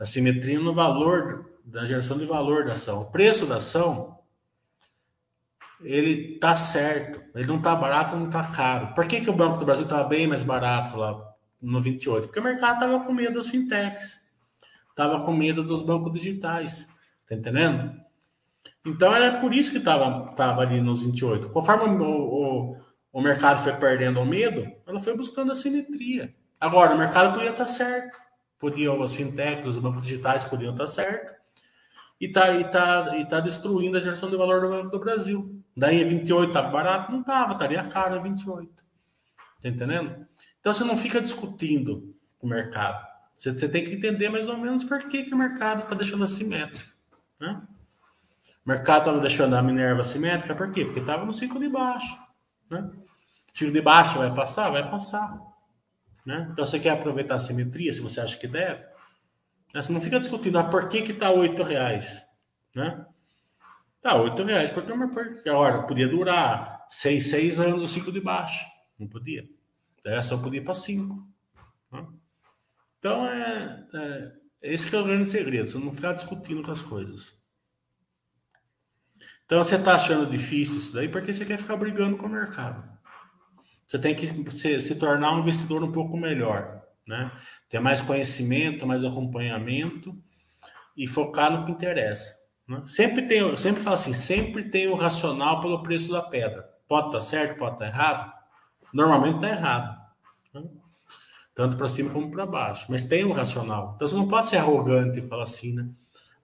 A 0.00 0.06
simetria 0.06 0.56
é 0.56 0.58
no 0.58 0.72
valor, 0.72 1.58
da 1.62 1.84
geração 1.84 2.16
de 2.16 2.24
valor 2.24 2.64
da 2.64 2.72
ação. 2.72 3.02
O 3.02 3.10
preço 3.10 3.44
da 3.44 3.56
ação, 3.56 4.15
ele 5.80 6.38
tá 6.38 6.56
certo. 6.56 7.22
Ele 7.34 7.46
não 7.46 7.60
tá 7.60 7.74
barato, 7.74 8.16
não 8.16 8.30
tá 8.30 8.44
caro. 8.44 8.94
Por 8.94 9.06
que, 9.06 9.20
que 9.20 9.30
o 9.30 9.36
Banco 9.36 9.58
do 9.58 9.64
Brasil 9.64 9.84
estava 9.84 10.04
bem 10.04 10.26
mais 10.26 10.42
barato 10.42 10.96
lá 10.96 11.34
no 11.60 11.80
28? 11.80 12.26
Porque 12.26 12.40
o 12.40 12.44
mercado 12.44 12.80
tava 12.80 13.04
com 13.04 13.12
medo 13.12 13.34
das 13.34 13.48
fintechs. 13.48 14.26
Tava 14.94 15.24
com 15.24 15.32
medo 15.32 15.62
dos 15.62 15.82
bancos 15.82 16.12
digitais. 16.12 16.86
Tá 17.28 17.34
entendendo? 17.34 17.92
Então 18.84 19.14
era 19.14 19.38
por 19.38 19.52
isso 19.52 19.72
que 19.72 19.78
estava 19.78 20.32
tava 20.34 20.62
ali 20.62 20.80
nos 20.80 21.04
28. 21.04 21.50
Conforme 21.50 22.02
o, 22.02 22.08
o, 22.08 22.76
o 23.12 23.20
mercado 23.20 23.58
foi 23.58 23.74
perdendo 23.74 24.20
o 24.20 24.26
medo, 24.26 24.66
ela 24.86 24.98
foi 24.98 25.16
buscando 25.16 25.52
a 25.52 25.54
simetria. 25.54 26.34
Agora, 26.58 26.94
o 26.94 26.98
mercado 26.98 27.34
podia 27.34 27.50
estar 27.50 27.66
certo. 27.66 28.18
Podia, 28.58 28.90
os 28.92 29.14
fintechs, 29.14 29.68
os 29.68 29.78
bancos 29.78 30.02
digitais 30.02 30.44
podiam 30.44 30.72
estar 30.72 30.86
certo. 30.86 31.35
E 32.20 32.26
está 32.26 32.52
e 32.52 32.64
tá, 32.70 33.16
e 33.18 33.26
tá 33.26 33.40
destruindo 33.40 33.96
a 33.96 34.00
geração 34.00 34.30
de 34.30 34.36
valor 34.36 34.60
do 34.60 34.90
do 34.90 34.98
Brasil. 34.98 35.62
Daí 35.76 36.02
28 36.02 36.48
estava 36.48 36.68
barato? 36.68 37.12
Não 37.12 37.20
estava, 37.20 37.52
estaria 37.52 37.82
caro 37.84 38.16
a 38.16 38.18
28. 38.18 38.72
Tá 39.62 39.68
entendendo? 39.68 40.26
Então 40.60 40.72
você 40.72 40.84
não 40.84 40.96
fica 40.96 41.20
discutindo 41.20 42.14
o 42.40 42.46
mercado. 42.46 43.06
Você, 43.34 43.52
você 43.52 43.68
tem 43.68 43.84
que 43.84 43.94
entender 43.94 44.30
mais 44.30 44.48
ou 44.48 44.56
menos 44.56 44.84
por 44.84 45.06
que, 45.08 45.24
que 45.24 45.34
o 45.34 45.36
mercado 45.36 45.82
está 45.82 45.94
deixando 45.94 46.24
assimétrico. 46.24 46.90
Né? 47.38 47.60
O 48.64 48.68
mercado 48.68 48.98
estava 49.00 49.20
deixando 49.20 49.54
a 49.54 49.62
Minerva 49.62 50.02
simétrica, 50.02 50.54
por 50.54 50.70
quê? 50.70 50.84
Porque 50.84 51.00
estava 51.00 51.24
no 51.24 51.34
ciclo 51.34 51.60
de 51.60 51.68
baixo. 51.68 52.18
Né? 52.70 52.90
Ciclo 53.52 53.72
de 53.72 53.82
baixo 53.82 54.18
vai 54.18 54.34
passar? 54.34 54.70
Vai 54.70 54.90
passar. 54.90 55.38
Né? 56.24 56.48
Então 56.50 56.64
você 56.64 56.80
quer 56.80 56.90
aproveitar 56.90 57.34
a 57.34 57.38
simetria, 57.38 57.92
se 57.92 58.00
você 58.00 58.20
acha 58.20 58.38
que 58.38 58.48
deve. 58.48 58.82
Né? 59.76 59.82
Você 59.82 59.92
não 59.92 60.00
fica 60.00 60.18
discutindo 60.18 60.58
ah, 60.58 60.64
por 60.64 60.88
que 60.88 60.98
está 60.98 61.28
R$ 61.28 61.62
reais. 61.62 62.24
Né? 62.74 63.04
Tá, 64.00 64.14
R$ 64.14 64.44
reais 64.44 64.70
porque, 64.70 64.90
porque 64.90 65.50
hora 65.50 65.82
podia 65.82 66.08
durar 66.08 66.86
seis, 66.88 67.28
seis 67.28 67.60
anos 67.60 67.82
o 67.82 67.86
ciclo 67.86 68.10
de 68.10 68.20
baixo. 68.20 68.64
Não 68.98 69.06
podia. 69.06 69.46
Daí 70.02 70.14
a 70.14 70.20
ação 70.20 70.40
podia 70.40 70.64
para 70.64 70.72
5. 70.72 71.28
Né? 71.92 72.06
Então 72.98 73.26
é, 73.26 73.86
é, 73.92 74.32
esse 74.62 74.88
que 74.88 74.96
é 74.96 74.98
o 74.98 75.04
grande 75.04 75.28
segredo, 75.28 75.68
você 75.68 75.78
não 75.78 75.92
ficar 75.92 76.14
discutindo 76.14 76.62
com 76.62 76.72
as 76.72 76.80
coisas. 76.80 77.36
Então 79.44 79.62
você 79.62 79.76
está 79.76 79.94
achando 79.94 80.30
difícil 80.30 80.78
isso 80.78 80.94
daí 80.94 81.08
porque 81.08 81.34
você 81.34 81.44
quer 81.44 81.58
ficar 81.58 81.76
brigando 81.76 82.16
com 82.16 82.26
o 82.26 82.30
mercado. 82.30 82.82
Você 83.86 83.98
tem 83.98 84.14
que 84.14 84.26
se, 84.26 84.80
se 84.80 84.94
tornar 84.94 85.34
um 85.34 85.40
investidor 85.40 85.84
um 85.84 85.92
pouco 85.92 86.16
melhor, 86.16 86.75
né? 87.06 87.30
Ter 87.68 87.78
mais 87.78 88.00
conhecimento, 88.00 88.86
mais 88.86 89.04
acompanhamento 89.04 90.16
e 90.96 91.06
focar 91.06 91.50
no 91.50 91.64
que 91.64 91.72
interessa. 91.72 92.34
Né? 92.66 92.82
Sempre 92.86 93.22
tem, 93.22 93.56
sempre 93.56 93.82
falo 93.82 93.94
assim, 93.94 94.12
sempre 94.12 94.64
tem 94.64 94.88
o 94.88 94.96
racional 94.96 95.60
pelo 95.60 95.82
preço 95.82 96.10
da 96.10 96.22
pedra. 96.22 96.68
Pode 96.88 97.08
estar 97.08 97.18
tá 97.18 97.24
certo, 97.24 97.58
pode 97.58 97.74
estar 97.74 97.86
tá 97.86 97.90
errado. 97.90 98.32
Normalmente 98.92 99.36
está 99.36 99.48
errado, 99.48 100.00
né? 100.54 100.62
tanto 101.54 101.76
para 101.76 101.88
cima 101.88 102.10
como 102.10 102.30
para 102.30 102.46
baixo. 102.46 102.86
Mas 102.88 103.02
tem 103.02 103.24
o 103.24 103.32
racional. 103.32 103.92
Então 103.94 104.08
você 104.08 104.14
não 104.14 104.28
pode 104.28 104.46
ser 104.48 104.56
arrogante 104.56 105.20
e 105.20 105.26
falar 105.26 105.44
assim, 105.44 105.74
né? 105.74 105.88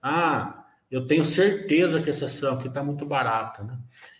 Ah, 0.01 0.65
eu 0.91 1.07
tenho 1.07 1.25
certeza 1.25 2.01
que 2.01 2.09
essa 2.09 2.25
ação 2.25 2.53
aqui 2.53 2.67
está 2.67 2.83
muito 2.83 3.05
barata. 3.05 3.63
Né? 3.63 3.77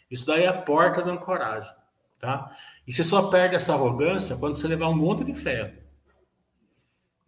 Isso 0.09 0.25
daí 0.25 0.43
é 0.43 0.47
a 0.47 0.61
porta 0.61 1.01
da 1.03 1.11
ancoragem. 1.11 1.71
Tá? 2.19 2.55
E 2.87 2.93
você 2.93 3.03
só 3.03 3.29
perde 3.29 3.55
essa 3.55 3.73
arrogância 3.73 4.37
quando 4.37 4.55
você 4.55 4.67
levar 4.67 4.87
um 4.87 4.95
monte 4.95 5.23
de 5.23 5.33
ferro. 5.33 5.82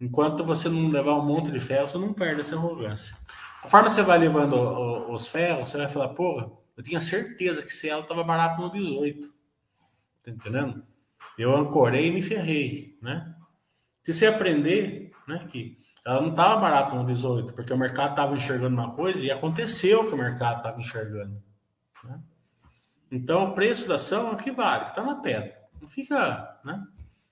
Enquanto 0.00 0.44
você 0.44 0.68
não 0.68 0.88
levar 0.88 1.14
um 1.14 1.24
monte 1.24 1.50
de 1.50 1.58
ferro, 1.58 1.88
você 1.88 1.98
não 1.98 2.12
perde 2.12 2.40
essa 2.40 2.56
arrogância. 2.56 3.16
Conforme 3.62 3.90
você 3.90 4.02
vai 4.02 4.18
levando 4.18 4.54
os 5.10 5.26
ferros, 5.26 5.70
você 5.70 5.78
vai 5.78 5.88
falar, 5.88 6.10
porra, 6.10 6.50
eu 6.76 6.82
tinha 6.82 7.00
certeza 7.00 7.62
que 7.62 7.72
se 7.72 7.88
ela 7.88 8.02
estava 8.02 8.22
barata 8.22 8.60
no 8.60 8.70
18. 8.70 9.28
Tá 10.22 10.30
entendendo? 10.30 10.84
Eu 11.38 11.56
ancorei 11.56 12.08
e 12.08 12.12
me 12.12 12.22
ferrei, 12.22 12.98
né? 13.00 13.34
Se 14.02 14.12
você 14.12 14.26
aprender, 14.26 15.10
né, 15.26 15.38
que 15.50 15.78
ela 16.06 16.20
não 16.20 16.30
estava 16.30 16.60
barata 16.60 16.94
no 16.94 17.04
18, 17.04 17.54
porque 17.54 17.72
o 17.72 17.78
mercado 17.78 18.10
estava 18.10 18.36
enxergando 18.36 18.76
uma 18.76 18.94
coisa 18.94 19.18
e 19.18 19.30
aconteceu 19.30 20.06
que 20.06 20.14
o 20.14 20.18
mercado 20.18 20.58
estava 20.58 20.78
enxergando. 20.78 21.42
Né? 22.04 22.20
Então, 23.10 23.50
o 23.50 23.54
preço 23.54 23.88
da 23.88 23.96
ação 23.96 24.28
é 24.28 24.32
o 24.32 24.36
que 24.36 24.52
vale, 24.52 24.84
está 24.84 25.02
na 25.02 25.16
pedra. 25.16 25.56
Não 25.80 25.88
fica, 25.88 26.60
né? 26.64 26.86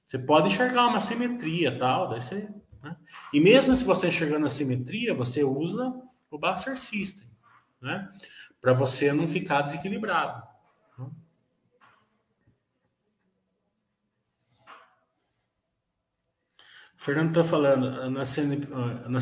Você 0.06 0.18
pode 0.18 0.48
enxergar 0.48 0.86
uma 0.86 1.00
simetria 1.00 1.78
tal, 1.78 2.08
daí 2.08 2.20
você 2.20 2.48
Né? 2.82 2.96
E 3.32 3.40
mesmo 3.40 3.74
se 3.74 3.82
você 3.82 4.08
enxergando 4.08 4.46
a 4.46 4.50
simetria, 4.50 5.14
você 5.14 5.42
usa 5.42 5.92
o 6.30 6.38
Buster 6.38 6.78
System, 6.78 7.28
né? 7.80 8.10
Para 8.60 8.74
você 8.74 9.12
não 9.12 9.26
ficar 9.26 9.62
desequilibrado. 9.62 10.42
Né? 10.98 11.10
O 16.96 17.02
Fernando 17.04 17.28
está 17.28 17.44
falando, 17.44 18.10
na 18.10 18.24
CNP, 18.24 18.68
na 19.08 19.20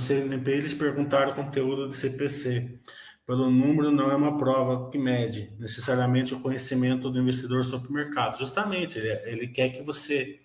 eles 0.50 0.74
perguntaram 0.74 1.32
o 1.32 1.34
conteúdo 1.34 1.88
do 1.88 1.94
CPC. 1.94 2.80
Pelo 3.24 3.50
número 3.50 3.92
não 3.92 4.10
é 4.10 4.16
uma 4.16 4.36
prova 4.36 4.90
que 4.90 4.98
mede 4.98 5.52
necessariamente 5.58 6.34
o 6.34 6.40
conhecimento 6.40 7.08
do 7.08 7.20
investidor 7.20 7.64
sobre 7.64 7.88
o 7.88 7.92
mercado. 7.92 8.36
Justamente, 8.38 8.98
ele, 8.98 9.08
ele 9.30 9.48
quer 9.48 9.70
que 9.70 9.82
você 9.82 10.40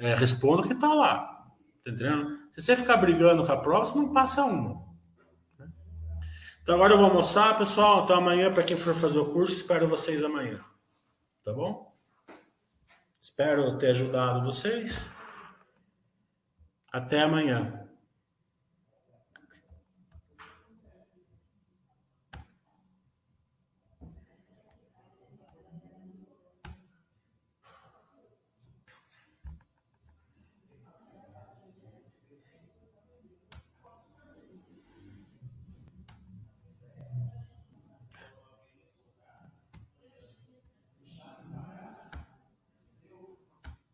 é, 0.00 0.14
responda 0.14 0.62
o 0.62 0.66
que 0.66 0.72
está 0.72 0.92
lá. 0.92 1.18
Tá 1.84 1.90
entendendo? 1.90 2.36
Se 2.52 2.62
você 2.62 2.74
ficar 2.74 2.96
brigando 2.96 3.44
com 3.44 3.52
a 3.52 3.56
prova, 3.56 3.84
você 3.84 3.98
não 3.98 4.12
passa 4.12 4.44
uma. 4.44 4.82
Né? 5.58 5.68
Então 6.62 6.74
agora 6.74 6.94
eu 6.94 6.96
vou 6.96 7.06
almoçar, 7.06 7.56
pessoal. 7.58 8.04
Até 8.04 8.14
amanhã, 8.14 8.52
para 8.52 8.62
quem 8.62 8.76
for 8.76 8.94
fazer 8.94 9.18
o 9.18 9.30
curso, 9.30 9.54
espero 9.54 9.86
vocês 9.86 10.24
amanhã. 10.24 10.64
Tá 11.44 11.52
bom? 11.52 11.94
Espero 13.20 13.76
ter 13.78 13.90
ajudado 13.90 14.42
vocês. 14.42 15.12
Até 16.90 17.20
amanhã. 17.20 17.86